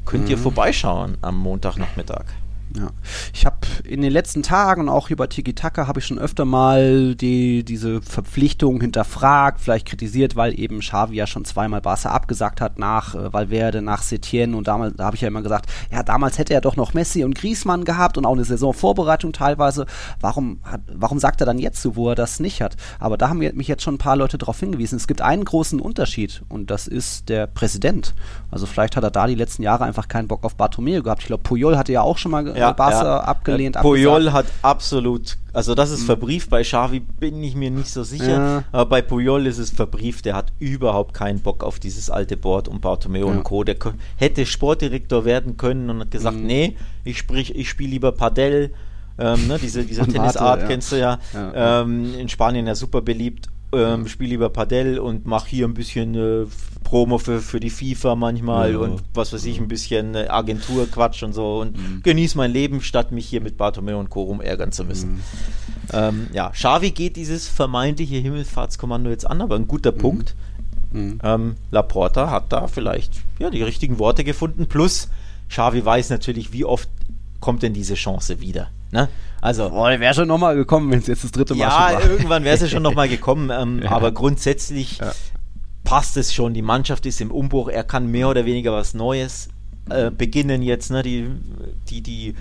könnt 0.04 0.28
ihr 0.28 0.36
mhm. 0.36 0.42
vorbeischauen 0.42 1.18
am 1.22 1.36
Montagnachmittag. 1.38 2.24
Ja. 2.76 2.90
Ich 3.32 3.46
habe 3.46 3.58
in 3.84 4.02
den 4.02 4.10
letzten 4.10 4.42
Tagen, 4.42 4.88
auch 4.88 5.10
über 5.10 5.28
Tiki 5.28 5.54
Taka, 5.54 5.86
habe 5.86 6.00
ich 6.00 6.06
schon 6.06 6.18
öfter 6.18 6.44
mal 6.44 7.14
die, 7.14 7.64
diese 7.64 8.02
Verpflichtung 8.02 8.80
hinterfragt, 8.80 9.60
vielleicht 9.60 9.86
kritisiert, 9.86 10.34
weil 10.34 10.58
eben 10.58 10.80
Xavi 10.80 11.14
ja 11.14 11.28
schon 11.28 11.44
zweimal 11.44 11.80
Barca 11.80 12.10
abgesagt 12.10 12.60
hat 12.60 12.80
nach 12.80 13.14
äh, 13.14 13.32
Valverde, 13.32 13.80
nach 13.80 14.02
Setien 14.02 14.54
und 14.54 14.66
damals, 14.66 14.96
da 14.96 15.04
habe 15.04 15.14
ich 15.14 15.22
ja 15.22 15.28
immer 15.28 15.42
gesagt, 15.42 15.66
ja, 15.92 16.02
damals 16.02 16.38
hätte 16.38 16.52
er 16.52 16.60
doch 16.60 16.74
noch 16.74 16.94
Messi 16.94 17.22
und 17.22 17.36
Griezmann 17.36 17.84
gehabt 17.84 18.18
und 18.18 18.26
auch 18.26 18.32
eine 18.32 18.44
Saisonvorbereitung 18.44 19.32
teilweise. 19.32 19.86
Warum, 20.20 20.58
hat, 20.64 20.80
warum 20.92 21.20
sagt 21.20 21.40
er 21.40 21.46
dann 21.46 21.60
jetzt 21.60 21.80
so, 21.80 21.94
wo 21.94 22.08
er 22.08 22.16
das 22.16 22.40
nicht 22.40 22.60
hat? 22.60 22.76
Aber 22.98 23.16
da 23.16 23.28
haben 23.28 23.38
mich 23.38 23.68
jetzt 23.68 23.84
schon 23.84 23.94
ein 23.94 23.98
paar 23.98 24.16
Leute 24.16 24.36
darauf 24.36 24.58
hingewiesen. 24.58 24.96
Es 24.96 25.06
gibt 25.06 25.22
einen 25.22 25.44
großen 25.44 25.78
Unterschied 25.78 26.42
und 26.48 26.70
das 26.70 26.88
ist 26.88 27.28
der 27.28 27.46
Präsident. 27.46 28.14
Also 28.50 28.66
vielleicht 28.66 28.96
hat 28.96 29.04
er 29.04 29.12
da 29.12 29.28
die 29.28 29.36
letzten 29.36 29.62
Jahre 29.62 29.84
einfach 29.84 30.08
keinen 30.08 30.26
Bock 30.26 30.42
auf 30.44 30.56
Bartomeu 30.56 31.02
gehabt. 31.02 31.22
Ich 31.22 31.28
glaube, 31.28 31.44
Puyol 31.44 31.76
hatte 31.78 31.92
ja 31.92 32.02
auch 32.02 32.18
schon 32.18 32.32
mal 32.32 32.56
ja, 32.56 32.63
Barca 32.72 33.04
ja. 33.04 33.20
abgelehnt. 33.20 33.76
Puyol 33.80 34.32
hat 34.32 34.46
absolut, 34.62 35.36
also 35.52 35.74
das 35.74 35.90
ist 35.90 36.02
mhm. 36.02 36.06
verbrieft, 36.06 36.50
bei 36.50 36.62
Xavi 36.62 37.00
bin 37.00 37.42
ich 37.42 37.54
mir 37.54 37.70
nicht 37.70 37.90
so 37.90 38.02
sicher, 38.02 38.38
ja. 38.38 38.64
aber 38.72 38.86
bei 38.86 39.02
Puyol 39.02 39.46
ist 39.46 39.58
es 39.58 39.70
verbrieft, 39.70 40.24
der 40.24 40.36
hat 40.36 40.52
überhaupt 40.58 41.14
keinen 41.14 41.40
Bock 41.40 41.62
auf 41.62 41.78
dieses 41.78 42.10
alte 42.10 42.36
Board 42.36 42.68
und 42.68 42.80
Bartomeu 42.80 43.26
und 43.26 43.44
Co. 43.44 43.64
Der 43.64 43.76
hätte 44.16 44.46
Sportdirektor 44.46 45.24
werden 45.24 45.56
können 45.56 45.90
und 45.90 46.00
hat 46.00 46.10
gesagt, 46.10 46.36
mhm. 46.36 46.46
nee, 46.46 46.76
ich, 47.04 47.18
sprich, 47.18 47.54
ich 47.54 47.68
spiele 47.68 47.90
lieber 47.90 48.12
Padel, 48.12 48.72
ähm, 49.18 49.46
ne, 49.46 49.58
diese, 49.58 49.84
diese 49.84 50.06
Tennisart 50.08 50.62
ja. 50.62 50.66
kennst 50.66 50.92
du 50.92 50.98
ja, 50.98 51.18
ähm, 51.34 52.14
in 52.18 52.28
Spanien 52.28 52.66
ja 52.66 52.74
super 52.74 53.00
beliebt 53.00 53.48
ähm, 53.72 54.08
spiele 54.08 54.30
lieber 54.30 54.50
Padel 54.50 54.98
und 54.98 55.26
mache 55.26 55.48
hier 55.48 55.66
ein 55.66 55.74
bisschen 55.74 56.14
äh, 56.14 56.46
Promo 56.84 57.18
für, 57.18 57.40
für 57.40 57.60
die 57.60 57.70
FIFA 57.70 58.14
manchmal 58.14 58.72
ja. 58.72 58.78
und 58.78 59.02
was 59.14 59.32
weiß 59.32 59.44
ich, 59.46 59.58
ein 59.58 59.68
bisschen 59.68 60.14
äh, 60.14 60.28
Agenturquatsch 60.28 61.22
und 61.22 61.32
so 61.32 61.60
und 61.60 61.76
mhm. 61.76 62.02
genieße 62.02 62.36
mein 62.36 62.52
Leben, 62.52 62.80
statt 62.80 63.10
mich 63.10 63.26
hier 63.26 63.40
mit 63.40 63.56
Bartomeu 63.56 63.98
und 63.98 64.10
Co. 64.10 64.38
ärgern 64.40 64.72
zu 64.72 64.84
müssen. 64.84 65.14
Mhm. 65.14 65.20
Ähm, 65.92 66.26
ja, 66.32 66.50
Xavi 66.50 66.90
geht 66.90 67.16
dieses 67.16 67.48
vermeintliche 67.48 68.16
Himmelfahrtskommando 68.16 69.10
jetzt 69.10 69.28
an, 69.28 69.40
aber 69.40 69.56
ein 69.56 69.66
guter 69.66 69.92
mhm. 69.92 69.98
Punkt. 69.98 70.34
Mhm. 70.92 71.18
Ähm, 71.22 71.56
Laporta 71.70 72.30
hat 72.30 72.52
da 72.52 72.68
vielleicht 72.68 73.22
ja, 73.38 73.50
die 73.50 73.62
richtigen 73.62 73.98
Worte 73.98 74.22
gefunden, 74.22 74.66
plus 74.66 75.08
Xavi 75.48 75.84
weiß 75.84 76.10
natürlich, 76.10 76.52
wie 76.52 76.64
oft 76.64 76.88
kommt 77.40 77.62
denn 77.62 77.74
diese 77.74 77.94
Chance 77.94 78.40
wieder. 78.40 78.68
Ne? 78.94 79.08
Also, 79.40 79.72
wäre 79.72 80.14
schon 80.14 80.28
nochmal 80.28 80.54
gekommen, 80.54 80.90
wenn 80.92 81.00
es 81.00 81.08
jetzt 81.08 81.24
das 81.24 81.32
dritte 81.32 81.54
Mal 81.54 81.60
ja, 81.60 81.68
war. 81.68 81.92
Ja, 82.00 82.08
irgendwann 82.08 82.44
wäre 82.44 82.56
es 82.56 82.70
schon 82.70 82.82
nochmal 82.82 83.08
gekommen. 83.08 83.50
Ähm, 83.50 83.80
ja. 83.84 83.90
Aber 83.90 84.12
grundsätzlich 84.12 84.98
ja. 84.98 85.12
passt 85.82 86.16
es 86.16 86.32
schon. 86.32 86.54
Die 86.54 86.62
Mannschaft 86.62 87.04
ist 87.04 87.20
im 87.20 87.32
Umbruch. 87.32 87.68
Er 87.68 87.82
kann 87.82 88.06
mehr 88.06 88.28
oder 88.28 88.46
weniger 88.46 88.72
was 88.72 88.94
Neues 88.94 89.48
äh, 89.90 90.12
beginnen 90.12 90.62
jetzt. 90.62 90.92
Ne? 90.92 91.02
Die, 91.02 91.28
die, 91.90 92.02
die 92.02 92.34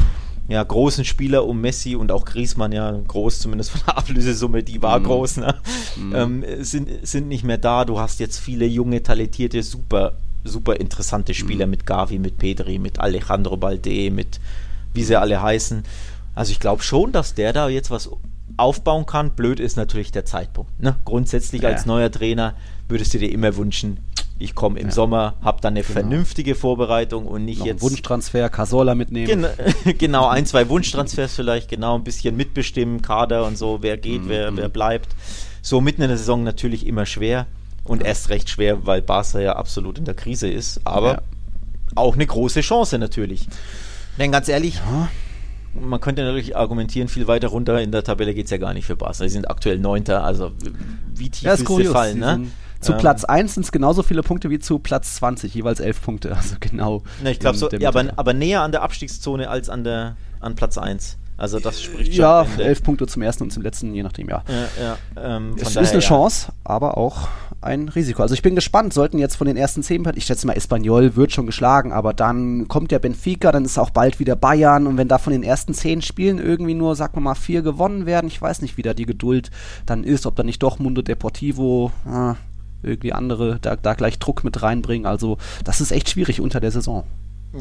ja, 0.47 0.61
großen 0.61 1.05
Spieler 1.05 1.47
um 1.47 1.59
Messi 1.59 1.95
und 1.95 2.11
auch 2.11 2.23
Griezmann, 2.23 2.71
ja, 2.71 2.91
groß 2.91 3.39
zumindest 3.39 3.71
von 3.71 3.81
der 3.87 3.97
Ablösesumme, 3.97 4.61
die 4.61 4.79
war 4.81 4.99
mhm. 4.99 5.03
groß, 5.05 5.37
ne? 5.37 5.55
Mhm. 5.95 6.15
Ähm, 6.15 6.45
sind, 6.59 6.89
sind 7.01 7.27
nicht 7.29 7.43
mehr 7.43 7.57
da. 7.57 7.83
Du 7.83 7.99
hast 7.99 8.19
jetzt 8.19 8.37
viele 8.37 8.67
junge, 8.67 9.01
talentierte, 9.01 9.63
super, 9.63 10.13
super 10.43 10.79
interessante 10.79 11.33
Spieler 11.33 11.65
mhm. 11.65 11.71
mit 11.71 11.85
Gavi, 11.87 12.19
mit 12.19 12.37
Pedri, 12.37 12.77
mit 12.77 12.99
Alejandro 12.99 13.57
Balde, 13.57 14.11
mit 14.11 14.39
wie 14.93 15.03
sie 15.03 15.19
alle 15.19 15.41
heißen. 15.41 15.83
Also 16.36 16.51
ich 16.51 16.59
glaube 16.59 16.84
schon, 16.84 17.11
dass 17.11 17.36
der 17.36 17.53
da 17.53 17.69
jetzt 17.69 17.91
was 17.91 18.09
aufbauen 18.57 19.05
kann. 19.05 19.31
Blöd 19.31 19.59
ist 19.59 19.77
natürlich 19.77 20.11
der 20.11 20.25
Zeitpunkt. 20.25 20.79
Ne? 20.81 20.95
Grundsätzlich 21.05 21.63
ja. 21.63 21.69
als 21.69 21.86
neuer 21.86 22.11
Trainer 22.11 22.55
würdest 22.88 23.13
du 23.13 23.19
dir 23.19 23.31
immer 23.31 23.55
wünschen, 23.55 23.99
ich 24.39 24.55
komme 24.55 24.79
im 24.79 24.88
ja. 24.88 24.91
Sommer, 24.91 25.36
habe 25.41 25.61
dann 25.61 25.73
eine 25.73 25.81
genau. 25.81 25.93
vernünftige 25.93 26.55
Vorbereitung 26.55 27.27
und 27.27 27.45
nicht 27.45 27.59
Noch 27.59 27.65
jetzt. 27.67 27.81
Wunschtransfer, 27.81 28.49
Casola 28.49 28.95
mitnehmen. 28.95 29.27
Gen 29.27 29.47
genau, 29.97 30.27
ein, 30.27 30.45
zwei 30.45 30.67
Wunschtransfers 30.69 31.36
vielleicht, 31.36 31.69
genau, 31.69 31.95
ein 31.95 32.03
bisschen 32.03 32.36
mitbestimmen, 32.36 33.01
Kader 33.01 33.45
und 33.45 33.57
so, 33.57 33.81
wer 33.81 33.97
geht, 33.97 34.23
mhm. 34.23 34.29
wer, 34.29 34.57
wer 34.57 34.69
bleibt. 34.69 35.09
So 35.61 35.81
mitten 35.81 36.01
in 36.01 36.09
der 36.09 36.17
Saison 36.17 36.43
natürlich 36.43 36.86
immer 36.86 37.05
schwer 37.05 37.47
und 37.86 38.01
ja. 38.01 38.07
erst 38.07 38.29
recht 38.29 38.49
schwer, 38.49 38.86
weil 38.86 39.01
Barca 39.01 39.39
ja 39.39 39.55
absolut 39.55 39.97
in 39.97 40.05
der 40.05 40.15
Krise 40.15 40.49
ist, 40.49 40.81
aber 40.84 41.21
auch 41.95 42.15
eine 42.15 42.25
große 42.25 42.61
Chance 42.61 42.97
natürlich. 42.97 43.47
Denn 44.17 44.31
ganz 44.31 44.49
ehrlich, 44.49 44.75
ja 44.75 45.09
man 45.74 45.99
könnte 45.99 46.24
natürlich 46.24 46.55
argumentieren, 46.55 47.07
viel 47.07 47.28
weiter 47.28 47.47
runter 47.47 47.82
in 47.82 47.91
der 47.91 48.03
Tabelle 48.03 48.34
geht 48.34 48.45
es 48.45 48.51
ja 48.51 48.57
gar 48.57 48.74
nicht 48.74 48.86
für 48.86 48.95
Barca. 48.95 49.13
Sie 49.24 49.30
sind 49.30 49.49
aktuell 49.49 49.80
Neunter, 49.80 50.24
also 50.24 50.51
wie 51.15 51.30
tief 51.30 51.43
ja, 51.43 51.53
ist 51.53 51.67
sie 51.67 51.86
fallen, 51.86 52.19
ne? 52.19 52.47
Zu 52.80 52.93
ähm, 52.93 52.97
Platz 52.97 53.24
1 53.24 53.53
sind 53.53 53.63
es 53.63 53.71
genauso 53.71 54.03
viele 54.03 54.24
Punkte 54.24 54.49
wie 54.49 54.59
zu 54.59 54.78
Platz 54.78 55.15
20, 55.15 55.53
jeweils 55.55 55.80
11 55.80 56.01
Punkte. 56.01 56.38
Also 56.43 56.55
genau. 56.59 57.03
Ne, 57.24 57.32
ich 57.32 57.39
glaube 57.39 57.57
so, 57.57 57.69
ja, 57.69 57.88
aber, 57.88 58.05
aber 58.17 58.34
näher 58.34 58.61
an 58.61 58.71
der 58.71 58.82
Abstiegszone 58.82 59.49
als 59.49 59.69
an, 59.69 59.84
der, 59.84 60.17
an 60.41 60.55
Platz 60.55 60.78
1. 60.78 61.17
Also 61.38 61.59
das 61.59 61.81
spricht 61.81 62.13
schon. 62.13 62.21
Ja, 62.21 62.45
elf 62.57 62.84
Punkte 62.84 63.07
zum 63.07 63.21
ersten 63.21 63.43
und 63.43 63.51
zum 63.51 63.63
letzten, 63.63 63.93
je 63.93 64.03
nachdem, 64.03 64.29
ja. 64.29 64.43
ja, 64.47 64.97
ja 65.15 65.36
ähm, 65.38 65.55
es 65.57 65.73
daher, 65.73 65.81
ist 65.81 65.91
eine 65.91 66.01
ja. 66.01 66.07
Chance, 66.07 66.51
aber 66.63 66.97
auch 66.97 67.27
ein 67.61 67.89
Risiko. 67.89 68.21
Also 68.21 68.34
ich 68.34 68.41
bin 68.41 68.55
gespannt, 68.55 68.93
sollten 68.93 69.17
jetzt 69.17 69.36
von 69.36 69.47
den 69.47 69.57
ersten 69.57 69.84
zehn, 69.84 70.07
ich 70.15 70.25
schätze 70.25 70.45
mal, 70.45 70.53
Espanyol 70.53 71.15
wird 71.15 71.31
schon 71.31 71.45
geschlagen, 71.45 71.91
aber 71.91 72.13
dann 72.13 72.67
kommt 72.67 72.91
ja 72.91 72.99
Benfica, 72.99 73.51
dann 73.51 73.65
ist 73.65 73.77
auch 73.77 73.89
bald 73.89 74.19
wieder 74.19 74.36
Bayern 74.36 74.86
und 74.86 74.97
wenn 74.97 75.07
da 75.07 75.17
von 75.17 75.34
den 75.34 75.43
ersten 75.43 75.73
zehn 75.73 76.01
Spielen 76.01 76.39
irgendwie 76.39 76.75
nur, 76.75 76.95
sagen 76.95 77.15
wir 77.15 77.21
mal, 77.21 77.36
vier 77.36 77.61
gewonnen 77.61 78.05
werden, 78.05 78.27
ich 78.27 78.41
weiß 78.41 78.61
nicht, 78.61 78.77
wie 78.77 78.81
da 78.81 78.93
die 78.93 79.05
Geduld 79.05 79.49
dann 79.86 80.03
ist, 80.03 80.25
ob 80.25 80.36
da 80.36 80.43
nicht 80.43 80.61
doch 80.61 80.77
Mundo 80.79 81.01
Deportivo, 81.01 81.91
äh, 82.05 82.34
irgendwie 82.84 83.13
andere 83.13 83.59
da, 83.61 83.75
da 83.75 83.93
gleich 83.93 84.19
Druck 84.19 84.43
mit 84.43 84.61
reinbringen. 84.61 85.05
Also 85.05 85.38
das 85.63 85.81
ist 85.81 85.91
echt 85.91 86.09
schwierig 86.09 86.41
unter 86.41 86.59
der 86.59 86.71
Saison. 86.71 87.05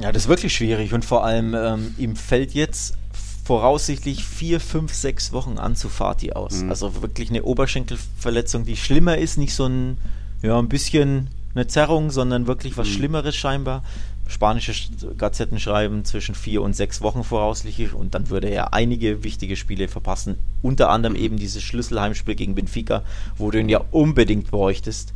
Ja, 0.01 0.11
das 0.11 0.25
ist 0.25 0.29
wirklich 0.29 0.55
schwierig 0.55 0.93
und 0.95 1.05
vor 1.05 1.25
allem 1.25 1.55
ähm, 1.55 1.95
ihm 1.99 2.16
fällt 2.16 2.55
jetzt 2.55 2.97
voraussichtlich 3.45 4.24
vier, 4.24 4.61
fünf, 4.61 4.95
sechs 4.95 5.32
Wochen 5.32 5.59
an 5.59 5.76
zu 5.76 5.88
Fati 5.88 6.32
aus. 6.32 6.62
Mhm. 6.62 6.70
Also 6.70 7.03
wirklich 7.03 7.30
eine 7.30 7.43
Oberschenkelverletzung, 7.43 8.64
die 8.64 8.76
schlimmer 8.76 9.18
ist, 9.18 9.36
nicht 9.36 9.55
so 9.55 9.66
ein, 9.66 9.99
ja, 10.43 10.59
ein 10.59 10.68
bisschen 10.68 11.28
eine 11.55 11.66
Zerrung, 11.66 12.11
sondern 12.11 12.47
wirklich 12.47 12.76
was 12.76 12.88
mhm. 12.88 12.93
Schlimmeres 12.93 13.36
scheinbar. 13.36 13.82
spanische 14.28 14.72
Gazetten 15.18 15.61
schreiben, 15.61 16.05
zwischen 16.05 16.34
vier 16.34 16.62
und 16.62 16.74
sechs 16.74 17.03
Wochen 17.03 17.24
voraussichtlich 17.24 17.93
und 17.93 18.14
dann 18.14 18.30
würde 18.30 18.49
er 18.49 18.72
einige 18.72 19.24
wichtige 19.24 19.57
Spiele 19.57 19.88
verpassen. 19.88 20.38
Unter 20.62 20.88
anderem 20.90 21.16
eben 21.16 21.36
dieses 21.36 21.62
Schlüsselheimspiel 21.62 22.34
gegen 22.34 22.55
Benfica, 22.55 23.03
wo 23.36 23.51
du 23.51 23.59
ihn 23.59 23.68
ja 23.68 23.82
unbedingt 23.90 24.51
bräuchtest. 24.51 25.12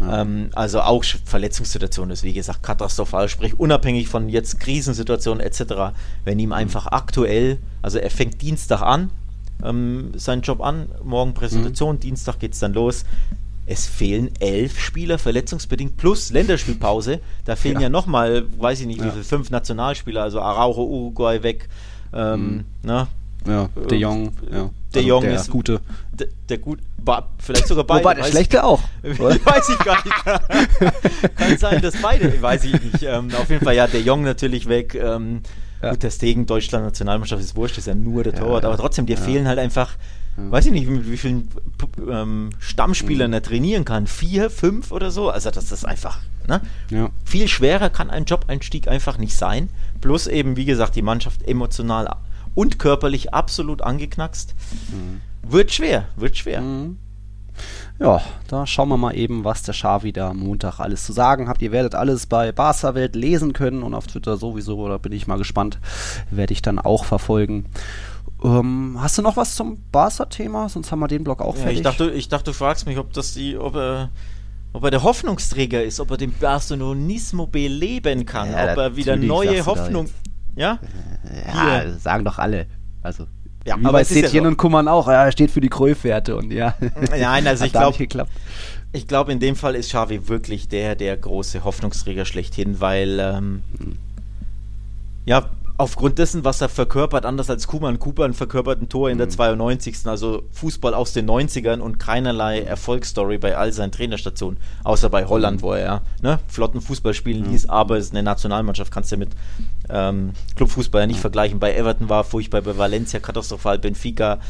Ja. 0.00 0.22
Ähm, 0.22 0.50
also 0.54 0.80
auch 0.80 1.04
Verletzungssituation 1.24 2.10
ist, 2.10 2.22
wie 2.22 2.32
gesagt, 2.32 2.62
katastrophal. 2.62 3.28
Sprich, 3.28 3.58
unabhängig 3.58 4.08
von 4.08 4.28
jetzt 4.28 4.60
Krisensituationen 4.60 5.44
etc., 5.44 5.92
wenn 6.24 6.38
ihm 6.38 6.52
einfach 6.52 6.86
aktuell, 6.86 7.58
also 7.82 7.98
er 7.98 8.10
fängt 8.10 8.40
Dienstag 8.42 8.82
an, 8.82 9.10
ähm, 9.64 10.12
seinen 10.14 10.42
Job 10.42 10.60
an, 10.60 10.88
morgen 11.02 11.34
Präsentation, 11.34 11.96
mhm. 11.96 12.00
Dienstag 12.00 12.38
geht 12.38 12.54
es 12.54 12.60
dann 12.60 12.72
los. 12.72 13.04
Es 13.66 13.86
fehlen 13.86 14.30
elf 14.40 14.80
Spieler 14.80 15.18
verletzungsbedingt 15.18 15.98
plus 15.98 16.30
Länderspielpause. 16.30 17.20
Da 17.44 17.54
fehlen 17.54 17.76
ja, 17.76 17.82
ja 17.82 17.88
nochmal, 17.90 18.46
weiß 18.58 18.80
ich 18.80 18.86
nicht, 18.86 19.04
wie 19.04 19.10
viel, 19.10 19.24
fünf 19.24 19.50
Nationalspieler, 19.50 20.22
also 20.22 20.40
Araujo, 20.40 20.84
Uruguay 20.84 21.42
weg. 21.42 21.68
Ähm, 22.14 22.40
mhm. 22.40 22.64
na, 22.82 23.08
ja, 23.46 23.68
De 23.90 23.98
Jong, 23.98 24.32
ja. 24.50 24.70
De 24.94 25.02
Jong 25.02 25.22
also 25.22 25.28
der 25.28 25.40
ist 25.40 25.50
gute. 25.50 25.80
Der, 26.12 26.26
der 26.48 26.58
gut, 26.58 26.80
vielleicht 27.38 27.66
sogar 27.66 27.84
beide. 27.84 28.04
Wobei 28.04 28.14
der 28.14 28.24
schlechte 28.24 28.64
auch. 28.64 28.80
weiß 29.02 29.68
ich 29.68 29.78
gar 29.78 30.04
nicht. 30.04 31.36
Kann 31.36 31.58
sein, 31.58 31.80
dass 31.80 32.00
beide, 32.00 32.40
weiß 32.40 32.64
ich 32.64 32.82
nicht. 32.82 33.02
Ähm, 33.02 33.30
auf 33.34 33.48
jeden 33.50 33.64
Fall 33.64 33.74
ja, 33.74 33.86
De 33.86 34.00
Jong 34.00 34.22
natürlich 34.22 34.68
weg. 34.68 34.94
Ähm, 34.94 35.42
ja. 35.82 35.90
Gut, 35.90 36.02
der 36.02 36.10
Stegen, 36.10 36.46
Deutschland, 36.46 36.84
Nationalmannschaft 36.84 37.42
ist 37.42 37.54
wurscht, 37.54 37.78
ist 37.78 37.86
ja 37.86 37.94
nur 37.94 38.24
der 38.24 38.34
Torwart, 38.34 38.64
ja, 38.64 38.68
aber 38.68 38.78
trotzdem, 38.78 39.06
dir 39.06 39.16
fehlen 39.16 39.46
halt 39.46 39.60
einfach, 39.60 39.92
weiß 40.36 40.66
ich 40.66 40.72
nicht, 40.72 40.88
mit 40.88 41.08
wie 41.08 41.16
vielen 41.16 41.48
ähm, 42.10 42.50
Stammspielern 42.58 43.30
mhm. 43.30 43.34
er 43.34 43.42
trainieren 43.42 43.84
kann. 43.84 44.08
Vier, 44.08 44.50
fünf 44.50 44.90
oder 44.90 45.12
so. 45.12 45.30
Also 45.30 45.50
das 45.50 45.70
ist 45.70 45.84
einfach, 45.84 46.18
ne? 46.48 46.60
Viel 47.24 47.46
schwerer 47.46 47.90
kann 47.90 48.10
ein 48.10 48.24
Job-Einstieg 48.24 48.88
einfach 48.88 49.18
nicht 49.18 49.36
sein. 49.36 49.68
Plus 50.00 50.26
eben, 50.26 50.56
wie 50.56 50.64
gesagt, 50.64 50.96
die 50.96 51.02
Mannschaft 51.02 51.46
emotional 51.46 52.08
und 52.58 52.80
körperlich 52.80 53.32
absolut 53.32 53.82
angeknackst. 53.82 54.56
Mhm. 54.90 55.20
Wird 55.48 55.70
schwer, 55.70 56.08
wird 56.16 56.36
schwer. 56.36 56.60
Mhm. 56.60 56.98
Ja, 58.00 58.20
da 58.48 58.66
schauen 58.66 58.88
wir 58.88 58.96
mal 58.96 59.16
eben, 59.16 59.44
was 59.44 59.62
der 59.62 59.74
Xavi 59.74 60.12
da 60.12 60.30
am 60.30 60.38
Montag 60.38 60.80
alles 60.80 61.04
zu 61.04 61.12
sagen 61.12 61.48
hat. 61.48 61.62
Ihr 61.62 61.70
werdet 61.70 61.94
alles 61.94 62.26
bei 62.26 62.50
Barca 62.50 62.96
Welt 62.96 63.14
lesen 63.14 63.52
können 63.52 63.84
und 63.84 63.94
auf 63.94 64.08
Twitter 64.08 64.36
sowieso, 64.36 64.88
da 64.88 64.98
bin 64.98 65.12
ich 65.12 65.28
mal 65.28 65.38
gespannt, 65.38 65.78
werde 66.32 66.52
ich 66.52 66.60
dann 66.60 66.80
auch 66.80 67.04
verfolgen. 67.04 67.66
Ähm, 68.42 68.96
hast 68.98 69.18
du 69.18 69.22
noch 69.22 69.36
was 69.36 69.54
zum 69.54 69.80
Barca-Thema? 69.92 70.68
Sonst 70.68 70.90
haben 70.90 70.98
wir 70.98 71.08
den 71.08 71.22
Blog 71.22 71.40
auch 71.40 71.54
ja, 71.54 71.62
fertig. 71.62 71.78
Ich 71.78 71.84
dachte, 71.84 72.10
ich 72.10 72.28
dachte, 72.28 72.50
du 72.50 72.54
fragst 72.54 72.86
mich, 72.86 72.98
ob 72.98 73.12
das 73.12 73.34
die, 73.34 73.56
ob 73.56 73.76
er, 73.76 74.10
ob 74.72 74.82
er 74.82 74.90
der 74.90 75.04
Hoffnungsträger 75.04 75.84
ist, 75.84 76.00
ob 76.00 76.10
er 76.10 76.16
den 76.16 76.32
Barcelonismo 76.32 77.46
beleben 77.46 78.26
kann, 78.26 78.50
ja, 78.50 78.72
ob 78.72 78.78
er 78.78 78.96
wieder 78.96 79.14
neue 79.14 79.64
Hoffnung 79.64 80.08
ja? 80.58 80.78
Ja, 81.46 81.82
Hier. 81.82 81.98
sagen 81.98 82.24
doch 82.24 82.38
alle. 82.38 82.66
Also. 83.02 83.26
Ja, 83.66 83.78
Wie 83.78 83.84
aber 83.84 83.98
bei 83.98 84.04
Setien 84.04 84.44
ja 84.44 84.48
und 84.48 84.56
Kummern 84.56 84.88
auch. 84.88 85.08
Ja, 85.08 85.24
er 85.24 85.32
steht 85.32 85.50
für 85.50 85.60
die 85.60 85.68
Kräufwerte 85.68 86.36
und 86.36 86.52
ja. 86.52 86.74
Nein, 87.10 87.46
also 87.46 87.64
ich 87.66 87.72
glaube, 87.72 88.06
ich 88.92 89.06
glaube, 89.06 89.32
in 89.32 89.40
dem 89.40 89.56
Fall 89.56 89.74
ist 89.74 89.88
Xavi 89.88 90.28
wirklich 90.28 90.68
der, 90.68 90.94
der 90.94 91.16
große 91.16 91.64
Hoffnungsträger 91.64 92.24
schlechthin, 92.24 92.80
weil 92.80 93.18
ähm, 93.20 93.62
hm. 93.78 93.98
ja, 95.26 95.50
aufgrund 95.78 96.18
dessen, 96.18 96.44
was 96.44 96.60
er 96.60 96.68
verkörpert, 96.68 97.24
anders 97.24 97.48
als 97.48 97.68
Kuman. 97.68 98.00
Kuman 98.00 98.34
verkörpert 98.34 98.82
ein 98.82 98.88
Tor 98.88 99.10
in 99.10 99.18
der 99.18 99.28
92. 99.28 100.04
Mhm. 100.04 100.10
Also 100.10 100.42
Fußball 100.50 100.92
aus 100.92 101.12
den 101.12 101.30
90ern 101.30 101.78
und 101.78 101.98
keinerlei 101.98 102.60
Erfolgsstory 102.60 103.38
bei 103.38 103.56
all 103.56 103.72
seinen 103.72 103.92
Trainerstationen. 103.92 104.58
Außer 104.82 105.08
bei 105.08 105.24
Holland, 105.26 105.58
mhm. 105.58 105.62
wo 105.62 105.72
er 105.72 106.02
ne, 106.20 106.40
flotten 106.48 106.80
Fußball 106.80 107.14
spielen 107.14 107.44
mhm. 107.44 107.52
ließ. 107.52 107.68
Aber 107.68 107.96
es 107.96 108.06
ist 108.06 108.12
eine 108.12 108.24
Nationalmannschaft, 108.24 108.92
kannst 108.92 109.12
du 109.12 109.16
ja 109.16 109.20
mit 109.20 109.30
ähm, 109.88 110.32
Clubfußball 110.56 111.02
ja 111.02 111.06
nicht 111.06 111.20
vergleichen. 111.20 111.60
Bei 111.60 111.74
Everton 111.74 112.08
war 112.08 112.24
furchtbar, 112.24 112.60
bei 112.60 112.76
Valencia 112.76 113.20
katastrophal, 113.20 113.78
Benfica. 113.78 114.40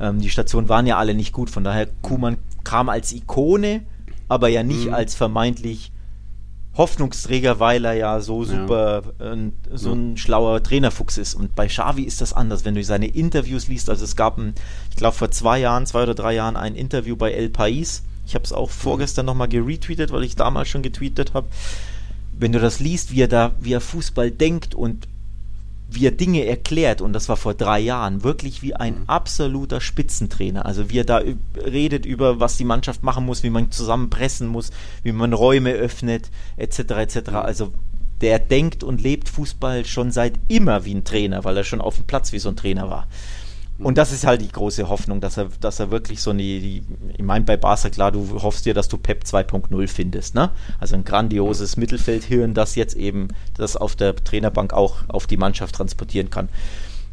Ähm, 0.00 0.20
die 0.20 0.30
Stationen 0.30 0.70
waren 0.70 0.86
ja 0.86 0.96
alle 0.96 1.12
nicht 1.12 1.34
gut. 1.34 1.50
Von 1.50 1.64
daher, 1.64 1.86
Kuman 2.00 2.38
kam 2.64 2.88
als 2.88 3.12
Ikone, 3.12 3.82
aber 4.26 4.48
ja 4.48 4.62
nicht 4.62 4.90
als 4.90 5.14
vermeintlich 5.14 5.92
Hoffnungsträger, 6.78 7.58
weil 7.58 7.84
er 7.84 7.94
ja 7.94 8.20
so 8.20 8.44
super, 8.44 9.02
ja. 9.18 9.32
Äh, 9.34 9.50
so 9.74 9.92
ein 9.92 10.16
schlauer 10.16 10.62
Trainerfuchs 10.62 11.18
ist. 11.18 11.34
Und 11.34 11.54
bei 11.54 11.66
Xavi 11.66 12.04
ist 12.04 12.20
das 12.20 12.32
anders, 12.32 12.64
wenn 12.64 12.76
du 12.76 12.84
seine 12.84 13.08
Interviews 13.08 13.68
liest. 13.68 13.90
Also 13.90 14.04
es 14.04 14.16
gab, 14.16 14.38
ein, 14.38 14.54
ich 14.88 14.96
glaube 14.96 15.16
vor 15.16 15.30
zwei 15.30 15.58
Jahren, 15.58 15.86
zwei 15.86 16.04
oder 16.04 16.14
drei 16.14 16.34
Jahren 16.34 16.56
ein 16.56 16.76
Interview 16.76 17.16
bei 17.16 17.32
El 17.32 17.48
País. 17.48 18.02
Ich 18.26 18.34
habe 18.34 18.44
es 18.44 18.52
auch 18.52 18.70
vorgestern 18.70 19.26
nochmal 19.26 19.48
geretweetet, 19.48 20.12
weil 20.12 20.22
ich 20.22 20.36
damals 20.36 20.68
schon 20.68 20.82
getweetet 20.82 21.34
habe. 21.34 21.48
Wenn 22.32 22.52
du 22.52 22.60
das 22.60 22.78
liest, 22.78 23.10
wie 23.10 23.22
er 23.22 23.28
da, 23.28 23.52
wie 23.58 23.72
er 23.72 23.80
Fußball 23.80 24.30
denkt 24.30 24.74
und 24.74 25.08
wie 25.90 26.06
er 26.06 26.12
Dinge 26.12 26.44
erklärt, 26.44 27.00
und 27.00 27.14
das 27.14 27.28
war 27.28 27.36
vor 27.36 27.54
drei 27.54 27.80
Jahren, 27.80 28.22
wirklich 28.22 28.62
wie 28.62 28.74
ein 28.74 29.00
mhm. 29.00 29.04
absoluter 29.06 29.80
Spitzentrainer. 29.80 30.66
Also 30.66 30.90
wie 30.90 30.98
er 30.98 31.04
da 31.04 31.22
redet 31.56 32.04
über, 32.04 32.40
was 32.40 32.58
die 32.58 32.64
Mannschaft 32.64 33.02
machen 33.02 33.24
muss, 33.24 33.42
wie 33.42 33.50
man 33.50 33.70
zusammenpressen 33.70 34.48
muss, 34.48 34.70
wie 35.02 35.12
man 35.12 35.32
Räume 35.32 35.72
öffnet, 35.72 36.30
etc. 36.56 36.78
etc. 36.78 37.30
Mhm. 37.30 37.36
Also 37.36 37.72
der 38.20 38.38
denkt 38.38 38.84
und 38.84 39.00
lebt 39.00 39.28
Fußball 39.28 39.84
schon 39.86 40.10
seit 40.10 40.34
immer 40.48 40.84
wie 40.84 40.94
ein 40.94 41.04
Trainer, 41.04 41.44
weil 41.44 41.56
er 41.56 41.64
schon 41.64 41.80
auf 41.80 41.96
dem 41.96 42.04
Platz 42.04 42.32
wie 42.32 42.38
so 42.38 42.48
ein 42.48 42.56
Trainer 42.56 42.90
war. 42.90 43.06
Und 43.80 43.96
das 43.96 44.12
ist 44.12 44.26
halt 44.26 44.40
die 44.40 44.50
große 44.50 44.88
Hoffnung, 44.88 45.20
dass 45.20 45.36
er, 45.36 45.48
dass 45.60 45.78
er 45.78 45.92
wirklich 45.92 46.20
so 46.20 46.30
eine, 46.30 46.42
die, 46.42 46.82
ich 47.16 47.22
meine 47.22 47.44
bei 47.44 47.56
Barca 47.56 47.90
klar, 47.90 48.10
du 48.10 48.42
hoffst 48.42 48.66
dir, 48.66 48.74
dass 48.74 48.88
du 48.88 48.98
Pep 48.98 49.22
2.0 49.24 49.86
findest, 49.86 50.34
ne? 50.34 50.50
Also 50.80 50.96
ein 50.96 51.04
grandioses 51.04 51.76
Mittelfeldhirn, 51.76 52.54
das 52.54 52.74
jetzt 52.74 52.96
eben 52.96 53.28
das 53.54 53.76
auf 53.76 53.94
der 53.94 54.16
Trainerbank 54.16 54.72
auch 54.72 54.96
auf 55.06 55.28
die 55.28 55.36
Mannschaft 55.36 55.76
transportieren 55.76 56.28
kann. 56.30 56.48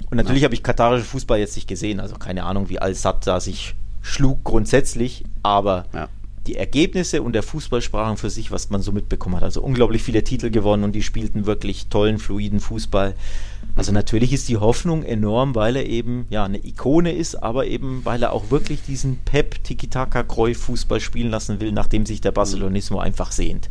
Und 0.10 0.18
natürlich 0.18 0.42
ja. 0.42 0.48
habe 0.48 0.56
ich 0.56 0.64
katarische 0.64 1.06
Fußball 1.06 1.40
jetzt 1.40 1.56
nicht 1.56 1.68
gesehen, 1.68 2.00
also 2.00 2.16
keine 2.16 2.44
Ahnung, 2.44 2.70
wie 2.70 2.80
Al-Sad 2.80 3.28
da 3.28 3.40
sich 3.40 3.76
schlug 4.02 4.44
grundsätzlich, 4.44 5.24
aber 5.44 5.86
ja. 5.94 6.10
Die 6.48 6.56
Ergebnisse 6.56 7.22
und 7.22 7.34
der 7.34 7.44
Fußball 7.44 7.82
sprachen 7.82 8.18
für 8.18 8.30
sich, 8.30 8.52
was 8.52 8.70
man 8.70 8.82
so 8.82 8.92
mitbekommen 8.92 9.36
hat. 9.36 9.44
Also 9.44 9.62
unglaublich 9.62 10.04
viele 10.04 10.24
Titel 10.24 10.50
gewonnen 10.50 10.84
und 10.84 10.94
die 10.94 11.04
spielten 11.04 11.46
wirklich 11.46 11.88
tollen, 11.88 12.20
fluiden 12.20 12.60
Fußball. 12.60 13.16
Also 13.76 13.92
natürlich 13.92 14.32
ist 14.32 14.48
die 14.48 14.58
Hoffnung 14.58 15.04
enorm, 15.04 15.56
weil 15.56 15.76
er 15.76 15.86
eben 15.86 16.28
ja 16.30 16.46
eine 16.46 16.66
Ikone 16.66 17.12
ist, 17.12 17.36
aber 17.36 17.68
eben 17.68 18.06
weil 18.06 18.24
er 18.24 18.32
auch 18.32 18.52
wirklich 18.52 18.84
diesen 18.84 19.18
Pep 19.26 19.64
Tiki-Taka 19.64 20.24
Kreu 20.24 20.54
Fußball 20.54 21.00
spielen 21.00 21.30
lassen 21.30 21.60
will, 21.60 21.72
nachdem 21.72 22.06
sich 22.06 22.22
der 22.22 22.32
Barcelonismo 22.32 23.00
einfach 23.00 23.32
sehnt. 23.32 23.70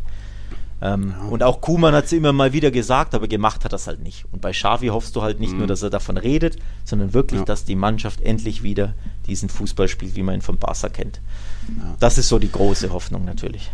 Ähm, 0.81 1.13
ja. 1.17 1.27
Und 1.29 1.43
auch 1.43 1.61
Kuman 1.61 1.93
hat 1.93 2.05
es 2.05 2.11
immer 2.11 2.33
mal 2.33 2.53
wieder 2.53 2.69
gesagt, 2.69 3.15
aber 3.15 3.27
gemacht 3.27 3.63
hat 3.63 3.73
das 3.73 3.87
halt 3.87 4.01
nicht. 4.03 4.25
Und 4.31 4.41
bei 4.41 4.51
Xavi 4.51 4.87
hoffst 4.87 5.15
du 5.15 5.21
halt 5.21 5.39
nicht 5.39 5.53
mhm. 5.53 5.59
nur, 5.59 5.67
dass 5.67 5.81
er 5.81 5.89
davon 5.89 6.17
redet, 6.17 6.57
sondern 6.83 7.13
wirklich, 7.13 7.39
ja. 7.39 7.45
dass 7.45 7.63
die 7.63 7.75
Mannschaft 7.75 8.21
endlich 8.21 8.63
wieder 8.63 8.93
diesen 9.27 9.49
Fußball 9.49 9.87
spielt, 9.87 10.15
wie 10.15 10.23
man 10.23 10.35
ihn 10.35 10.41
von 10.41 10.57
Barca 10.57 10.89
kennt. 10.89 11.21
Ja. 11.77 11.95
Das 11.99 12.17
ist 12.17 12.27
so 12.27 12.39
die 12.39 12.51
große 12.51 12.91
Hoffnung 12.91 13.25
natürlich. 13.25 13.71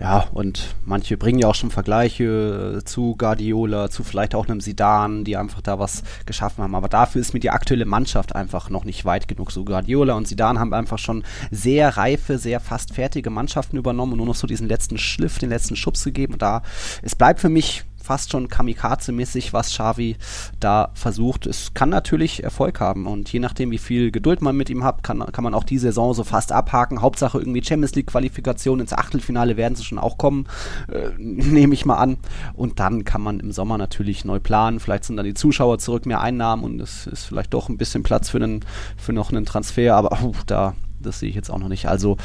Ja 0.00 0.26
und 0.32 0.74
manche 0.84 1.16
bringen 1.16 1.38
ja 1.38 1.48
auch 1.48 1.54
schon 1.54 1.70
Vergleiche 1.70 2.78
äh, 2.78 2.84
zu 2.84 3.14
Guardiola, 3.16 3.90
zu 3.90 4.02
vielleicht 4.02 4.34
auch 4.34 4.46
einem 4.46 4.60
Sidan, 4.60 5.24
die 5.24 5.36
einfach 5.36 5.60
da 5.60 5.78
was 5.78 6.02
geschaffen 6.26 6.64
haben. 6.64 6.74
Aber 6.74 6.88
dafür 6.88 7.20
ist 7.20 7.32
mir 7.32 7.40
die 7.40 7.50
aktuelle 7.50 7.84
Mannschaft 7.84 8.34
einfach 8.34 8.70
noch 8.70 8.84
nicht 8.84 9.04
weit 9.04 9.28
genug. 9.28 9.52
So 9.52 9.64
Guardiola 9.64 10.14
und 10.14 10.26
Sidan 10.26 10.58
haben 10.58 10.74
einfach 10.74 10.98
schon 10.98 11.22
sehr 11.50 11.96
reife, 11.96 12.38
sehr 12.38 12.58
fast 12.58 12.92
fertige 12.92 13.30
Mannschaften 13.30 13.76
übernommen 13.76 14.12
und 14.12 14.18
nur 14.18 14.26
noch 14.26 14.34
so 14.34 14.46
diesen 14.46 14.68
letzten 14.68 14.98
Schliff, 14.98 15.38
den 15.38 15.50
letzten 15.50 15.76
Schubs 15.76 16.02
gegeben. 16.02 16.34
Und 16.34 16.42
da, 16.42 16.62
es 17.02 17.14
bleibt 17.14 17.40
für 17.40 17.48
mich 17.48 17.84
fast 18.04 18.30
schon 18.30 18.48
Kamikaze-mäßig, 18.48 19.54
was 19.54 19.70
Xavi 19.70 20.16
da 20.60 20.90
versucht. 20.92 21.46
Es 21.46 21.72
kann 21.72 21.88
natürlich 21.88 22.44
Erfolg 22.44 22.78
haben 22.78 23.06
und 23.06 23.32
je 23.32 23.40
nachdem, 23.40 23.70
wie 23.70 23.78
viel 23.78 24.10
Geduld 24.10 24.42
man 24.42 24.56
mit 24.56 24.68
ihm 24.68 24.84
hat, 24.84 25.02
kann, 25.02 25.24
kann 25.32 25.42
man 25.42 25.54
auch 25.54 25.64
die 25.64 25.78
Saison 25.78 26.12
so 26.12 26.22
fast 26.22 26.52
abhaken. 26.52 27.00
Hauptsache 27.00 27.38
irgendwie 27.38 27.64
Champions 27.64 27.94
League-Qualifikation 27.94 28.80
ins 28.80 28.92
Achtelfinale 28.92 29.56
werden 29.56 29.74
sie 29.74 29.84
schon 29.84 29.98
auch 29.98 30.18
kommen, 30.18 30.46
äh, 30.92 31.08
nehme 31.18 31.72
ich 31.72 31.86
mal 31.86 31.96
an. 31.96 32.18
Und 32.52 32.78
dann 32.78 33.04
kann 33.04 33.22
man 33.22 33.40
im 33.40 33.52
Sommer 33.52 33.78
natürlich 33.78 34.26
neu 34.26 34.38
planen. 34.38 34.80
Vielleicht 34.80 35.04
sind 35.04 35.16
dann 35.16 35.24
die 35.24 35.34
Zuschauer 35.34 35.78
zurück, 35.78 36.04
mehr 36.04 36.20
Einnahmen 36.20 36.62
und 36.62 36.80
es 36.80 37.06
ist 37.06 37.24
vielleicht 37.24 37.54
doch 37.54 37.70
ein 37.70 37.78
bisschen 37.78 38.02
Platz 38.02 38.28
für, 38.28 38.36
einen, 38.36 38.64
für 38.98 39.14
noch 39.14 39.30
einen 39.30 39.46
Transfer, 39.46 39.96
aber 39.96 40.22
uh, 40.22 40.34
da, 40.46 40.74
das 41.00 41.20
sehe 41.20 41.30
ich 41.30 41.34
jetzt 41.34 41.50
auch 41.50 41.58
noch 41.58 41.68
nicht. 41.68 41.86
Also 41.86 42.18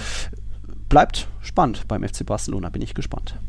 bleibt 0.89 1.29
spannend 1.41 1.87
beim 1.87 2.03
FC 2.03 2.25
Barcelona, 2.25 2.69
bin 2.69 2.81
ich 2.81 2.93
gespannt. 2.93 3.39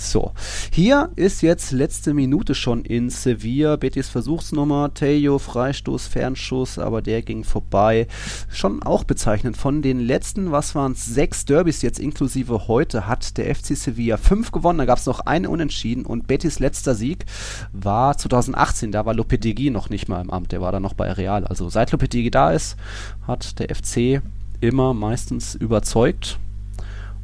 So, 0.00 0.32
hier 0.72 1.10
ist 1.16 1.42
jetzt 1.42 1.72
letzte 1.72 2.14
Minute 2.14 2.54
schon 2.54 2.86
in 2.86 3.10
Sevilla. 3.10 3.76
Betis 3.76 4.08
Versuchsnummer, 4.08 4.94
Teo, 4.94 5.38
Freistoß, 5.38 6.06
Fernschuss, 6.06 6.78
aber 6.78 7.02
der 7.02 7.20
ging 7.20 7.44
vorbei. 7.44 8.06
Schon 8.50 8.82
auch 8.82 9.04
bezeichnend. 9.04 9.58
Von 9.58 9.82
den 9.82 10.00
letzten, 10.00 10.52
was 10.52 10.74
waren 10.74 10.92
es, 10.92 11.04
sechs 11.04 11.44
Derbys 11.44 11.82
jetzt 11.82 11.98
inklusive 11.98 12.66
heute, 12.66 13.06
hat 13.06 13.36
der 13.36 13.54
FC 13.54 13.76
Sevilla 13.76 14.16
fünf 14.16 14.52
gewonnen. 14.52 14.78
Da 14.78 14.86
gab 14.86 14.98
es 14.98 15.04
noch 15.04 15.20
einen 15.20 15.46
Unentschieden 15.46 16.06
und 16.06 16.26
Betis 16.26 16.60
letzter 16.60 16.94
Sieg 16.94 17.26
war 17.74 18.16
2018. 18.16 18.92
Da 18.92 19.04
war 19.04 19.12
Lopetegui 19.12 19.68
noch 19.68 19.90
nicht 19.90 20.08
mal 20.08 20.22
im 20.22 20.30
Amt. 20.30 20.52
Der 20.52 20.62
war 20.62 20.72
dann 20.72 20.82
noch 20.82 20.94
bei 20.94 21.12
Real. 21.12 21.44
Also 21.44 21.68
seit 21.68 21.92
Lopetegui 21.92 22.30
da 22.30 22.52
ist, 22.52 22.78
hat 23.26 23.58
der 23.58 23.68
FC 23.76 24.22
immer 24.62 24.94
meistens 24.94 25.54
überzeugt 25.54 26.38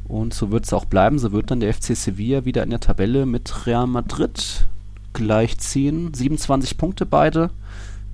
Und 0.07 0.33
so 0.33 0.51
wird 0.51 0.65
es 0.65 0.73
auch 0.73 0.85
bleiben. 0.85 1.19
So 1.19 1.31
wird 1.31 1.51
dann 1.51 1.59
der 1.59 1.73
FC 1.73 1.95
Sevilla 1.95 2.45
wieder 2.45 2.63
in 2.63 2.69
der 2.69 2.79
Tabelle 2.79 3.25
mit 3.25 3.65
Real 3.65 3.87
Madrid 3.87 4.65
gleichziehen. 5.13 6.13
27 6.13 6.77
Punkte 6.77 7.05
beide 7.05 7.49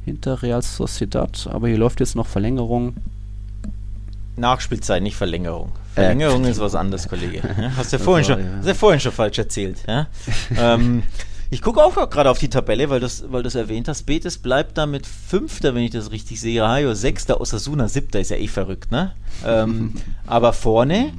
hinter 0.06 0.42
Real 0.42 0.62
Sociedad. 0.62 1.48
Aber 1.52 1.68
hier 1.68 1.78
läuft 1.78 2.00
jetzt 2.00 2.16
noch 2.16 2.28
Verlängerung. 2.28 2.96
Nachspielzeit, 4.36 5.04
nicht 5.04 5.16
Verlängerung. 5.16 5.72
Äh, 5.96 6.02
Verlängerung 6.02 6.46
äh, 6.46 6.52
ist 6.52 6.60
was 6.60 6.74
anderes, 6.74 7.08
Kollege. 7.08 7.42
Hast 7.78 7.94
du 7.94 7.98
ja 7.98 8.04
vorhin, 8.04 8.26
schon, 8.26 8.40
ja. 8.40 8.58
Hast 8.58 8.68
ja 8.68 8.74
vorhin 8.74 9.00
schon 9.00 9.12
falsch 9.12 9.38
erzählt. 9.38 9.78
Ja? 9.88 10.08
ähm, 10.58 11.04
ich 11.52 11.62
gucke 11.62 11.84
auch 11.84 11.94
gerade 12.10 12.32
auf 12.32 12.40
die 12.40 12.50
Tabelle, 12.50 12.90
weil 12.90 13.00
du 13.00 13.08
weil 13.28 13.44
das 13.44 13.54
erwähnt 13.54 13.88
hast. 13.88 14.08
Betis 14.08 14.40
bleibt 14.40 14.76
da 14.76 14.88
mit 14.88 15.06
Fünfter, 15.06 15.76
wenn 15.76 15.84
ich 15.84 15.92
das 15.92 16.10
richtig 16.10 16.42
sehe. 16.42 16.68
Hajo 16.68 16.96
Sechster, 16.96 17.40
Osasuna 17.40 17.88
Siebter, 17.88 18.20
ist 18.20 18.32
ja 18.32 18.38
eh 18.38 18.48
verrückt, 18.48 18.92
ne? 18.92 19.14
Ähm, 19.46 19.94
aber 20.26 20.52
vorne 20.54 21.14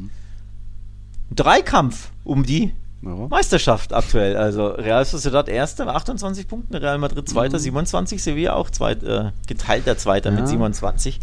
Dreikampf 1.35 2.11
um 2.25 2.45
die 2.45 2.73
ja. 3.03 3.11
Meisterschaft 3.29 3.93
aktuell. 3.93 4.37
Also 4.37 4.69
Real 4.69 5.05
Sociedad 5.05 5.49
Erster, 5.49 5.87
28 5.89 6.49
Punkte, 6.49 6.81
Real 6.81 6.99
Madrid 6.99 7.29
Zweiter, 7.29 7.59
mhm. 7.59 7.63
27, 7.63 8.23
Sevilla 8.23 8.55
auch 8.55 8.71
zweit, 8.71 9.03
äh, 9.03 9.31
geteilter 9.47 9.97
Zweiter 9.99 10.31
ja. 10.31 10.37
mit 10.37 10.49
27. 10.49 11.21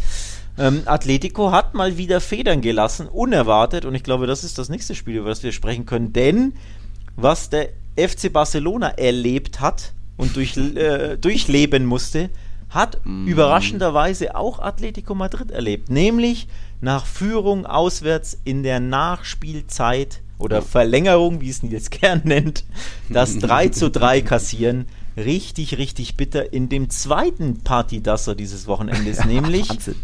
Ähm, 0.58 0.82
Atletico 0.84 1.50
hat 1.50 1.74
mal 1.74 1.96
wieder 1.96 2.20
Federn 2.20 2.60
gelassen, 2.60 3.08
unerwartet. 3.08 3.84
Und 3.84 3.94
ich 3.94 4.02
glaube, 4.02 4.26
das 4.26 4.44
ist 4.44 4.58
das 4.58 4.68
nächste 4.68 4.94
Spiel, 4.94 5.16
über 5.16 5.30
das 5.30 5.42
wir 5.42 5.52
sprechen 5.52 5.86
können. 5.86 6.12
Denn 6.12 6.54
was 7.16 7.50
der 7.50 7.70
FC 7.96 8.32
Barcelona 8.32 8.88
erlebt 8.88 9.60
hat 9.60 9.92
und 10.16 10.36
durch, 10.36 10.56
äh, 10.76 11.16
durchleben 11.16 11.86
musste, 11.86 12.30
hat 12.70 13.04
mm. 13.04 13.26
überraschenderweise 13.26 14.34
auch 14.34 14.58
Atletico 14.58 15.14
Madrid 15.14 15.50
erlebt. 15.50 15.90
Nämlich 15.90 16.48
nach 16.82 17.06
Führung 17.06 17.64
auswärts 17.64 18.38
in 18.44 18.62
der 18.62 18.80
Nachspielzeit 18.80 20.20
oder 20.38 20.60
Verlängerung, 20.60 21.40
wie 21.40 21.48
es 21.48 21.62
Nils 21.62 21.88
Kern 21.90 22.20
nennt, 22.24 22.64
das 23.08 23.38
3 23.40 23.68
zu 23.68 23.90
3 23.90 24.20
kassieren. 24.20 24.86
Richtig, 25.16 25.78
richtig 25.78 26.16
bitter 26.16 26.52
in 26.52 26.68
dem 26.68 26.90
zweiten 26.90 27.62
Partydasser 27.62 28.34
dieses 28.34 28.66
Wochenendes, 28.66 29.18
ja, 29.20 29.26
nämlich 29.26 29.70
Wahnsinn. 29.70 29.96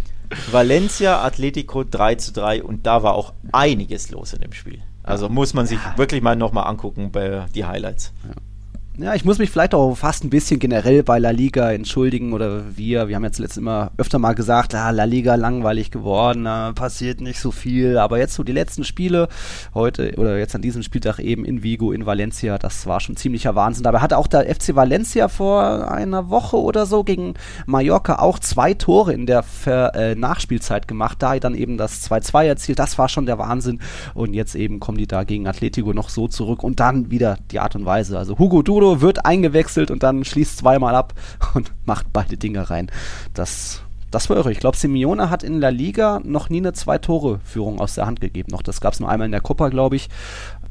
Valencia 0.51 1.23
Atletico 1.23 1.85
3 1.85 2.15
zu 2.17 2.33
3 2.33 2.63
und 2.63 2.87
da 2.87 3.03
war 3.03 3.15
auch 3.15 3.33
einiges 3.53 4.11
los 4.11 4.35
in 4.35 4.43
dem 4.43 4.53
Spiel. 4.53 4.83
Also 5.03 5.31
muss 5.31 5.55
man 5.55 5.67
sich 5.67 5.79
ja. 5.79 5.97
wirklich 5.97 6.23
mal 6.23 6.37
nochmal 6.37 6.67
angucken 6.67 7.11
bei 7.11 7.47
die 7.55 7.65
Highlights. 7.65 8.13
Ja. 8.25 8.35
Ja, 9.01 9.15
ich 9.15 9.25
muss 9.25 9.39
mich 9.39 9.49
vielleicht 9.53 9.77
auch 9.77 9.95
fast 9.95 10.25
ein 10.25 10.31
bisschen 10.31 10.59
generell 10.59 11.05
bei 11.05 11.21
La 11.21 11.31
Liga 11.31 11.71
entschuldigen 11.71 12.33
oder 12.33 12.77
wir. 12.77 13.07
Wir 13.07 13.15
haben 13.15 13.23
jetzt 13.23 13.39
letztes 13.39 13.59
immer 13.59 13.93
öfter 13.97 14.19
mal 14.19 14.35
gesagt, 14.35 14.75
ah, 14.75 14.91
La 14.91 15.05
Liga 15.05 15.37
langweilig 15.37 15.93
geworden, 15.93 16.49
ah, 16.49 16.73
passiert 16.73 17.21
nicht 17.21 17.39
so 17.39 17.53
viel. 17.53 17.97
Aber 17.97 18.19
jetzt 18.19 18.35
so 18.35 18.43
die 18.43 18.51
letzten 18.51 18.83
Spiele, 18.83 19.29
heute 19.73 20.15
oder 20.17 20.37
jetzt 20.37 20.57
an 20.57 20.63
diesem 20.63 20.83
Spieltag 20.83 21.21
eben 21.21 21.45
in 21.45 21.63
Vigo, 21.63 21.93
in 21.93 22.07
Valencia, 22.07 22.59
das 22.59 22.89
war 22.89 22.99
schon 22.99 23.15
ziemlicher 23.15 23.55
Wahnsinn. 23.55 23.85
Dabei 23.85 24.01
hatte 24.01 24.19
auch 24.19 24.27
der 24.27 24.53
FC 24.53 24.75
Valencia 24.75 25.29
vor 25.29 25.93
einer 25.93 26.29
Woche 26.29 26.57
oder 26.57 26.85
so 26.85 27.05
gegen 27.05 27.35
Mallorca 27.67 28.19
auch 28.19 28.41
zwei 28.41 28.75
Tore 28.75 29.13
in 29.13 29.27
der 29.27 29.45
Ver 29.45 29.95
äh, 29.95 30.17
Nachspielzeit 30.17 30.89
gemacht. 30.89 31.23
Da 31.23 31.39
dann 31.39 31.55
eben 31.55 31.77
das 31.77 32.11
2-2 32.11 32.47
erzielt, 32.47 32.81
das 32.81 32.99
war 32.99 33.09
schon 33.09 33.27
der 33.27 33.39
Wahnsinn. 33.39 33.79
Und 34.15 34.35
jetzt 34.35 34.57
eben 34.57 34.81
kommen 34.81 34.99
die 34.99 35.07
da 35.07 35.23
gegen 35.23 35.47
Atletico 35.47 35.93
noch 35.93 36.09
so 36.09 36.27
zurück 36.27 36.65
und 36.65 36.81
dann 36.81 37.13
wieder 37.13 37.39
die 37.53 37.61
Art 37.61 37.77
und 37.77 37.85
Weise. 37.85 38.19
Also 38.19 38.41
Hugo 38.41 38.63
Duro 38.89 39.01
wird 39.01 39.25
eingewechselt 39.25 39.91
und 39.91 40.03
dann 40.03 40.25
schließt 40.25 40.59
zweimal 40.59 40.95
ab 40.95 41.15
und 41.55 41.73
macht 41.85 42.07
beide 42.13 42.37
Dinge 42.37 42.71
rein. 42.71 42.91
Das, 43.35 43.83
das 44.11 44.31
war 44.31 44.39
irre. 44.39 44.53
Ich 44.53 44.61
glaube, 44.61 44.77
Simeone 44.77 45.31
hat 45.31 45.43
in 45.43 45.61
La 45.61 45.69
Liga 45.69 46.21
noch 46.25 46.49
nie 46.49 46.59
eine 46.59 46.73
Zwei-Tore-Führung 46.73 47.81
aus 47.81 47.95
der 47.95 48.07
Hand 48.07 48.21
gegeben. 48.21 48.51
Noch, 48.51 48.63
das 48.63 48.81
gab 48.81 48.95
es 48.95 49.01
nur 49.01 49.09
einmal 49.09 49.27
in 49.27 49.33
der 49.33 49.41
Copa, 49.41 49.69
glaube 49.69 49.97
ich, 49.97 50.09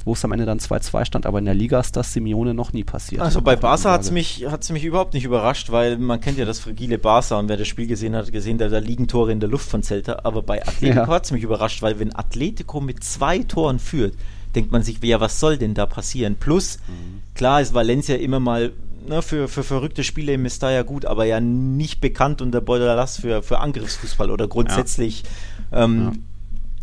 wo 0.03 0.13
es 0.13 0.23
am 0.23 0.31
Ende 0.31 0.45
dann 0.45 0.59
2-2 0.59 1.05
stand, 1.05 1.25
aber 1.25 1.39
in 1.39 1.45
der 1.45 1.53
Liga 1.53 1.79
ist 1.79 1.95
das 1.95 2.13
Simeone 2.13 2.53
noch 2.53 2.73
nie 2.73 2.83
passiert. 2.83 3.21
Also 3.21 3.41
bei 3.41 3.55
Barca 3.55 3.91
hat 3.91 4.01
es 4.01 4.11
mich, 4.11 4.47
hat's 4.49 4.71
mich 4.71 4.85
überhaupt 4.85 5.13
nicht 5.13 5.25
überrascht, 5.25 5.71
weil 5.71 5.97
man 5.97 6.21
kennt 6.21 6.37
ja 6.37 6.45
das 6.45 6.59
fragile 6.59 6.97
Barca 6.97 7.37
und 7.37 7.49
wer 7.49 7.57
das 7.57 7.67
Spiel 7.67 7.87
gesehen 7.87 8.15
hat, 8.15 8.31
gesehen, 8.31 8.57
da, 8.57 8.69
da 8.69 8.79
liegen 8.79 9.07
Tore 9.07 9.31
in 9.31 9.39
der 9.39 9.49
Luft 9.49 9.69
von 9.69 9.83
Celta, 9.83 10.21
aber 10.23 10.41
bei 10.41 10.61
Atletico 10.67 11.01
ja. 11.01 11.07
hat 11.07 11.25
es 11.25 11.31
mich 11.31 11.43
überrascht, 11.43 11.81
weil 11.81 11.99
wenn 11.99 12.15
Atletico 12.15 12.79
mit 12.79 13.03
zwei 13.03 13.39
Toren 13.39 13.79
führt, 13.79 14.15
denkt 14.55 14.71
man 14.71 14.83
sich, 14.83 15.03
ja, 15.03 15.19
was 15.19 15.39
soll 15.39 15.57
denn 15.57 15.73
da 15.73 15.85
passieren? 15.85 16.35
Plus, 16.35 16.79
mhm. 16.87 17.21
klar 17.35 17.61
ist 17.61 17.73
Valencia 17.73 18.15
immer 18.15 18.39
mal 18.39 18.71
ne, 19.07 19.21
für, 19.21 19.47
für 19.47 19.63
verrückte 19.63 20.03
Spiele 20.03 20.33
im 20.33 20.43
Mestalla 20.43 20.83
gut, 20.83 21.05
aber 21.05 21.25
ja 21.25 21.39
nicht 21.39 22.01
bekannt 22.01 22.41
unter 22.41 22.61
Bordalas 22.61 23.19
für, 23.19 23.43
für 23.43 23.59
Angriffsfußball 23.59 24.31
oder 24.31 24.47
grundsätzlich 24.47 25.23
ja. 25.71 25.83
Ähm, 25.83 26.21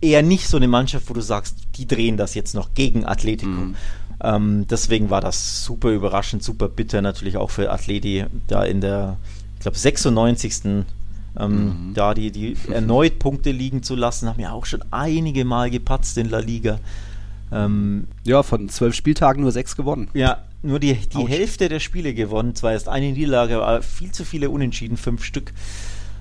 ja. 0.01 0.09
eher 0.09 0.23
nicht 0.23 0.49
so 0.49 0.57
eine 0.57 0.69
Mannschaft, 0.69 1.09
wo 1.09 1.15
du 1.15 1.21
sagst, 1.21 1.57
die 1.77 1.87
drehen 1.87 2.17
das 2.17 2.35
jetzt 2.35 2.55
noch 2.55 2.75
gegen 2.75 3.05
Atletico. 3.05 3.51
Mhm. 3.51 3.77
Ähm, 4.23 4.67
deswegen 4.69 5.11
war 5.11 5.21
das 5.21 5.65
super 5.65 5.91
überraschend, 5.91 6.43
super 6.43 6.69
bitter 6.69 7.03
natürlich 7.03 7.37
auch 7.37 7.51
für 7.51 7.71
Atleti 7.71 8.25
da 8.47 8.65
in 8.65 8.81
der, 8.81 9.17
ich 9.57 9.61
glaube, 9.61 9.79
96. 9.79 10.85
Ähm, 11.37 11.89
mhm. 11.89 11.95
da 11.95 12.15
die, 12.15 12.31
die 12.31 12.57
erneut 12.71 13.19
Punkte 13.19 13.51
liegen 13.51 13.83
zu 13.83 13.97
lassen, 13.97 14.29
haben 14.29 14.39
ja 14.39 14.53
auch 14.53 14.67
schon 14.67 14.85
einige 14.93 15.45
Mal 15.45 15.69
gepatzt 15.69 16.17
in 16.17 16.31
La 16.31 16.39
Liga. 16.39 16.79
Ähm, 17.53 18.09
ja, 18.25 18.43
von 18.43 18.69
zwölf 18.69 18.95
Spieltagen 18.95 19.43
nur 19.43 19.53
sechs 19.53 19.77
gewonnen. 19.77 20.09
Ja, 20.15 20.45
nur 20.63 20.81
die, 20.81 20.95
die 20.95 21.29
Hälfte 21.29 21.69
der 21.69 21.81
Spiele 21.81 22.15
gewonnen. 22.15 22.55
Zwar 22.55 22.73
erst 22.73 22.89
eine 22.89 23.13
Niederlage, 23.13 23.63
aber 23.63 23.83
viel 23.83 24.13
zu 24.13 24.25
viele 24.25 24.51
Unentschieden, 24.51 24.97
fünf 24.97 25.25
Stück. 25.25 25.53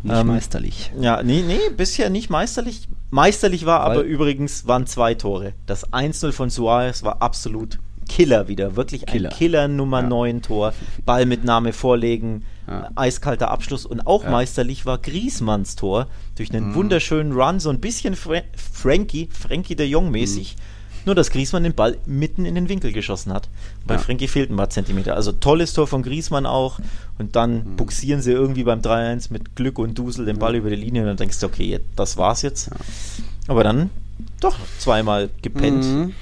Nicht 0.03 0.15
ähm, 0.15 0.27
meisterlich. 0.27 0.91
Ja, 0.99 1.23
nee, 1.23 1.43
nee, 1.47 1.59
bisher 1.75 2.09
nicht 2.09 2.29
meisterlich. 2.29 2.89
Meisterlich 3.09 3.65
war 3.65 3.85
Weil 3.85 3.91
aber 3.91 4.01
übrigens, 4.01 4.67
waren 4.67 4.85
zwei 4.85 5.13
Tore. 5.13 5.53
Das 5.65 5.91
1-0 5.93 6.33
von 6.33 6.49
Suarez 6.49 7.03
war 7.03 7.21
absolut 7.21 7.79
Killer 8.09 8.49
wieder. 8.49 8.75
Wirklich 8.75 9.05
Killer. 9.05 9.29
ein 9.29 9.35
Killer 9.35 9.67
Nummer 9.69 10.01
ja. 10.01 10.07
9 10.07 10.41
Tor. 10.41 10.73
Ball 11.05 11.25
mit 11.25 11.45
Name 11.45 11.71
vorlegen, 11.71 12.43
ja. 12.67 12.89
eiskalter 12.95 13.49
Abschluss. 13.49 13.85
Und 13.85 14.05
auch 14.05 14.25
ja. 14.25 14.29
meisterlich 14.29 14.85
war 14.85 14.97
Griesmanns 14.97 15.77
Tor. 15.77 16.07
Durch 16.35 16.53
einen 16.53 16.71
mhm. 16.71 16.75
wunderschönen 16.75 17.31
Run, 17.31 17.61
so 17.61 17.69
ein 17.69 17.79
bisschen 17.79 18.17
Fra 18.17 18.41
Frankie, 18.57 19.29
Frankie 19.31 19.77
de 19.77 19.87
Jong 19.87 20.11
mäßig. 20.11 20.57
Mhm 20.57 20.72
nur, 21.05 21.15
dass 21.15 21.31
Griesmann 21.31 21.63
den 21.63 21.73
Ball 21.73 21.97
mitten 22.05 22.45
in 22.45 22.55
den 22.55 22.69
Winkel 22.69 22.91
geschossen 22.91 23.33
hat. 23.33 23.49
Bei 23.85 23.95
ja. 23.95 23.99
Frenkie 23.99 24.27
fehlten 24.27 24.53
ein 24.53 24.57
paar 24.57 24.69
Zentimeter. 24.69 25.15
Also 25.15 25.31
tolles 25.31 25.73
Tor 25.73 25.87
von 25.87 26.03
Griesmann 26.03 26.45
auch. 26.45 26.79
Und 27.17 27.35
dann 27.35 27.55
mhm. 27.55 27.75
buxieren 27.75 28.21
sie 28.21 28.31
irgendwie 28.31 28.63
beim 28.63 28.79
3-1 28.79 29.31
mit 29.31 29.55
Glück 29.55 29.79
und 29.79 29.97
Dusel 29.97 30.25
den 30.25 30.39
Ball 30.39 30.53
ja. 30.53 30.59
über 30.59 30.69
die 30.69 30.75
Linie 30.75 31.01
und 31.01 31.07
dann 31.07 31.17
denkst 31.17 31.39
du, 31.39 31.45
okay, 31.45 31.79
das 31.95 32.17
war's 32.17 32.41
jetzt. 32.41 32.67
Ja. 32.67 32.77
Aber 33.47 33.63
dann 33.63 33.89
doch 34.39 34.57
zweimal 34.79 35.29
gepennt. 35.41 35.83
Mhm. 35.83 36.13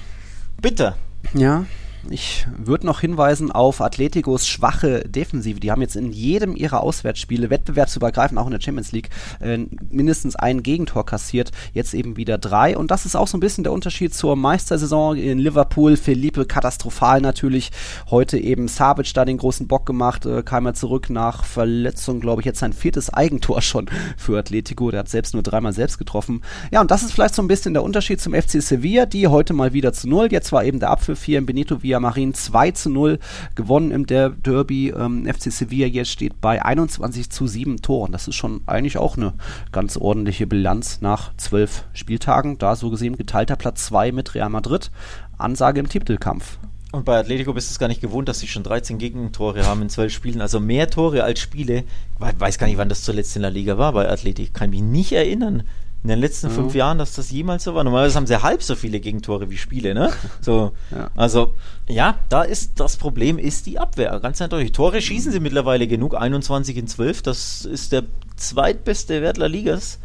Bitter. 0.62 0.96
Ja, 1.34 1.66
ich 2.10 2.48
würde 2.58 2.86
noch 2.86 3.02
hinweisen 3.02 3.52
auf 3.52 3.82
Atleticos 3.82 4.48
schwache 4.48 5.08
Defensive. 5.08 5.60
Die 5.60 5.72
haben 5.72 5.82
jetzt 5.82 5.96
in 5.96 6.12
jedem 6.12 6.56
ihrer 6.56 6.82
Auswärtsspiele 6.82 7.50
wettbewerbsübergreifend, 7.50 8.40
auch 8.40 8.48
in 8.48 8.52
der 8.52 8.62
Champions 8.62 8.92
League, 8.92 9.10
äh, 9.40 9.60
mindestens 9.90 10.36
ein 10.36 10.64
Gegentor 10.64 11.06
kassiert. 11.06 11.52
Jetzt 11.74 11.94
eben 11.94 12.18
wieder 12.18 12.38
drei. 12.38 12.78
Und 12.78 12.92
das 12.92 13.06
ist 13.06 13.16
auch 13.16 13.28
so 13.28 13.38
ein 13.38 13.42
bisschen 13.42 13.64
der 13.64 13.74
Unterschied 13.74 14.14
zur 14.14 14.36
Meistersaison 14.36 15.16
in 15.16 15.38
Liverpool. 15.38 15.96
Felipe 15.96 16.46
katastrophal 16.46 17.22
natürlich. 17.22 17.72
Heute 18.10 18.38
eben 18.38 18.68
Savic 18.68 19.14
da 19.14 19.26
den 19.26 19.38
großen 19.38 19.68
Bock 19.68 19.86
gemacht, 19.86 20.26
äh, 20.26 20.42
kam 20.44 20.66
er 20.66 20.74
zurück 20.74 21.10
nach 21.10 21.44
Verletzung, 21.44 22.20
glaube 22.20 22.42
ich, 22.42 22.46
jetzt 22.46 22.60
sein 22.60 22.74
viertes 22.74 23.12
Eigentor 23.12 23.62
schon 23.62 23.90
für 24.18 24.40
Atletico. 24.40 24.90
Der 24.90 25.02
hat 25.02 25.10
selbst 25.10 25.34
nur 25.34 25.44
dreimal 25.44 25.74
selbst 25.74 25.98
getroffen. 25.98 26.42
Ja, 26.72 26.82
und 26.82 26.90
das 26.90 27.04
ist 27.04 27.14
vielleicht 27.14 27.36
so 27.36 27.42
ein 27.42 27.48
bisschen 27.48 27.74
der 27.74 27.84
Unterschied 27.84 28.20
zum 28.20 28.34
FC 28.34 28.62
Sevilla, 28.62 29.06
die 29.06 29.28
heute 29.28 29.54
mal 29.54 29.74
wieder 29.74 29.94
zu 29.94 30.10
null. 30.10 30.30
Jetzt 30.32 30.52
war 30.52 30.64
eben 30.64 30.80
der 30.80 30.90
Abpfiff 30.90 31.24
hier 31.24 31.38
in 31.38 31.46
Benito 31.46 31.84
Villamarin 31.92 32.34
2 32.34 32.72
zu 32.72 32.90
0 32.90 33.20
gewonnen 33.56 33.92
im 33.92 34.06
der 34.06 34.30
Derby. 34.30 34.92
Ähm, 34.92 35.26
FC 35.26 35.52
Sevilla 35.52 35.88
jetzt 35.88 36.10
steht 36.10 36.40
bei 36.40 36.64
21 36.64 37.30
zu 37.30 37.48
7 37.48 37.82
Toren. 37.82 38.14
Das 38.14 38.30
ist 38.30 38.36
schon 38.36 38.62
eigentlich 38.66 38.98
auch 38.98 39.18
eine 39.18 39.34
ganz 39.74 39.98
ordentliche 39.98 40.48
Bilanz 40.48 41.02
nach 41.02 41.36
zwölf 41.36 41.84
Spieltagen. 41.92 42.58
Da 42.58 42.78
so 42.78 42.90
gesehen 42.90 43.18
geteilter 43.18 43.58
Platz 43.58 43.88
2 43.88 44.14
mit 44.14 44.34
Real 44.36 44.50
Madrid. 44.50 44.90
Ansage 45.38 45.82
im 45.82 45.90
Titelkampf. 45.90 46.60
Und 46.94 47.04
bei 47.04 47.18
Atletico 47.18 47.54
bist 47.54 47.70
du 47.70 47.74
es 47.74 47.80
gar 47.80 47.90
nicht 47.90 48.02
gewohnt, 48.02 48.30
dass 48.30 48.40
sie 48.40 48.48
schon 48.48 48.64
13 48.64 48.98
Gegentore 48.98 49.66
haben 49.66 49.82
in 49.82 49.90
zwölf 49.90 50.14
Spielen. 50.14 50.40
Also 50.40 50.62
mehr 50.62 50.90
Tore 50.90 51.26
als 51.26 51.42
Spiele. 51.42 51.84
Ich 52.20 52.40
weiß 52.40 52.58
gar 52.58 52.68
nicht, 52.68 52.78
wann 52.78 52.90
das 52.90 53.04
zuletzt 53.04 53.36
in 53.36 53.42
der 53.42 53.52
Liga 53.52 53.78
war 53.78 53.92
bei 53.92 54.10
Atletico. 54.10 54.54
Kann 54.54 54.70
mich 54.70 54.82
nicht 54.82 55.12
erinnern 55.12 55.64
in 56.04 56.10
den 56.10 56.20
letzten 56.20 56.48
mhm. 56.48 56.54
fünf 56.54 56.76
Jahren, 56.76 56.98
dass 56.98 57.14
das 57.14 57.30
jemals 57.30 57.64
so 57.64 57.76
war. 57.76 57.84
Normalerweise 57.84 58.16
haben 58.16 58.26
sie 58.26 58.42
halb 58.42 58.64
so 58.64 58.76
viele 58.76 59.00
Gegentore 59.00 59.50
wie 59.52 59.58
Spiele, 59.58 59.94
ne? 59.94 60.12
So, 60.42 60.72
ja. 60.90 61.12
also 61.16 61.54
ja, 61.88 62.18
da 62.30 62.42
ist 62.42 62.80
das 62.80 62.98
Problem 62.98 63.38
ist 63.38 63.68
die 63.68 63.78
Abwehr, 63.78 64.20
ganz 64.20 64.42
eindeutig. 64.42 64.72
Tore 64.72 65.02
schießen 65.02 65.32
sie 65.32 65.40
mittlerweile 65.40 65.88
genug, 65.88 66.16
21 66.16 66.78
in 66.78 66.88
12. 66.88 67.22
Das 67.22 67.66
ist 67.66 67.92
der 67.92 68.04
zweitbeste 68.36 69.22
Wert 69.22 69.38
der 69.38 69.50
Ligas. 69.50 70.00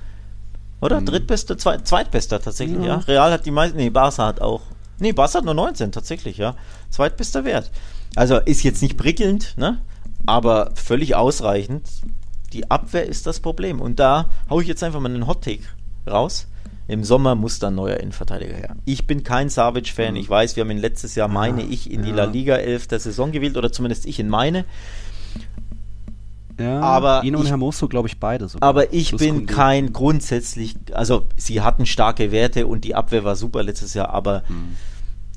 Oder? 0.82 1.00
Mhm. 1.00 1.06
Drittbeste, 1.06 1.56
zweit, 1.56 1.88
zweitbester 1.88 2.42
tatsächlich, 2.42 2.78
ja. 2.80 2.86
ja. 2.86 2.96
Real 2.98 3.32
hat 3.32 3.46
die 3.46 3.50
meisten, 3.50 3.78
nee, 3.78 3.88
Barca 3.88 4.26
hat 4.26 4.42
auch. 4.42 4.60
Nee, 4.98 5.12
Barca 5.12 5.38
hat 5.38 5.44
nur 5.46 5.54
19 5.54 5.92
tatsächlich, 5.92 6.36
ja. 6.36 6.54
Zweitbester 6.90 7.44
Wert. 7.44 7.70
Also 8.14 8.36
ist 8.36 8.62
jetzt 8.62 8.82
nicht 8.82 8.98
prickelnd, 8.98 9.54
ne? 9.56 9.80
Aber 10.26 10.72
völlig 10.74 11.14
ausreichend. 11.14 11.88
Die 12.52 12.70
Abwehr 12.70 13.06
ist 13.06 13.26
das 13.26 13.40
Problem. 13.40 13.80
Und 13.80 13.98
da 13.98 14.28
haue 14.50 14.60
ich 14.60 14.68
jetzt 14.68 14.82
einfach 14.82 15.00
mal 15.00 15.14
einen 15.14 15.26
Hot 15.26 15.42
Take 15.42 15.62
raus. 16.08 16.46
Im 16.88 17.02
Sommer 17.02 17.34
muss 17.34 17.58
dann 17.58 17.74
neuer 17.74 17.96
Innenverteidiger 17.96 18.54
her. 18.54 18.76
Ich 18.84 19.06
bin 19.08 19.24
kein 19.24 19.48
Savic-Fan. 19.48 20.12
Mhm. 20.12 20.20
Ich 20.20 20.30
weiß, 20.30 20.54
wir 20.54 20.62
haben 20.62 20.70
ihn 20.70 20.78
letztes 20.78 21.16
Jahr, 21.16 21.26
meine 21.26 21.62
Ah, 21.62 21.66
ich, 21.68 21.90
in 21.90 22.02
die 22.02 22.10
ja. 22.10 22.14
La 22.16 22.24
Liga 22.26 22.56
11 22.56 22.86
der 22.86 23.00
Saison 23.00 23.32
gewählt 23.32 23.56
oder 23.56 23.72
zumindest 23.72 24.06
ich 24.06 24.20
in 24.20 24.28
meine. 24.28 24.64
Ja, 26.58 26.80
Aber 26.80 27.22
ihn 27.22 27.36
und 27.36 27.44
ich- 27.44 27.50
Hermoso, 27.50 27.86
glaube 27.86 28.08
ich, 28.08 28.18
beide 28.18 28.48
sogar. 28.48 28.66
Aber 28.68 28.92
ich 28.94 29.10
Plus 29.10 29.18
bin 29.20 29.42
Koundé. 29.46 29.52
kein 29.52 29.92
grundsätzlich, 29.92 30.76
also 30.92 31.26
sie 31.36 31.60
hatten 31.60 31.84
starke 31.84 32.32
Werte 32.32 32.66
und 32.66 32.84
die 32.84 32.94
Abwehr 32.94 33.24
war 33.24 33.36
super 33.36 33.62
letztes 33.62 33.92
Jahr, 33.92 34.08
aber 34.10 34.42
Mhm. 34.48 34.76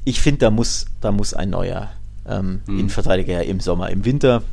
ich 0.05 0.22
finde, 0.22 0.39
da 0.39 0.49
muss, 0.51 0.86
da 1.01 1.11
muss 1.11 1.34
ein 1.34 1.49
neuer 1.49 1.89
ähm, 2.26 2.61
Mhm. 2.67 2.80
Innenverteidiger 2.80 3.34
her 3.34 3.45
im 3.47 3.59
Sommer. 3.59 3.89
Im 3.89 4.05
Winter, 4.05 4.43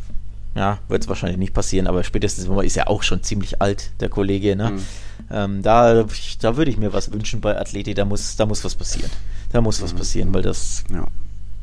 ja, 0.57 0.79
wird 0.89 1.03
es 1.03 1.09
wahrscheinlich 1.09 1.39
nicht 1.39 1.55
passieren, 1.55 1.87
aber 1.87 2.03
spätestens 2.03 2.45
im 2.45 2.49
Sommer 2.49 2.65
ist 2.65 2.75
ja 2.77 2.87
auch 2.89 3.03
schon 3.03 3.23
ziemlich 3.23 3.61
alt, 3.63 3.91
der 4.01 4.09
Kollege. 4.09 4.57
Ne? 4.57 4.71
Mhm. 4.73 4.83
Ähm, 5.31 5.63
da 5.63 6.05
da 6.41 6.57
würde 6.57 6.71
ich 6.71 6.77
mir 6.79 6.93
was 6.93 7.13
wünschen 7.13 7.41
bei 7.41 7.59
Athleti, 7.59 7.95
da 7.95 8.05
muss, 8.05 8.37
da 8.37 8.47
muss 8.47 8.65
was 8.65 8.75
passieren. 8.75 9.11
Da 9.53 9.61
muss 9.61 9.81
was 9.83 9.93
passieren, 9.93 10.33
weil 10.35 10.43
das, 10.43 10.83
Ja. 10.93 11.07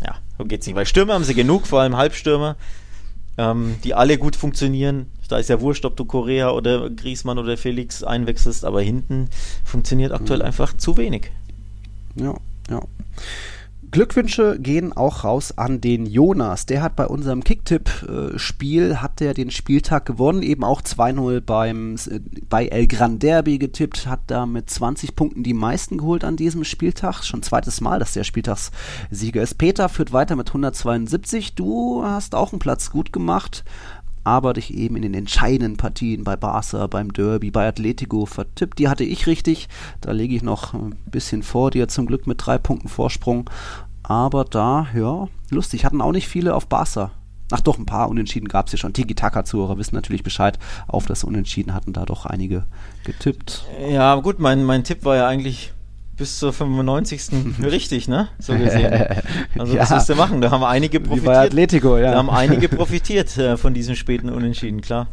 ja, 0.05 0.15
so 0.37 0.45
geht's 0.45 0.65
nicht. 0.67 0.75
Weil 0.75 0.85
Stürmer 0.85 1.13
haben 1.15 1.23
sie 1.23 1.33
genug, 1.33 1.67
vor 1.67 1.81
allem 1.81 1.97
Halbstürmer, 1.97 2.55
ähm, 3.37 3.75
die 3.83 3.93
alle 3.93 4.17
gut 4.17 4.35
funktionieren. 4.35 5.07
Da 5.29 5.37
ist 5.39 5.49
ja 5.49 5.59
wurscht, 5.61 5.85
ob 5.85 5.95
du 5.97 6.05
Korea 6.05 6.51
oder 6.51 6.89
Griesmann 6.91 7.39
oder 7.39 7.57
Felix 7.57 8.03
einwechselst, 8.03 8.63
aber 8.65 8.81
hinten 8.81 9.29
funktioniert 9.63 10.11
aktuell 10.11 10.39
Mhm. 10.39 10.45
einfach 10.45 10.77
zu 10.77 10.97
wenig. 10.97 11.31
Ja, 12.15 12.35
ja. 12.69 12.81
Glückwünsche 13.93 14.57
gehen 14.59 14.91
auch 14.91 15.23
raus 15.23 15.55
an 15.55 15.79
den 15.79 16.07
Jonas. 16.07 16.65
Der 16.65 16.81
hat 16.81 16.95
bei 16.95 17.05
unserem 17.05 17.43
Kicktipp-Spiel, 17.43 19.03
hat 19.03 19.19
der 19.19 19.35
den 19.35 19.51
Spieltag 19.51 20.07
gewonnen, 20.07 20.41
eben 20.41 20.63
auch 20.63 20.81
2-0 20.81 21.41
beim, 21.41 21.95
äh, 22.09 22.19
bei 22.49 22.65
El 22.65 22.87
Gran 22.87 23.19
Derby 23.19 23.59
getippt, 23.59 24.07
hat 24.07 24.21
da 24.25 24.47
mit 24.47 24.67
20 24.67 25.15
Punkten 25.15 25.43
die 25.43 25.53
meisten 25.53 25.99
geholt 25.99 26.23
an 26.23 26.37
diesem 26.37 26.63
Spieltag. 26.63 27.23
Schon 27.23 27.43
zweites 27.43 27.81
Mal, 27.81 27.99
dass 27.99 28.13
der 28.13 28.23
Spieltagssieger 28.23 29.43
ist. 29.43 29.59
Peter 29.59 29.87
führt 29.89 30.11
weiter 30.11 30.35
mit 30.35 30.47
172. 30.47 31.53
Du 31.53 32.03
hast 32.03 32.33
auch 32.33 32.51
einen 32.51 32.57
Platz 32.57 32.89
gut 32.89 33.13
gemacht, 33.13 33.63
aber 34.23 34.53
dich 34.53 34.73
eben 34.73 34.95
in 34.95 35.01
den 35.01 35.13
entscheidenden 35.13 35.77
Partien 35.77 36.23
bei 36.23 36.35
Barca, 36.35 36.87
beim 36.87 37.11
Derby, 37.11 37.51
bei 37.51 37.67
Atletico 37.67 38.25
vertippt. 38.25 38.79
Die 38.79 38.87
hatte 38.87 39.03
ich 39.03 39.27
richtig. 39.27 39.67
Da 40.01 40.11
lege 40.11 40.35
ich 40.35 40.43
noch 40.43 40.73
ein 40.73 40.95
bisschen 41.05 41.43
vor 41.43 41.71
dir, 41.71 41.87
zum 41.87 42.05
Glück 42.05 42.25
mit 42.25 42.45
drei 42.45 42.57
Punkten 42.57 42.87
Vorsprung. 42.87 43.49
Aber 44.03 44.43
da, 44.45 44.87
ja, 44.95 45.27
lustig. 45.49 45.85
Hatten 45.85 46.01
auch 46.01 46.11
nicht 46.11 46.27
viele 46.27 46.55
auf 46.55 46.67
Barca. 46.67 47.11
Ach 47.51 47.61
doch, 47.61 47.77
ein 47.77 47.85
paar 47.85 48.09
Unentschieden 48.09 48.47
gab 48.47 48.65
es 48.67 48.71
ja 48.73 48.77
schon. 48.77 48.93
Tiki-Taka-Zuhörer 48.93 49.77
wissen 49.77 49.95
natürlich 49.95 50.23
Bescheid. 50.23 50.57
Auf 50.87 51.05
das 51.05 51.23
Unentschieden 51.23 51.73
hatten 51.73 51.93
da 51.93 52.05
doch 52.05 52.25
einige 52.25 52.65
getippt. 53.05 53.65
Ja, 53.89 54.15
gut, 54.15 54.39
mein, 54.39 54.63
mein 54.63 54.83
Tipp 54.83 55.05
war 55.05 55.15
ja 55.15 55.27
eigentlich 55.27 55.71
bis 56.17 56.39
zur 56.39 56.51
95. 56.53 57.29
richtig, 57.61 58.07
ne? 58.07 58.27
So 58.39 58.53
gesehen. 58.57 58.91
Also 59.57 59.77
was 59.77 59.89
Ja. 59.89 59.95
musst 59.95 60.09
du 60.09 60.15
machen? 60.15 60.41
Da 60.41 60.49
haben 60.51 60.63
einige 60.63 60.99
Wie 60.99 61.03
bei 61.03 61.09
profitiert. 61.09 61.37
Atletico, 61.37 61.97
ja. 61.97 62.11
Da 62.11 62.17
haben 62.17 62.29
einige 62.29 62.69
profitiert 62.69 63.37
äh, 63.37 63.55
von 63.57 63.73
diesem 63.73 63.95
späten 63.95 64.29
Unentschieden, 64.29 64.81
klar. 64.81 65.07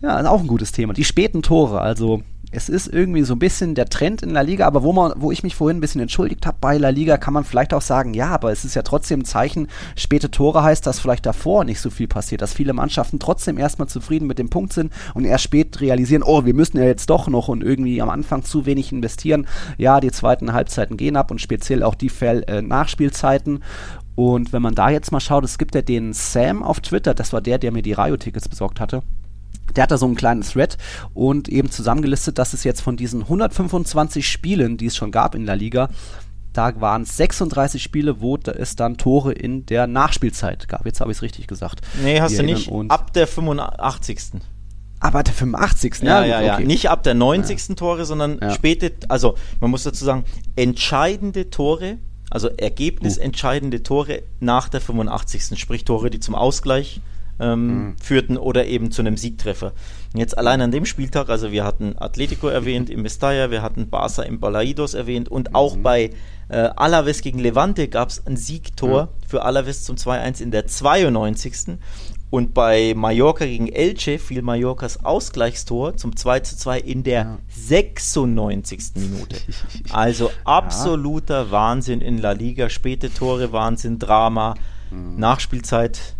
Ja, 0.00 0.20
ist 0.20 0.26
auch 0.26 0.40
ein 0.40 0.46
gutes 0.46 0.70
Thema. 0.72 0.92
Die 0.92 1.04
späten 1.04 1.42
Tore, 1.42 1.80
also 1.80 2.22
es 2.50 2.68
ist 2.68 2.86
irgendwie 2.86 3.22
so 3.22 3.34
ein 3.34 3.38
bisschen 3.38 3.74
der 3.74 3.86
Trend 3.86 4.22
in 4.22 4.30
La 4.30 4.40
Liga, 4.40 4.66
aber 4.66 4.82
wo, 4.82 4.92
man, 4.92 5.12
wo 5.16 5.30
ich 5.30 5.42
mich 5.42 5.54
vorhin 5.54 5.78
ein 5.78 5.80
bisschen 5.80 6.00
entschuldigt 6.00 6.46
habe 6.46 6.56
bei 6.60 6.78
La 6.78 6.88
Liga, 6.88 7.18
kann 7.18 7.34
man 7.34 7.44
vielleicht 7.44 7.74
auch 7.74 7.82
sagen, 7.82 8.14
ja, 8.14 8.28
aber 8.28 8.52
es 8.52 8.64
ist 8.64 8.74
ja 8.74 8.82
trotzdem 8.82 9.20
ein 9.20 9.24
Zeichen, 9.24 9.68
späte 9.96 10.30
Tore 10.30 10.62
heißt, 10.62 10.86
dass 10.86 10.98
vielleicht 10.98 11.26
davor 11.26 11.64
nicht 11.64 11.80
so 11.80 11.90
viel 11.90 12.08
passiert, 12.08 12.40
dass 12.40 12.54
viele 12.54 12.72
Mannschaften 12.72 13.18
trotzdem 13.18 13.58
erstmal 13.58 13.88
zufrieden 13.88 14.26
mit 14.26 14.38
dem 14.38 14.48
Punkt 14.48 14.72
sind 14.72 14.92
und 15.14 15.24
erst 15.24 15.44
spät 15.44 15.80
realisieren, 15.80 16.22
oh, 16.22 16.46
wir 16.46 16.54
müssen 16.54 16.78
ja 16.78 16.84
jetzt 16.84 17.10
doch 17.10 17.28
noch 17.28 17.48
und 17.48 17.62
irgendwie 17.62 18.00
am 18.00 18.08
Anfang 18.08 18.44
zu 18.44 18.64
wenig 18.64 18.92
investieren. 18.92 19.46
Ja, 19.76 20.00
die 20.00 20.10
zweiten 20.10 20.52
Halbzeiten 20.52 20.96
gehen 20.96 21.16
ab 21.16 21.30
und 21.30 21.40
speziell 21.40 21.82
auch 21.82 21.94
die 21.94 22.08
Fell 22.08 22.44
äh, 22.48 22.62
Nachspielzeiten. 22.62 23.62
Und 24.14 24.52
wenn 24.52 24.62
man 24.62 24.74
da 24.74 24.90
jetzt 24.90 25.12
mal 25.12 25.20
schaut, 25.20 25.44
es 25.44 25.58
gibt 25.58 25.74
ja 25.74 25.82
den 25.82 26.12
Sam 26.12 26.62
auf 26.62 26.80
Twitter, 26.80 27.14
das 27.14 27.32
war 27.32 27.40
der, 27.40 27.58
der 27.58 27.72
mir 27.72 27.82
die 27.82 27.92
Rayo-Tickets 27.92 28.48
besorgt 28.48 28.80
hatte. 28.80 29.02
Der 29.76 29.82
hat 29.84 29.90
da 29.90 29.98
so 29.98 30.06
einen 30.06 30.14
kleinen 30.16 30.42
Thread 30.42 30.76
und 31.14 31.48
eben 31.48 31.70
zusammengelistet, 31.70 32.38
dass 32.38 32.52
es 32.52 32.64
jetzt 32.64 32.80
von 32.80 32.96
diesen 32.96 33.22
125 33.22 34.26
Spielen, 34.28 34.76
die 34.76 34.86
es 34.86 34.96
schon 34.96 35.10
gab 35.10 35.34
in 35.34 35.44
La 35.44 35.54
Liga, 35.54 35.88
da 36.52 36.80
waren 36.80 37.02
es 37.02 37.16
36 37.16 37.82
Spiele, 37.82 38.20
wo 38.20 38.36
es 38.38 38.74
dann 38.74 38.96
Tore 38.96 39.32
in 39.32 39.66
der 39.66 39.86
Nachspielzeit 39.86 40.66
gab. 40.68 40.86
Jetzt 40.86 41.00
habe 41.00 41.12
ich 41.12 41.18
es 41.18 41.22
richtig 41.22 41.46
gesagt. 41.46 41.82
Nee, 42.02 42.20
hast 42.20 42.32
Wir 42.32 42.38
du 42.40 42.44
nicht. 42.46 42.68
uns- 42.68 42.90
Ab 42.90 43.12
der 43.12 43.26
85. 43.26 44.40
Aber 45.00 45.22
der 45.22 45.32
85. 45.34 46.02
Ja, 46.02 46.24
ja, 46.24 46.40
ja. 46.40 46.54
okay. 46.54 46.64
Nicht 46.64 46.90
ab 46.90 47.04
der 47.04 47.14
90. 47.14 47.76
Tore, 47.76 48.04
sondern 48.04 48.38
Ja. 48.40 48.50
späte, 48.52 48.92
also 49.08 49.36
man 49.60 49.70
muss 49.70 49.84
dazu 49.84 50.04
sagen, 50.04 50.24
entscheidende 50.56 51.50
Tore, 51.50 51.98
also 52.30 52.48
ergebnisentscheidende 52.48 53.82
Tore 53.84 54.22
nach 54.40 54.68
der 54.68 54.80
85. 54.80 55.56
Sprich 55.60 55.84
Tore, 55.84 56.10
die 56.10 56.18
zum 56.20 56.34
Ausgleich 56.34 57.00
ähm, 57.40 57.66
Mhm. 57.90 57.96
führten 58.02 58.36
oder 58.36 58.66
eben 58.66 58.90
zu 58.90 59.02
einem 59.02 59.16
Siegtreffer. 59.16 59.72
Und 60.12 60.20
jetzt 60.20 60.36
allein 60.36 60.60
an 60.60 60.70
dem 60.70 60.84
Spieltag, 60.86 61.28
also 61.28 61.52
wir 61.52 61.64
hatten 61.64 61.94
Atletico 61.98 62.48
erwähnt 62.48 62.90
im 62.90 63.02
Mestalla, 63.02 63.50
wir 63.50 63.62
hatten 63.62 63.88
Barca 63.90 64.22
im 64.22 64.40
Balaidos 64.40 64.94
erwähnt 64.94 65.28
und 65.28 65.54
auch 65.54 65.76
Mhm. 65.76 65.82
bei 65.82 66.10
äh, 66.50 66.70
Alaves 66.76 67.20
gegen 67.20 67.38
Levante 67.40 67.88
gab 67.88 68.08
es 68.08 68.26
ein 68.26 68.38
Siegtor 68.38 69.08
für 69.26 69.42
Alaves 69.44 69.84
zum 69.84 69.96
2-1 69.96 70.40
in 70.40 70.50
der 70.50 70.66
92. 70.66 71.76
Und 72.30 72.54
bei 72.54 72.94
Mallorca 72.96 73.44
gegen 73.46 73.68
Elche 73.68 74.18
fiel 74.18 74.40
Mallorcas 74.42 75.04
Ausgleichstor 75.04 75.96
zum 75.98 76.12
2-2 76.16 76.78
in 76.78 77.02
der 77.02 77.20
Ja. 77.22 77.38
96. 77.48 78.92
Minute. 78.96 79.36
Also 79.92 80.30
absoluter 80.44 81.50
Wahnsinn 81.50 82.00
in 82.00 82.18
La 82.18 82.32
Liga. 82.32 82.68
Späte 82.68 83.12
Tore, 83.12 83.52
Wahnsinn, 83.52 83.98
Drama, 83.98 84.54
Mhm. 84.90 85.18
Nachspielzeit, 85.18 86.14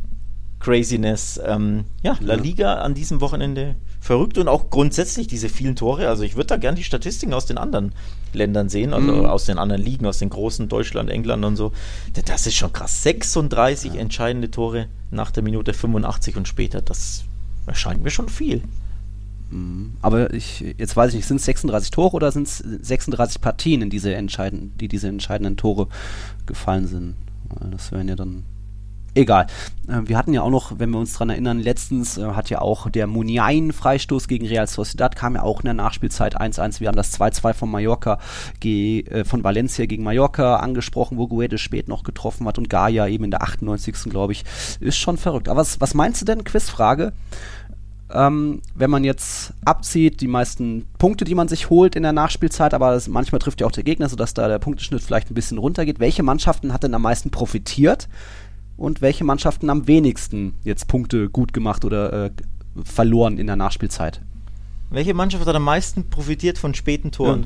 Craziness. 0.60 1.40
Ähm, 1.44 1.84
ja, 2.02 2.16
La 2.20 2.34
Ja. 2.34 2.40
Liga 2.40 2.74
an 2.76 2.94
diesem 2.94 3.20
Wochenende 3.20 3.76
verrückt 4.00 4.38
und 4.38 4.48
auch 4.48 4.70
grundsätzlich 4.70 5.26
diese 5.26 5.48
vielen 5.48 5.76
Tore. 5.76 6.08
Also 6.08 6.22
ich 6.22 6.36
würde 6.36 6.46
da 6.46 6.56
gern 6.56 6.76
die 6.76 6.84
Statistiken 6.84 7.34
aus 7.34 7.46
den 7.46 7.58
anderen 7.58 7.92
Ländern 8.32 8.68
sehen, 8.68 8.92
also 8.94 9.12
Mhm. 9.12 9.24
aus 9.26 9.44
den 9.44 9.58
anderen 9.58 9.82
Ligen, 9.82 10.06
aus 10.06 10.18
den 10.18 10.30
großen 10.30 10.68
Deutschland, 10.68 11.10
England 11.10 11.44
und 11.44 11.56
so. 11.56 11.72
Das 12.26 12.46
ist 12.46 12.54
schon 12.56 12.72
krass. 12.72 13.02
36 13.02 13.94
entscheidende 13.96 14.50
Tore 14.50 14.86
nach 15.10 15.30
der 15.30 15.42
Minute 15.42 15.72
85 15.74 16.36
und 16.36 16.46
später. 16.48 16.80
Das 16.80 17.24
erscheint 17.66 18.02
mir 18.02 18.10
schon 18.10 18.28
viel. 18.28 18.62
Mhm. 19.50 19.94
Aber 20.02 20.32
ich, 20.34 20.60
jetzt 20.78 20.96
weiß 20.96 21.10
ich 21.10 21.16
nicht, 21.16 21.26
sind 21.26 21.38
es 21.38 21.44
36 21.46 21.90
Tore 21.90 22.14
oder 22.16 22.30
sind 22.32 22.46
es 22.46 22.58
36 22.58 23.40
Partien, 23.40 23.82
in 23.82 23.90
diese 23.90 24.14
entscheidenden, 24.14 24.74
die 24.78 24.88
diese 24.88 25.08
entscheidenden 25.08 25.56
Tore 25.56 25.88
gefallen 26.46 26.86
sind? 26.86 27.14
Das 27.70 27.90
wären 27.92 28.08
ja 28.08 28.14
dann. 28.16 28.44
Egal. 29.18 29.48
Äh, 29.88 30.02
Wir 30.04 30.16
hatten 30.16 30.32
ja 30.32 30.42
auch 30.42 30.50
noch, 30.50 30.78
wenn 30.78 30.90
wir 30.90 30.98
uns 30.98 31.12
dran 31.12 31.28
erinnern, 31.28 31.58
letztens 31.58 32.18
äh, 32.18 32.22
hat 32.22 32.50
ja 32.50 32.60
auch 32.60 32.88
der 32.88 33.08
Muniain-Freistoß 33.08 34.28
gegen 34.28 34.46
Real 34.46 34.68
Sociedad, 34.68 35.16
kam 35.16 35.34
ja 35.34 35.42
auch 35.42 35.58
in 35.58 35.64
der 35.64 35.74
Nachspielzeit 35.74 36.40
1-1. 36.40 36.78
Wir 36.78 36.86
haben 36.86 36.96
das 36.96 37.18
2-2 37.18 37.52
von 37.52 37.68
Mallorca, 37.68 38.20
äh, 38.62 39.24
von 39.24 39.42
Valencia 39.42 39.86
gegen 39.86 40.04
Mallorca 40.04 40.58
angesprochen, 40.58 41.18
wo 41.18 41.26
Guedes 41.26 41.60
spät 41.60 41.88
noch 41.88 42.04
getroffen 42.04 42.46
hat 42.46 42.58
und 42.58 42.70
Gaia 42.70 43.08
eben 43.08 43.24
in 43.24 43.32
der 43.32 43.42
98. 43.42 44.08
glaube 44.08 44.34
ich. 44.34 44.44
Ist 44.78 44.98
schon 44.98 45.16
verrückt. 45.16 45.48
Aber 45.48 45.62
was, 45.62 45.80
was 45.80 45.94
meinst 45.94 46.20
du 46.20 46.24
denn? 46.24 46.44
Quizfrage 46.44 47.12
ähm, 48.10 48.62
wenn 48.74 48.90
man 48.90 49.04
jetzt 49.04 49.52
abzieht, 49.64 50.22
die 50.22 50.28
meisten 50.28 50.86
Punkte, 50.98 51.24
die 51.24 51.34
man 51.34 51.48
sich 51.48 51.68
holt 51.68 51.94
in 51.94 52.02
der 52.02 52.12
Nachspielzeit, 52.12 52.72
aber 52.72 52.92
das, 52.92 53.06
manchmal 53.06 53.38
trifft 53.38 53.60
ja 53.60 53.66
auch 53.66 53.72
der 53.72 53.84
Gegner, 53.84 54.08
sodass 54.08 54.32
da 54.32 54.48
der 54.48 54.58
Punkteschnitt 54.58 55.02
vielleicht 55.02 55.30
ein 55.30 55.34
bisschen 55.34 55.58
runtergeht. 55.58 56.00
Welche 56.00 56.22
Mannschaften 56.22 56.72
hat 56.72 56.84
denn 56.84 56.94
am 56.94 57.02
meisten 57.02 57.30
profitiert 57.30 58.08
und 58.78 59.02
welche 59.02 59.24
Mannschaften 59.24 59.68
am 59.68 59.86
wenigsten 59.86 60.54
jetzt 60.64 60.88
Punkte 60.88 61.28
gut 61.28 61.52
gemacht 61.52 61.84
oder 61.84 62.26
äh, 62.26 62.30
verloren 62.84 63.36
in 63.36 63.46
der 63.46 63.56
Nachspielzeit? 63.56 64.22
Welche 64.90 65.12
Mannschaft 65.12 65.44
hat 65.46 65.54
am 65.54 65.64
meisten 65.64 66.08
profitiert 66.08 66.56
von 66.56 66.72
späten 66.72 67.10
Toren? 67.12 67.44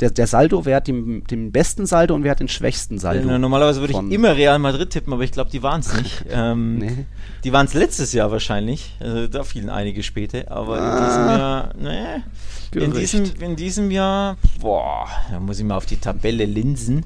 Der, 0.00 0.10
der 0.10 0.26
Saldo, 0.26 0.64
wer 0.64 0.76
hat 0.76 0.88
den, 0.88 1.24
den 1.24 1.52
besten 1.52 1.84
Saldo 1.84 2.14
und 2.14 2.24
wer 2.24 2.30
hat 2.30 2.40
den 2.40 2.48
schwächsten 2.48 2.98
Saldo? 2.98 3.28
Äh, 3.28 3.38
Normalerweise 3.38 3.80
würde 3.80 3.92
ich 3.92 4.12
immer 4.14 4.34
Real 4.34 4.58
Madrid 4.58 4.88
tippen, 4.90 5.12
aber 5.12 5.24
ich 5.24 5.30
glaube, 5.30 5.50
die 5.50 5.62
waren 5.62 5.80
es 5.80 5.94
nicht. 5.94 6.24
ähm, 6.30 6.78
Nee. 6.78 7.04
Die 7.44 7.52
waren 7.52 7.66
es 7.66 7.74
letztes 7.74 8.12
Jahr 8.14 8.30
wahrscheinlich. 8.30 8.96
Also, 8.98 9.28
da 9.28 9.42
fielen 9.44 9.68
einige 9.68 10.02
späte, 10.02 10.50
aber 10.50 10.78
in 10.78 10.84
Ah. 10.84 11.06
diesem 11.06 11.26
Jahr, 11.26 11.74
nee. 11.78 12.82
In 12.82 12.92
diesem, 12.92 13.24
in 13.40 13.56
diesem 13.56 13.90
Jahr, 13.90 14.36
boah, 14.60 15.06
da 15.30 15.38
muss 15.38 15.58
ich 15.58 15.64
mal 15.66 15.76
auf 15.76 15.86
die 15.86 15.96
Tabelle 15.98 16.44
linsen. 16.46 17.04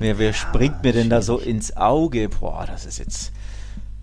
Wer, 0.00 0.18
wer 0.18 0.32
springt 0.32 0.82
mir 0.82 0.92
denn 0.92 1.08
da 1.10 1.22
so 1.22 1.38
ins 1.38 1.76
Auge? 1.76 2.28
Boah, 2.28 2.64
das 2.66 2.86
ist 2.86 2.98
jetzt. 2.98 3.32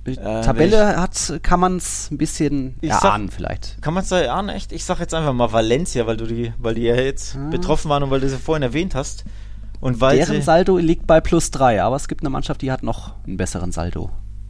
Die 0.06 0.12
Äh, 0.12 0.41
Tabelle 0.41 0.95
hat, 0.95 1.39
kann 1.43 1.60
man 1.60 1.76
es 1.78 2.10
ein 2.12 2.18
bisschen 2.18 2.78
Ich 2.80 2.93
sag- 2.93 3.04
erahnen 3.04 3.30
vielleicht. 3.30 3.82
Kann 3.82 3.93
man 3.93 4.04
es 4.04 4.10
da 4.10 4.20
erahnen, 4.20 4.50
echt? 4.50 4.72
Ich 4.72 4.86
sag 4.86 5.00
jetzt 5.02 5.14
einfach 5.14 5.34
mal 5.34 5.52
Valencia, 5.52 6.08
weil 6.08 6.16
du 6.16 6.26
die, 6.26 6.54
weil 6.60 6.76
die 6.76 6.84
ja 6.84 6.95
jetzt 6.95 7.36
Ah. 7.36 7.50
betroffen 7.50 7.89
waren 7.89 8.04
und 8.04 8.12
weil 8.12 8.22
du 8.22 8.30
sie 8.30 8.38
vorhin 8.38 8.64
erwähnt 8.64 8.95
hast. 8.95 9.26
Und 9.82 10.00
weil 10.00 10.18
Deren 10.18 10.38
sie, 10.38 10.41
Saldo 10.43 10.78
liegt 10.78 11.08
bei 11.08 11.20
plus 11.20 11.52
drei, 11.52 11.84
aber 11.84 11.95
es 11.98 12.08
gibt 12.08 12.22
eine 12.22 12.30
Mannschaft, 12.30 12.62
die 12.62 12.72
hat 12.72 12.84
noch 12.84 13.14
einen 13.26 13.36
besseren 13.38 13.72
Saldo. 13.72 14.10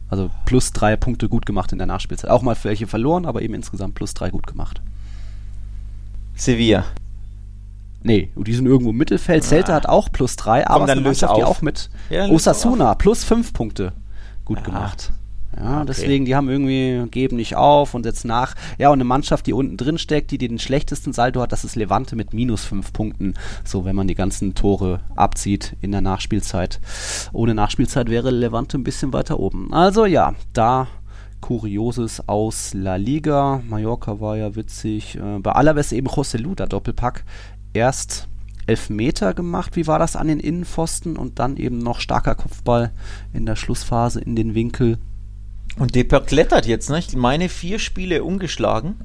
Also 0.10 0.30
plus 0.46 0.72
drei 0.74 0.96
Punkte 0.96 1.28
gut 1.28 1.46
gemacht 1.46 1.72
in 1.72 1.80
der 1.80 1.88
Nachspielzeit. 1.88 2.30
Auch 2.30 2.42
mal 2.44 2.56
für 2.56 2.70
welche 2.70 2.88
verloren, 2.88 3.26
aber 3.26 3.42
eben 3.42 3.54
insgesamt 3.56 3.96
plus 3.96 4.14
drei 4.14 4.30
gut 4.30 4.48
gemacht. 4.48 4.82
Sevilla. 6.36 6.86
Nee, 8.08 8.30
die 8.36 8.54
sind 8.54 8.66
irgendwo 8.66 8.92
im 8.92 8.98
Mittelfeld. 8.98 9.44
Celta 9.44 9.74
hat 9.74 9.86
auch 9.88 10.12
plus 10.12 10.36
drei, 10.36 10.66
aber 10.68 10.86
dann 10.88 11.04
Mannschaft, 11.04 11.38
die 11.38 11.44
auch 11.44 11.62
mit 11.62 11.90
Ja, 12.10 12.28
Osasuna 12.28 12.96
plus 12.96 13.24
fünf 13.24 13.54
Punkte 13.54 13.94
gut 14.46 14.60
Ja. 14.60 14.64
gemacht. 14.64 15.12
Ja, 15.60 15.78
Okay. 15.78 15.86
deswegen, 15.88 16.26
die 16.26 16.36
haben 16.36 16.50
irgendwie, 16.50 17.10
geben 17.10 17.36
nicht 17.36 17.56
auf 17.56 17.96
und 17.96 18.04
setzen 18.04 18.28
nach. 18.28 18.54
Ja, 18.78 18.90
und 18.90 18.94
eine 18.98 19.06
Mannschaft, 19.06 19.48
die 19.48 19.54
unten 19.54 19.76
drin 19.76 19.98
steckt, 19.98 20.30
die 20.30 20.38
den 20.38 20.60
schlechtesten 20.60 21.14
Saldo 21.14 21.42
hat, 21.42 21.52
das 21.52 21.64
ist 21.66 21.76
Levante 21.76 22.16
mit 22.16 22.32
minus 22.34 22.64
fünf 22.64 22.94
Punkten. 22.94 23.34
So, 23.66 23.84
wenn 23.84 23.96
man 23.96 24.08
die 24.08 24.14
ganzen 24.14 24.54
Tore 24.54 25.00
abzieht 25.16 25.76
in 25.82 25.92
der 25.92 26.02
Nachspielzeit. 26.02 26.80
Ohne 27.34 27.56
Nachspielzeit 27.56 28.10
wäre 28.10 28.30
Levante 28.30 28.78
ein 28.78 28.84
bisschen 28.84 29.14
weiter 29.14 29.40
oben. 29.40 29.74
Also 29.74 30.06
ja, 30.06 30.36
da 30.54 30.88
Kurioses 31.42 32.28
aus 32.28 32.74
La 32.74 32.96
Liga. 32.98 33.62
Mallorca 33.68 34.20
war 34.20 34.38
ja 34.38 34.56
witzig. 34.56 35.16
Äh, 35.18 35.40
bei 35.40 35.52
Alaves 35.54 35.92
eben 35.92 36.08
José 36.08 36.38
Lu, 36.38 36.56
der 36.56 36.68
Doppelpack. 36.68 37.24
Erst 37.78 38.28
Elfmeter 38.66 39.36
gemacht, 39.36 39.76
wie 39.76 39.86
war 39.86 40.00
das 40.00 40.16
an 40.16 40.28
den 40.28 40.40
Innenpfosten 40.40 41.16
und 41.16 41.38
dann 41.38 41.58
eben 41.58 41.78
noch 41.78 42.00
starker 42.00 42.34
Kopfball 42.34 42.92
in 43.34 43.46
der 43.46 43.56
Schlussphase 43.56 44.20
in 44.20 44.36
den 44.36 44.56
Winkel. 44.56 44.98
Und 45.78 45.94
Depper 45.94 46.22
klettert 46.22 46.66
jetzt, 46.66 46.90
ne? 46.90 46.98
Ich 46.98 47.16
meine 47.16 47.50
vier 47.50 47.78
Spiele 47.78 48.24
ungeschlagen. 48.24 48.96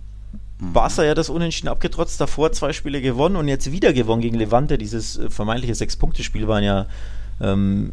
Barca 0.58 1.04
ja 1.04 1.14
das 1.14 1.28
Unentschieden 1.28 1.68
abgetrotzt, 1.68 2.18
davor 2.18 2.52
zwei 2.52 2.72
Spiele 2.72 3.02
gewonnen 3.02 3.36
und 3.36 3.46
jetzt 3.46 3.70
wieder 3.72 3.92
gewonnen 3.92 4.22
gegen 4.22 4.38
Levante. 4.38 4.78
Dieses 4.78 5.18
äh, 5.18 5.28
vermeintliche 5.28 5.74
Sechs-Punkte-Spiel 5.74 6.48
waren 6.48 6.64
ja, 6.64 6.86
ähm, 7.42 7.92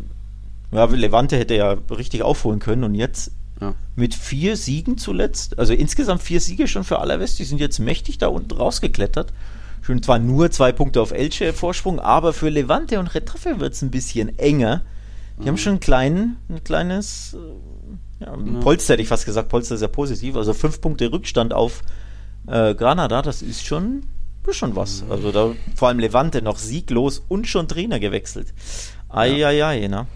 ja, 0.71 0.85
Levante 0.85 1.35
hätte 1.35 1.55
ja 1.55 1.75
richtig 1.89 2.23
aufholen 2.23 2.59
können 2.59 2.85
und 2.85 2.95
jetzt 2.95 3.31
Ja. 3.59 3.75
mit 3.97 4.15
vier 4.15 4.55
Siegen 4.55 4.97
zuletzt, 4.97 5.59
also 5.59 5.73
insgesamt 5.73 6.21
vier 6.21 6.39
Siege 6.39 6.67
schon 6.69 6.85
für 6.85 6.99
Alaves, 6.99 7.35
die 7.35 7.43
sind 7.43 7.59
jetzt 7.59 7.79
mächtig 7.79 8.17
da 8.17 8.27
unten 8.27 8.53
rausgeklettert. 8.53 9.33
Schon 9.81 10.03
zwar 10.03 10.19
nur 10.19 10.51
zwei 10.51 10.71
Punkte 10.71 11.01
auf 11.01 11.11
Elche 11.11 11.53
Vorsprung, 11.53 11.99
aber 11.99 12.33
für 12.33 12.49
Levante 12.49 12.99
und 12.99 13.07
Retafe 13.07 13.59
wird 13.59 13.73
es 13.73 13.81
ein 13.81 13.91
bisschen 13.91 14.37
enger. 14.37 14.83
Die 15.41 15.47
haben 15.47 15.57
schon 15.57 15.73
einen 15.73 15.79
kleinen, 15.79 16.37
ein 16.49 16.63
kleines 16.63 17.33
äh, 17.33 18.25
ja, 18.25 18.33
ein 18.33 18.59
Polster, 18.59 18.93
hätte 18.93 19.03
ich 19.03 19.07
fast 19.07 19.25
gesagt, 19.25 19.49
Polster 19.49 19.75
ist 19.75 19.81
ja 19.81 19.87
positiv, 19.87 20.35
also 20.35 20.53
fünf 20.53 20.81
Punkte 20.81 21.11
Rückstand 21.11 21.53
auf 21.53 21.81
äh, 22.47 22.75
Granada, 22.75 23.21
das 23.21 23.41
ist 23.41 23.65
schon, 23.65 24.03
ist 24.45 24.57
schon 24.57 24.75
was. 24.75 25.03
Also 25.09 25.31
da 25.31 25.53
vor 25.75 25.87
allem 25.87 25.99
Levante 25.99 26.41
noch 26.41 26.57
sieglos 26.57 27.23
und 27.27 27.47
schon 27.47 27.67
Trainer 27.67 27.99
gewechselt. 27.99 28.53
Eieiei, 29.07 29.87
ne? 29.87 30.07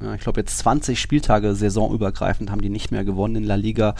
Ja, 0.00 0.14
ich 0.14 0.20
glaube, 0.20 0.40
jetzt 0.40 0.58
20 0.58 1.00
Spieltage 1.00 1.56
saisonübergreifend 1.56 2.52
haben 2.52 2.60
die 2.60 2.68
nicht 2.68 2.92
mehr 2.92 3.04
gewonnen 3.04 3.34
in 3.34 3.44
La 3.44 3.56
Liga. 3.56 3.96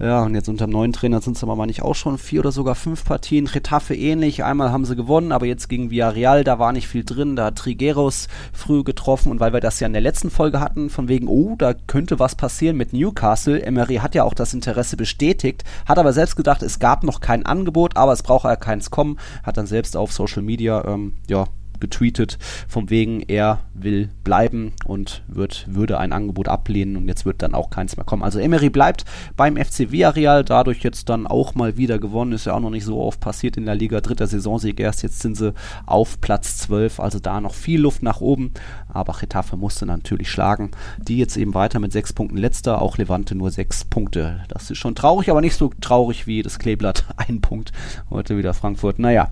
Ja, 0.00 0.22
und 0.22 0.34
jetzt 0.34 0.48
unter 0.48 0.66
dem 0.66 0.72
neuen 0.72 0.94
Trainer 0.94 1.20
sind 1.20 1.36
es 1.36 1.42
aber 1.42 1.54
mal 1.54 1.66
nicht 1.66 1.82
auch 1.82 1.94
schon 1.94 2.16
vier 2.16 2.40
oder 2.40 2.50
sogar 2.50 2.74
fünf 2.74 3.04
Partien. 3.04 3.46
Retafe 3.46 3.94
ähnlich. 3.94 4.42
Einmal 4.42 4.72
haben 4.72 4.86
sie 4.86 4.96
gewonnen, 4.96 5.32
aber 5.32 5.44
jetzt 5.44 5.68
gegen 5.68 5.90
Villarreal, 5.90 6.44
da 6.44 6.58
war 6.58 6.72
nicht 6.72 6.88
viel 6.88 7.04
drin. 7.04 7.36
Da 7.36 7.46
hat 7.46 7.56
Trigueros 7.56 8.28
früh 8.54 8.84
getroffen. 8.84 9.30
Und 9.30 9.38
weil 9.38 9.52
wir 9.52 9.60
das 9.60 9.80
ja 9.80 9.86
in 9.86 9.92
der 9.92 10.00
letzten 10.00 10.30
Folge 10.30 10.60
hatten, 10.60 10.88
von 10.88 11.08
wegen, 11.08 11.28
oh, 11.28 11.56
da 11.58 11.74
könnte 11.74 12.18
was 12.18 12.36
passieren 12.36 12.78
mit 12.78 12.94
Newcastle. 12.94 13.62
Emery 13.62 13.96
hat 13.96 14.14
ja 14.14 14.24
auch 14.24 14.34
das 14.34 14.54
Interesse 14.54 14.96
bestätigt, 14.96 15.62
hat 15.84 15.98
aber 15.98 16.14
selbst 16.14 16.36
gedacht, 16.36 16.62
es 16.62 16.78
gab 16.78 17.04
noch 17.04 17.20
kein 17.20 17.44
Angebot, 17.44 17.98
aber 17.98 18.12
es 18.12 18.22
braucht 18.22 18.44
ja 18.44 18.56
keins 18.56 18.90
kommen. 18.90 19.18
Hat 19.42 19.58
dann 19.58 19.66
selbst 19.66 19.94
auf 19.94 20.10
Social 20.10 20.42
Media, 20.42 20.82
ähm, 20.86 21.14
ja, 21.28 21.46
getweetet, 21.84 22.38
vom 22.66 22.90
wegen, 22.90 23.20
er 23.20 23.60
will 23.74 24.08
bleiben 24.24 24.72
und 24.86 25.22
wird, 25.28 25.66
würde 25.68 25.98
ein 25.98 26.12
Angebot 26.12 26.48
ablehnen 26.48 26.96
und 26.96 27.08
jetzt 27.08 27.26
wird 27.26 27.42
dann 27.42 27.54
auch 27.54 27.70
keins 27.70 27.96
mehr 27.96 28.04
kommen. 28.04 28.22
Also 28.22 28.38
Emery 28.38 28.70
bleibt 28.70 29.04
beim 29.36 29.56
FC 29.56 29.90
Villarreal, 29.90 30.44
dadurch 30.44 30.82
jetzt 30.82 31.08
dann 31.08 31.26
auch 31.26 31.54
mal 31.54 31.76
wieder 31.76 31.98
gewonnen, 31.98 32.32
ist 32.32 32.46
ja 32.46 32.54
auch 32.54 32.60
noch 32.60 32.70
nicht 32.70 32.84
so 32.84 33.00
oft 33.00 33.20
passiert 33.20 33.56
in 33.56 33.66
der 33.66 33.74
Liga, 33.74 34.00
dritter 34.00 34.26
Saisonsieg 34.26 34.80
erst, 34.80 35.02
jetzt 35.02 35.20
sind 35.20 35.36
sie 35.36 35.52
auf 35.86 36.20
Platz 36.20 36.58
12, 36.58 37.00
also 37.00 37.18
da 37.18 37.40
noch 37.40 37.54
viel 37.54 37.80
Luft 37.80 38.02
nach 38.02 38.20
oben, 38.20 38.52
aber 38.88 39.14
Getafe 39.20 39.56
musste 39.56 39.84
natürlich 39.86 40.30
schlagen, 40.30 40.70
die 40.98 41.18
jetzt 41.18 41.36
eben 41.36 41.54
weiter 41.54 41.80
mit 41.80 41.92
sechs 41.92 42.12
Punkten 42.12 42.38
letzter, 42.38 42.80
auch 42.80 42.96
Levante 42.96 43.34
nur 43.34 43.50
sechs 43.50 43.84
Punkte. 43.84 44.42
Das 44.48 44.70
ist 44.70 44.78
schon 44.78 44.94
traurig, 44.94 45.30
aber 45.30 45.40
nicht 45.40 45.56
so 45.56 45.70
traurig 45.80 46.26
wie 46.26 46.42
das 46.42 46.58
Kleeblatt, 46.58 47.04
ein 47.16 47.40
Punkt, 47.40 47.72
heute 48.10 48.38
wieder 48.38 48.54
Frankfurt, 48.54 48.98
naja. 48.98 49.28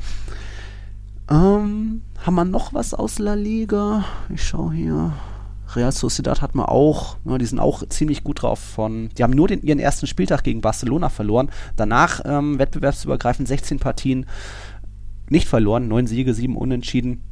Ähm, 1.30 2.02
haben 2.24 2.34
wir 2.34 2.44
noch 2.44 2.72
was 2.72 2.94
aus 2.94 3.18
La 3.18 3.34
Liga? 3.34 4.04
Ich 4.32 4.44
schaue 4.44 4.72
hier. 4.72 5.12
Real 5.74 5.90
Sociedad 5.90 6.42
hat 6.42 6.54
man 6.54 6.66
auch, 6.66 7.16
ja, 7.24 7.38
die 7.38 7.46
sind 7.46 7.58
auch 7.58 7.82
ziemlich 7.88 8.24
gut 8.24 8.42
drauf 8.42 8.58
von, 8.58 9.08
die 9.16 9.22
haben 9.22 9.32
nur 9.32 9.48
den, 9.48 9.62
ihren 9.62 9.78
ersten 9.78 10.06
Spieltag 10.06 10.44
gegen 10.44 10.60
Barcelona 10.60 11.08
verloren, 11.08 11.50
danach 11.76 12.20
ähm, 12.24 12.58
wettbewerbsübergreifend 12.58 13.48
16 13.48 13.78
Partien 13.78 14.26
nicht 15.30 15.48
verloren, 15.48 15.88
9 15.88 16.06
Siege, 16.06 16.34
7 16.34 16.56
Unentschieden. 16.56 17.22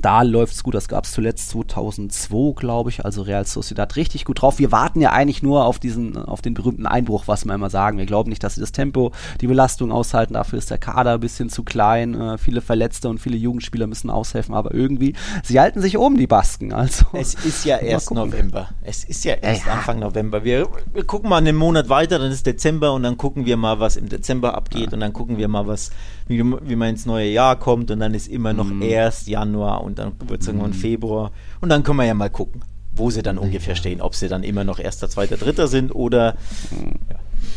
Da 0.00 0.22
läuft's 0.22 0.62
gut, 0.62 0.74
das 0.74 0.88
gab's 0.88 1.12
zuletzt 1.12 1.50
2002, 1.50 2.54
glaube 2.58 2.90
ich, 2.90 3.04
also 3.04 3.22
Real 3.22 3.44
Sociedad 3.46 3.94
richtig 3.96 4.24
gut 4.24 4.40
drauf. 4.42 4.58
Wir 4.58 4.72
warten 4.72 5.00
ja 5.00 5.10
eigentlich 5.12 5.42
nur 5.42 5.64
auf 5.64 5.78
diesen, 5.78 6.16
auf 6.16 6.40
den 6.42 6.54
berühmten 6.54 6.86
Einbruch, 6.86 7.24
was 7.26 7.44
wir 7.44 7.54
immer 7.54 7.70
sagen. 7.70 7.98
Wir 7.98 8.06
glauben 8.06 8.30
nicht, 8.30 8.42
dass 8.42 8.54
sie 8.54 8.60
das 8.60 8.72
Tempo, 8.72 9.12
die 9.40 9.46
Belastung 9.46 9.92
aushalten. 9.92 10.34
Dafür 10.34 10.58
ist 10.58 10.70
der 10.70 10.78
Kader 10.78 11.14
ein 11.14 11.20
bisschen 11.20 11.50
zu 11.50 11.62
klein. 11.62 12.18
Äh, 12.20 12.38
viele 12.38 12.60
Verletzte 12.62 13.08
und 13.08 13.18
viele 13.18 13.36
Jugendspieler 13.36 13.86
müssen 13.86 14.10
aushelfen, 14.10 14.54
aber 14.54 14.74
irgendwie, 14.74 15.14
sie 15.44 15.60
halten 15.60 15.80
sich 15.80 15.98
oben, 15.98 16.16
die 16.16 16.26
Basken. 16.26 16.72
Also, 16.72 17.04
Es 17.12 17.34
ist 17.34 17.64
ja 17.64 17.76
erst. 17.76 18.10
November. 18.12 18.68
Es 18.82 19.04
ist 19.04 19.24
ja 19.24 19.34
erst 19.34 19.66
Ja. 19.66 19.74
Anfang 19.74 19.98
November. 20.00 20.42
Wir, 20.42 20.68
wir 20.92 21.04
gucken 21.04 21.30
mal 21.30 21.36
einen 21.36 21.56
Monat 21.56 21.88
weiter, 21.88 22.18
dann 22.18 22.32
ist 22.32 22.46
Dezember 22.46 22.92
und 22.92 23.02
dann 23.04 23.16
gucken 23.16 23.46
wir 23.46 23.56
mal, 23.56 23.78
was 23.78 23.96
im 23.96 24.08
Dezember 24.08 24.54
abgeht 24.54 24.92
und 24.92 25.00
dann 25.00 25.12
gucken 25.12 25.36
wir 25.38 25.48
mal, 25.48 25.66
was, 25.66 25.90
wie, 26.32 26.68
wie 26.68 26.76
man 26.76 26.90
ins 26.90 27.06
neue 27.06 27.28
Jahr 27.28 27.56
kommt 27.56 27.90
und 27.90 28.00
dann 28.00 28.14
ist 28.14 28.28
immer 28.28 28.52
noch 28.52 28.66
Mhm. 28.66 28.82
erst 28.82 29.26
Januar 29.28 29.82
und 29.82 29.98
dann 29.98 30.12
wird 30.26 30.40
es 30.42 30.46
irgendwann 30.48 30.72
Februar 30.74 31.30
und 31.60 31.68
dann 31.68 31.82
können 31.82 31.98
wir 31.98 32.04
ja 32.06 32.14
mal 32.14 32.30
gucken, 32.30 32.62
wo 32.94 33.10
sie 33.10 33.22
dann 33.22 33.38
ungefähr 33.38 33.74
stehen, 33.76 34.00
ob 34.00 34.14
sie 34.14 34.28
dann 34.28 34.42
immer 34.42 34.64
noch 34.64 34.78
erster, 34.78 35.08
zweiter, 35.08 35.36
dritter 35.36 35.66
sind 35.68 35.94
oder 35.94 36.36
Mhm. 36.70 36.94
ja. 37.10 37.16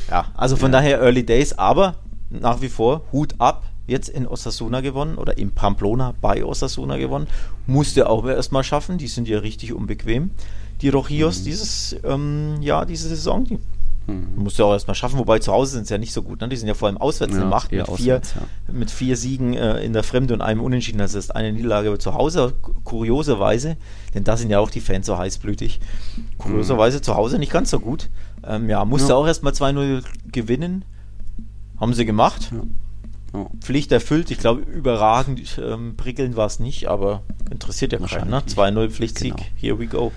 ja, 0.09 0.25
also 0.35 0.55
von 0.55 0.71
daher 0.71 0.99
Early 1.01 1.25
Days, 1.25 1.53
aber 1.53 1.95
nach 2.29 2.61
wie 2.61 2.69
vor 2.69 3.01
Hut 3.11 3.35
ab. 3.39 3.63
Jetzt 3.87 4.09
in 4.09 4.25
Osasuna 4.27 4.81
gewonnen 4.81 5.15
oder 5.15 5.37
in 5.37 5.51
Pamplona 5.51 6.15
bei 6.19 6.43
Osasuna 6.43 6.97
gewonnen. 6.97 7.27
Musste 7.67 8.09
auch 8.09 8.25
erstmal 8.25 8.63
schaffen. 8.63 8.97
Die 8.97 9.07
sind 9.07 9.27
ja 9.27 9.37
richtig 9.37 9.73
unbequem. 9.73 10.31
Die 10.81 10.89
Rojillos 10.89 11.43
dieses 11.43 11.95
ähm, 12.03 12.63
Jahr, 12.63 12.87
diese 12.87 13.07
Saison, 13.09 13.43
die 13.45 13.59
musste 14.07 14.63
auch 14.65 14.73
erstmal 14.73 14.93
schaffen. 14.95 15.17
Wobei 15.17 15.39
zu 15.39 15.51
Hause 15.51 15.73
sind 15.73 15.87
sie 15.87 15.93
ja 15.93 15.97
nicht 15.97 16.13
so 16.13 16.21
gut. 16.21 16.41
Ne? 16.41 16.47
Die 16.49 16.55
sind 16.57 16.67
ja 16.67 16.73
vor 16.75 16.87
allem 16.87 16.97
auswärts 16.97 17.33
Ja, 17.33 17.41
eine 17.41 17.49
Macht 17.49 17.71
eher 17.73 17.79
mit 17.89 17.97
vier, 17.97 18.15
auswärts, 18.17 18.35
mit 18.71 18.91
vier 18.91 19.17
Siegen 19.17 19.53
äh, 19.53 19.83
in 19.83 19.93
der 19.93 20.03
Fremde 20.03 20.33
und 20.33 20.41
einem 20.41 20.61
Unentschieden. 20.61 20.99
Das 20.99 21.15
ist 21.15 21.35
eine 21.35 21.51
Niederlage 21.51 21.97
zu 21.97 22.13
Hause, 22.13 22.53
kurioserweise. 22.83 23.77
Denn 24.13 24.23
da 24.23 24.37
sind 24.37 24.49
ja 24.49 24.59
auch 24.59 24.69
die 24.69 24.81
Fans 24.81 25.05
so 25.07 25.17
heißblütig. 25.17 25.79
Kurioserweise 26.37 27.01
zu 27.01 27.15
Hause 27.15 27.39
nicht 27.39 27.51
ganz 27.51 27.69
so 27.71 27.79
gut. 27.79 28.09
Ähm, 28.47 28.69
ja, 28.69 28.85
musste 28.85 29.09
Ja. 29.09 29.15
auch 29.15 29.25
erstmal 29.27 29.53
2-0 29.53 30.03
gewinnen. 30.31 30.85
Haben 31.79 31.93
sie 31.93 32.05
gemacht. 32.05 32.51
Ja. 32.53 33.45
Pflicht 33.59 33.91
erfüllt. 33.91 34.31
Ich 34.31 34.37
glaube, 34.37 34.61
überragend 34.61 35.59
ähm, 35.61 35.95
prickelnd 35.97 36.37
war 36.37 36.45
es 36.45 36.59
nicht, 36.59 36.87
aber 36.87 37.23
interessiert 37.51 37.91
ja 37.91 37.97
keinen. 37.99 38.29
Ne? 38.29 38.41
Wahrscheinlich 38.55 38.87
2-0 38.87 38.89
Pflichtsieg. 38.91 39.35
Genau. 39.35 39.49
Here 39.57 39.79
we 39.79 39.87
go. 39.87 40.11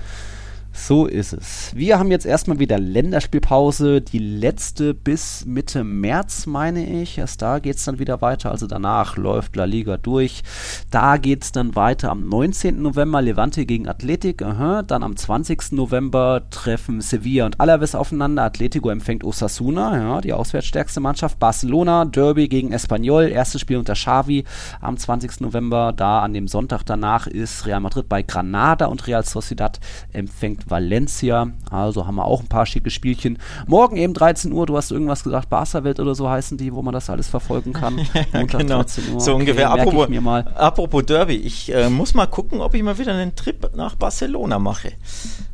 So 0.81 1.07
ist 1.07 1.33
es. 1.33 1.73
Wir 1.75 1.99
haben 1.99 2.11
jetzt 2.11 2.25
erstmal 2.25 2.61
wieder 2.61 2.79
Länderspielpause, 2.79 4.01
die 4.01 4.21
letzte 4.21 4.95
bis 4.95 5.45
Mitte 5.45 5.85
März, 5.85 6.47
meine 6.47 7.03
ich. 7.03 7.19
Erst 7.19 7.43
da 7.43 7.59
geht 7.59 7.77
es 7.77 7.85
dann 7.85 7.99
wieder 7.99 8.23
weiter, 8.23 8.51
also 8.53 8.67
danach 8.67 9.17
läuft 9.17 9.57
La 9.57 9.65
Liga 9.65 9.99
durch. 9.99 10.43
Da 10.91 11.19
geht 11.19 11.43
es 11.43 11.53
dann 11.53 11.77
weiter 11.77 12.11
am 12.11 12.27
19. 12.27 12.81
November 12.81 13.21
Levante 13.21 13.67
gegen 13.67 13.89
Athletic. 13.89 14.41
Aha. 14.41 14.83
Dann 14.83 15.03
am 15.03 15.17
20. 15.17 15.73
November 15.73 16.45
treffen 16.49 17.01
Sevilla 17.01 17.45
und 17.45 17.61
Alaves 17.61 17.95
aufeinander. 17.95 18.45
Atletico 18.45 18.89
empfängt 18.89 19.25
Osasuna, 19.25 19.99
ja, 19.99 20.21
die 20.21 20.33
auswärtsstärkste 20.33 21.01
Mannschaft. 21.01 21.39
Barcelona, 21.39 22.05
Derby 22.07 22.49
gegen 22.49 22.73
Espanyol, 22.73 23.25
erstes 23.25 23.61
Spiel 23.61 23.77
unter 23.77 23.95
Xavi 23.95 24.45
am 24.81 24.97
20. 24.97 25.41
November. 25.41 25.93
Da 25.93 26.21
an 26.23 26.33
dem 26.33 26.49
Sonntag 26.49 26.85
danach 26.85 27.27
ist 27.27 27.67
Real 27.67 27.81
Madrid 27.81 28.09
bei 28.09 28.23
Granada 28.23 28.87
und 28.87 29.07
Real 29.07 29.25
Sociedad 29.25 29.81
empfängt 30.13 30.68
Valencia. 30.71 31.49
Also 31.71 32.07
haben 32.07 32.17
wir 32.17 32.25
auch 32.25 32.41
ein 32.41 32.49
paar 32.49 32.67
schicke 32.67 32.91
Spielchen. 32.91 33.39
Morgen 33.67 33.97
eben 33.97 34.15
13 34.15 34.53
Uhr, 34.53 34.67
du 34.67 34.77
hast 34.77 34.91
irgendwas 34.91 35.25
gesagt, 35.25 35.49
Barca-Welt 35.51 36.01
oder 36.01 36.15
so 36.15 36.29
heißen 36.29 36.57
die, 36.59 36.73
wo 36.75 36.83
man 36.83 36.93
das 36.95 37.11
alles 37.11 37.29
verfolgen 37.29 37.73
kann. 37.73 37.97
Montag 38.33 38.61
genau. 38.61 38.77
13 38.79 39.15
Uhr. 39.15 39.21
So 39.21 39.33
Okay, 39.33 39.41
ungefähr. 39.41 39.71
Apropos, 39.71 40.09
apropos 40.55 41.05
Derby, 41.07 41.37
ich 41.37 41.73
äh, 41.75 41.89
muss 41.91 42.15
mal 42.15 42.27
gucken, 42.27 42.61
ob 42.61 42.75
ich 42.75 42.83
mal 42.83 42.99
wieder 42.99 43.13
einen 43.15 43.35
Trip 43.35 43.71
nach 43.77 43.95
Barcelona 43.95 44.59
mache. 44.59 44.93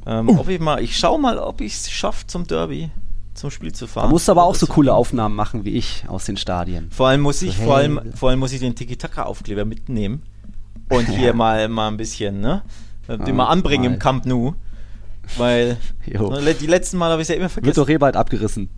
Ähm, 0.07 0.29
Oh. 0.29 0.39
ob 0.41 0.49
ich 0.49 0.61
mal, 0.61 0.83
ich 0.83 0.97
schau 0.99 1.17
mal, 1.19 1.39
ob 1.39 1.61
ich 1.61 1.73
es 1.75 1.91
schaffe 1.91 2.27
zum 2.27 2.47
Derby, 2.47 2.91
zum 3.33 3.51
Spiel 3.51 3.73
zu 3.73 3.87
fahren. 3.87 4.07
Da 4.07 4.11
musst 4.11 4.29
du 4.29 4.33
aber 4.33 4.45
auch 4.45 4.55
so 4.55 4.67
coole 4.67 4.93
Aufnahmen 4.95 5.35
machen 5.35 5.65
wie 5.65 5.71
ich 5.77 6.05
aus 6.09 6.25
den 6.27 6.37
Stadien. 6.37 6.89
Vor 6.91 7.09
allem 7.09 7.23
muss 7.23 7.41
ich, 7.43 7.57
So, 7.57 7.63
vor 7.65 7.77
hey. 7.79 7.85
allem, 7.85 8.13
vor 8.15 8.29
allem 8.31 8.39
muss 8.39 8.53
ich 8.53 8.61
den 8.61 8.75
Tiki-Taka-Aufkleber 8.75 9.65
mitnehmen 9.65 10.23
und 10.91 11.09
hier 11.09 11.29
Ja. 11.29 11.33
mal, 11.33 11.69
mal 11.69 11.89
ein 11.89 11.97
bisschen, 11.97 12.41
ne, 12.41 12.63
äh, 13.09 13.17
den 13.17 13.27
Ja, 13.29 13.33
mal 13.33 13.47
anbringen 13.49 13.85
mal. 13.85 13.93
im 13.95 13.99
Camp 13.99 14.27
Nou, 14.27 14.55
weil 15.37 15.77
ne, 16.07 16.55
die 16.55 16.67
letzten 16.67 16.97
Mal 16.99 17.11
habe 17.11 17.23
ich 17.23 17.27
es 17.27 17.29
ja 17.31 17.35
immer 17.35 17.45
Wird 17.45 17.53
vergessen. 17.53 17.81
doch 17.81 17.89
eh 17.89 17.99
bald 17.99 18.17
abgerissen. 18.17 18.69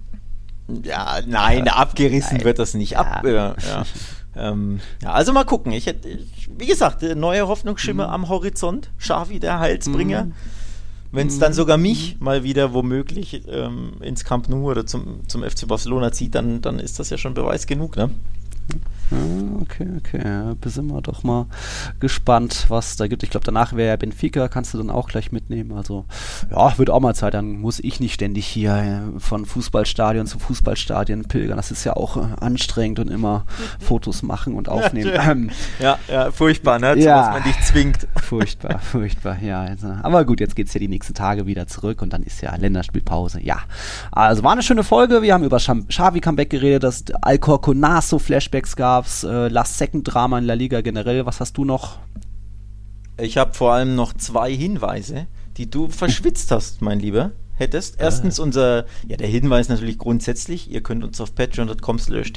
Ja, 0.82 1.20
nein, 1.26 1.68
abgerissen 1.68 2.38
Nein. 2.38 2.44
wird 2.44 2.58
das 2.58 2.74
nicht. 2.74 2.96
Ab, 2.96 3.24
Ja. 3.24 3.54
ja. 3.56 3.84
Ähm, 4.36 4.80
ja, 5.02 5.12
also 5.12 5.32
mal 5.32 5.44
gucken. 5.44 5.72
Ich 5.72 5.86
hätte, 5.86 6.08
ich, 6.08 6.50
wie 6.58 6.66
gesagt, 6.66 7.02
neue 7.02 7.48
Hoffnungsschimmer 7.48 8.08
mhm. 8.08 8.12
am 8.12 8.28
Horizont. 8.28 8.90
Schafi, 8.98 9.40
der 9.40 9.60
Heilsbringer. 9.60 10.24
Mhm. 10.24 10.32
Wenn 11.12 11.28
es 11.28 11.38
dann 11.38 11.52
mhm. 11.52 11.56
sogar 11.56 11.78
mich 11.78 12.16
mal 12.20 12.42
wieder 12.42 12.74
womöglich 12.74 13.42
ähm, 13.48 13.92
ins 14.00 14.24
Camp 14.24 14.48
Nou 14.48 14.70
oder 14.70 14.84
zum, 14.84 15.26
zum 15.28 15.42
FC 15.42 15.66
Barcelona 15.66 16.12
zieht, 16.12 16.34
dann, 16.34 16.60
dann 16.60 16.78
ist 16.78 16.98
das 16.98 17.10
ja 17.10 17.16
schon 17.16 17.32
Beweis 17.32 17.66
genug, 17.66 17.96
ne? 17.96 18.10
Okay, 19.10 19.86
okay. 19.98 20.20
Ja, 20.24 20.54
sind 20.64 20.88
wir 20.88 21.00
doch 21.00 21.22
mal 21.22 21.46
gespannt, 22.00 22.66
was 22.68 22.96
da 22.96 23.06
gibt. 23.06 23.22
Ich 23.22 23.30
glaube, 23.30 23.46
danach 23.46 23.72
wäre 23.74 23.90
ja 23.90 23.96
Benfica, 23.96 24.48
kannst 24.48 24.74
du 24.74 24.78
dann 24.78 24.90
auch 24.90 25.08
gleich 25.08 25.30
mitnehmen. 25.30 25.72
Also, 25.72 26.06
ja, 26.50 26.76
wird 26.76 26.90
auch 26.90 26.98
mal 27.00 27.14
Zeit. 27.14 27.34
Dann 27.34 27.60
muss 27.60 27.78
ich 27.78 28.00
nicht 28.00 28.14
ständig 28.14 28.46
hier 28.46 28.74
äh, 28.74 29.20
von 29.20 29.46
Fußballstadion 29.46 30.26
zu 30.26 30.40
Fußballstadion 30.40 31.24
pilgern. 31.24 31.56
Das 31.56 31.70
ist 31.70 31.84
ja 31.84 31.94
auch 31.94 32.16
äh, 32.16 32.26
anstrengend 32.40 32.98
und 32.98 33.08
immer 33.08 33.44
Fotos 33.78 34.22
machen 34.22 34.54
und 34.54 34.68
aufnehmen. 34.68 35.12
Ja, 35.14 35.30
ähm, 35.30 35.50
ja, 35.78 35.98
ja, 36.08 36.32
furchtbar, 36.32 36.80
ne? 36.80 36.98
Ja, 36.98 37.20
was 37.20 37.30
man 37.34 37.42
dich 37.44 37.60
zwingt. 37.60 38.08
Furchtbar, 38.16 38.80
furchtbar, 38.80 39.36
ja. 39.40 39.60
Also, 39.60 39.86
aber 40.02 40.24
gut, 40.24 40.40
jetzt 40.40 40.56
geht 40.56 40.66
es 40.66 40.74
ja 40.74 40.80
die 40.80 40.88
nächsten 40.88 41.14
Tage 41.14 41.46
wieder 41.46 41.68
zurück 41.68 42.02
und 42.02 42.12
dann 42.12 42.24
ist 42.24 42.40
ja 42.40 42.56
Länderspielpause. 42.56 43.40
Ja, 43.40 43.58
also 44.10 44.42
war 44.42 44.52
eine 44.52 44.64
schöne 44.64 44.82
Folge. 44.82 45.22
Wir 45.22 45.32
haben 45.32 45.44
über 45.44 45.58
Xavi 45.58 46.20
Comeback 46.20 46.50
geredet, 46.50 46.82
dass 46.82 47.04
Alcorconazo 47.22 48.18
Flashbacks 48.18 48.74
gab 48.74 48.95
gab's 48.96 49.24
äh, 49.24 49.48
Last 49.48 49.76
Second 49.76 50.10
Drama 50.10 50.38
in 50.38 50.46
La 50.46 50.54
Liga 50.54 50.80
generell. 50.80 51.26
Was 51.26 51.40
hast 51.40 51.58
du 51.58 51.66
noch? 51.66 51.98
Ich 53.18 53.36
habe 53.36 53.52
vor 53.52 53.74
allem 53.74 53.94
noch 53.94 54.14
zwei 54.14 54.50
Hinweise, 54.54 55.26
die 55.58 55.68
du 55.68 55.88
verschwitzt 55.88 56.50
hast, 56.50 56.80
mein 56.80 56.98
Lieber. 56.98 57.32
Hättest. 57.58 58.00
Erstens 58.00 58.38
unser, 58.38 58.86
ja, 59.06 59.18
der 59.18 59.28
Hinweis 59.28 59.68
natürlich 59.68 59.98
grundsätzlich, 59.98 60.70
ihr 60.70 60.82
könnt 60.82 61.04
uns 61.04 61.20
auf 61.20 61.34
patreon.com 61.34 61.98
slash 61.98 62.32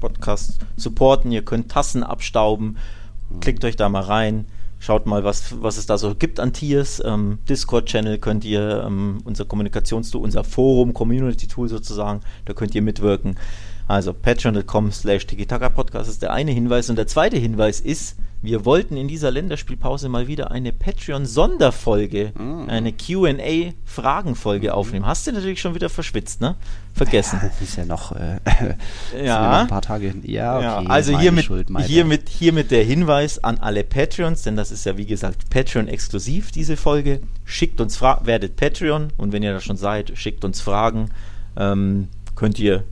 podcast 0.00 0.60
supporten, 0.76 1.32
ihr 1.32 1.44
könnt 1.44 1.70
Tassen 1.70 2.02
abstauben, 2.02 2.76
klickt 3.40 3.64
euch 3.64 3.76
da 3.76 3.88
mal 3.88 4.02
rein, 4.02 4.46
schaut 4.80 5.06
mal, 5.06 5.22
was, 5.22 5.62
was 5.62 5.78
es 5.78 5.86
da 5.86 5.96
so 5.98 6.14
gibt 6.14 6.38
an 6.40 6.52
Tiers. 6.52 7.02
Ähm, 7.04 7.38
Discord-Channel 7.48 8.18
könnt 8.18 8.44
ihr, 8.44 8.84
ähm, 8.86 9.18
unser 9.24 9.44
Kommunikationstool, 9.44 10.22
unser 10.22 10.44
Forum, 10.44 10.92
Community-Tool 10.92 11.68
sozusagen, 11.68 12.20
da 12.44 12.52
könnt 12.52 12.74
ihr 12.74 12.82
mitwirken. 12.82 13.36
Also 13.86 14.12
patreon.com 14.12 14.92
slash 14.92 15.26
Podcast 15.26 16.08
ist 16.08 16.22
der 16.22 16.32
eine 16.32 16.52
Hinweis. 16.52 16.90
Und 16.90 16.96
der 16.96 17.06
zweite 17.06 17.36
Hinweis 17.36 17.80
ist, 17.80 18.16
wir 18.44 18.66
wollten 18.66 18.98
in 18.98 19.08
dieser 19.08 19.30
Länderspielpause 19.30 20.10
mal 20.10 20.28
wieder 20.28 20.50
eine 20.50 20.70
Patreon-Sonderfolge, 20.70 22.32
mm. 22.36 22.68
eine 22.68 22.92
QA-Fragenfolge 22.92 24.68
mm. 24.68 24.70
aufnehmen. 24.70 25.06
Hast 25.06 25.26
du 25.26 25.32
natürlich 25.32 25.62
schon 25.62 25.74
wieder 25.74 25.88
verschwitzt, 25.88 26.42
ne? 26.42 26.56
Vergessen. 26.92 27.40
Ja, 27.42 27.50
ist 27.62 27.76
ja 27.76 27.86
noch, 27.86 28.12
äh, 28.12 28.38
ja. 29.24 29.50
noch 29.50 29.58
ein 29.60 29.68
paar 29.68 29.80
Tage 29.80 30.08
hin. 30.08 30.22
Ja, 30.26 30.56
okay, 30.56 30.64
ja, 30.64 30.90
also 30.90 31.18
hiermit, 31.18 31.46
Schuld, 31.46 31.68
hiermit, 31.86 32.28
hiermit 32.28 32.70
der 32.70 32.84
Hinweis 32.84 33.42
an 33.42 33.56
alle 33.56 33.82
Patreons, 33.82 34.42
denn 34.42 34.56
das 34.56 34.70
ist 34.70 34.84
ja 34.84 34.98
wie 34.98 35.06
gesagt 35.06 35.48
Patreon-exklusiv, 35.48 36.52
diese 36.52 36.76
Folge. 36.76 37.20
Schickt 37.46 37.80
uns 37.80 37.96
Fragen, 37.96 38.26
werdet 38.26 38.56
Patreon 38.56 39.08
und 39.16 39.32
wenn 39.32 39.42
ihr 39.42 39.54
da 39.54 39.60
schon 39.60 39.78
seid, 39.78 40.12
schickt 40.18 40.44
uns 40.44 40.60
Fragen. 40.60 41.08
Ähm, 41.56 42.08
könnt 42.34 42.58
ihr 42.58 42.84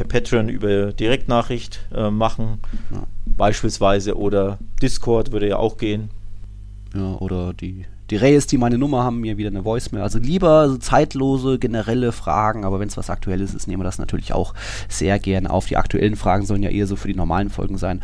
per 0.00 0.20
Patreon 0.20 0.48
über 0.48 0.92
Direktnachricht 0.92 1.80
äh, 1.94 2.10
machen, 2.10 2.58
ja. 2.90 3.02
beispielsweise, 3.26 4.16
oder 4.16 4.58
Discord 4.80 5.32
würde 5.32 5.48
ja 5.48 5.56
auch 5.56 5.76
gehen. 5.76 6.08
Ja, 6.94 7.16
oder 7.16 7.52
die, 7.52 7.84
die 8.08 8.16
Reyes, 8.16 8.46
die 8.46 8.56
meine 8.56 8.78
Nummer 8.78 9.04
haben, 9.04 9.20
mir 9.20 9.36
wieder 9.36 9.50
eine 9.50 9.64
Voicemail. 9.64 10.02
Also 10.02 10.18
lieber 10.18 10.70
so 10.70 10.78
zeitlose, 10.78 11.58
generelle 11.58 12.12
Fragen, 12.12 12.64
aber 12.64 12.80
wenn 12.80 12.88
es 12.88 12.96
was 12.96 13.10
Aktuelles 13.10 13.52
ist, 13.52 13.68
nehmen 13.68 13.80
wir 13.80 13.84
das 13.84 13.98
natürlich 13.98 14.32
auch 14.32 14.54
sehr 14.88 15.18
gerne 15.18 15.50
auf. 15.50 15.66
Die 15.66 15.76
aktuellen 15.76 16.16
Fragen 16.16 16.46
sollen 16.46 16.62
ja 16.62 16.70
eher 16.70 16.86
so 16.86 16.96
für 16.96 17.08
die 17.08 17.14
normalen 17.14 17.50
Folgen 17.50 17.76
sein. 17.76 18.00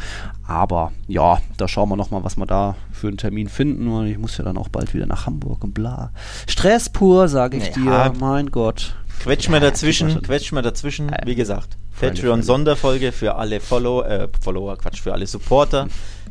Aber 0.46 0.92
ja, 1.08 1.38
da 1.56 1.66
schauen 1.66 1.88
wir 1.88 1.96
nochmal, 1.96 2.24
was 2.24 2.36
wir 2.36 2.46
da 2.46 2.76
für 2.92 3.08
einen 3.08 3.16
Termin 3.16 3.48
finden. 3.48 3.88
Und 3.88 4.06
ich 4.06 4.18
muss 4.18 4.36
ja 4.36 4.44
dann 4.44 4.58
auch 4.58 4.68
bald 4.68 4.92
wieder 4.92 5.06
nach 5.06 5.24
Hamburg 5.24 5.64
und 5.64 5.72
bla. 5.72 6.12
Stress 6.46 6.90
pur, 6.90 7.28
sage 7.28 7.56
ich 7.56 7.74
ja. 7.74 8.10
dir. 8.10 8.12
Mein 8.20 8.50
Gott. 8.50 8.94
Quetsch 9.20 9.48
mir 9.48 9.60
dazwischen, 9.60 10.20
quetsch 10.22 10.52
mir 10.52 10.62
dazwischen, 10.62 11.10
wie 11.24 11.34
gesagt. 11.34 11.78
Patreon-Sonderfolge 12.00 13.12
für 13.12 13.36
alle 13.36 13.60
Follow, 13.60 14.02
äh, 14.02 14.28
Follower, 14.40 14.76
Quatsch, 14.76 15.00
für 15.00 15.12
alle 15.12 15.26
Supporter 15.26 15.88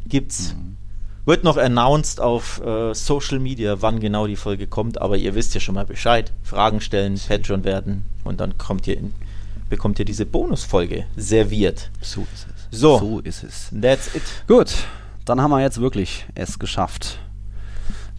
gibt's. 0.08 0.54
Mhm. 0.54 0.78
Wird 1.26 1.44
noch 1.44 1.58
announced 1.58 2.22
auf 2.22 2.62
äh, 2.64 2.94
Social 2.94 3.40
Media, 3.40 3.82
wann 3.82 4.00
genau 4.00 4.28
die 4.28 4.36
Folge 4.36 4.68
kommt, 4.68 5.02
aber 5.02 5.18
ihr 5.18 5.34
wisst 5.34 5.56
ja 5.56 5.60
schon 5.60 5.74
mal 5.74 5.86
Bescheid. 5.86 6.32
Fragen 6.44 6.82
stellen, 6.82 7.20
Patreon 7.28 7.64
werden 7.64 8.06
und 8.24 8.40
dann 8.40 8.60
kommt 8.60 8.86
ihr 8.86 8.96
in, 8.96 9.14
bekommt 9.68 9.98
ihr 9.98 10.06
diese 10.06 10.28
Bonusfolge 10.28 11.06
serviert. 11.18 11.90
So 12.02 12.28
ist 12.32 12.48
es. 12.56 12.80
So, 12.80 13.00
so 13.00 13.20
ist 13.22 13.44
es. 13.44 13.72
That's 13.82 14.14
it. 14.14 14.22
Gut, 14.48 14.76
dann 15.26 15.42
haben 15.42 15.50
wir 15.50 15.62
jetzt 15.62 15.82
wirklich 15.82 16.26
es 16.36 16.60
geschafft 16.60 17.18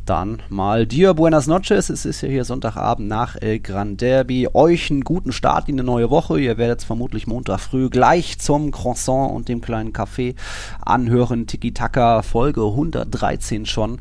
dann 0.06 0.42
mal 0.48 0.86
dir 0.86 1.14
buenas 1.14 1.46
noches. 1.46 1.90
Es 1.90 2.04
ist 2.04 2.20
ja 2.22 2.28
hier 2.28 2.44
Sonntagabend 2.44 3.08
nach 3.08 3.36
El 3.36 3.60
Gran 3.60 3.96
Derby. 3.96 4.48
Euch 4.52 4.90
einen 4.90 5.02
guten 5.02 5.32
Start 5.32 5.68
in 5.68 5.74
eine 5.76 5.84
neue 5.84 6.10
Woche. 6.10 6.40
Ihr 6.40 6.58
werdet 6.58 6.80
es 6.80 6.84
vermutlich 6.84 7.26
Montag 7.26 7.60
früh 7.60 7.90
gleich 7.90 8.38
zum 8.38 8.70
Croissant 8.70 9.32
und 9.32 9.48
dem 9.48 9.60
kleinen 9.60 9.92
Kaffee 9.92 10.34
anhören. 10.80 11.46
Tiki 11.46 11.72
Taka 11.72 12.22
Folge 12.22 12.62
113 12.62 13.66
schon 13.66 14.00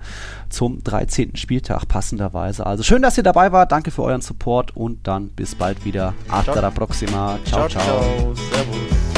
zum 0.49 0.83
13. 0.83 1.35
Spieltag 1.35 1.87
passenderweise. 1.87 2.65
Also 2.65 2.83
schön, 2.83 3.01
dass 3.01 3.17
ihr 3.17 3.23
dabei 3.23 3.51
wart. 3.51 3.71
Danke 3.71 3.91
für 3.91 4.03
euren 4.03 4.21
Support 4.21 4.75
und 4.75 5.07
dann 5.07 5.29
bis 5.29 5.55
bald 5.55 5.85
wieder. 5.85 6.13
Hasta 6.29 6.59
la 6.59 6.71
próxima. 6.71 7.39
ciao. 7.45 7.67
ciao. 7.67 7.83
ciao. 7.83 8.33
Servus. 8.35 9.14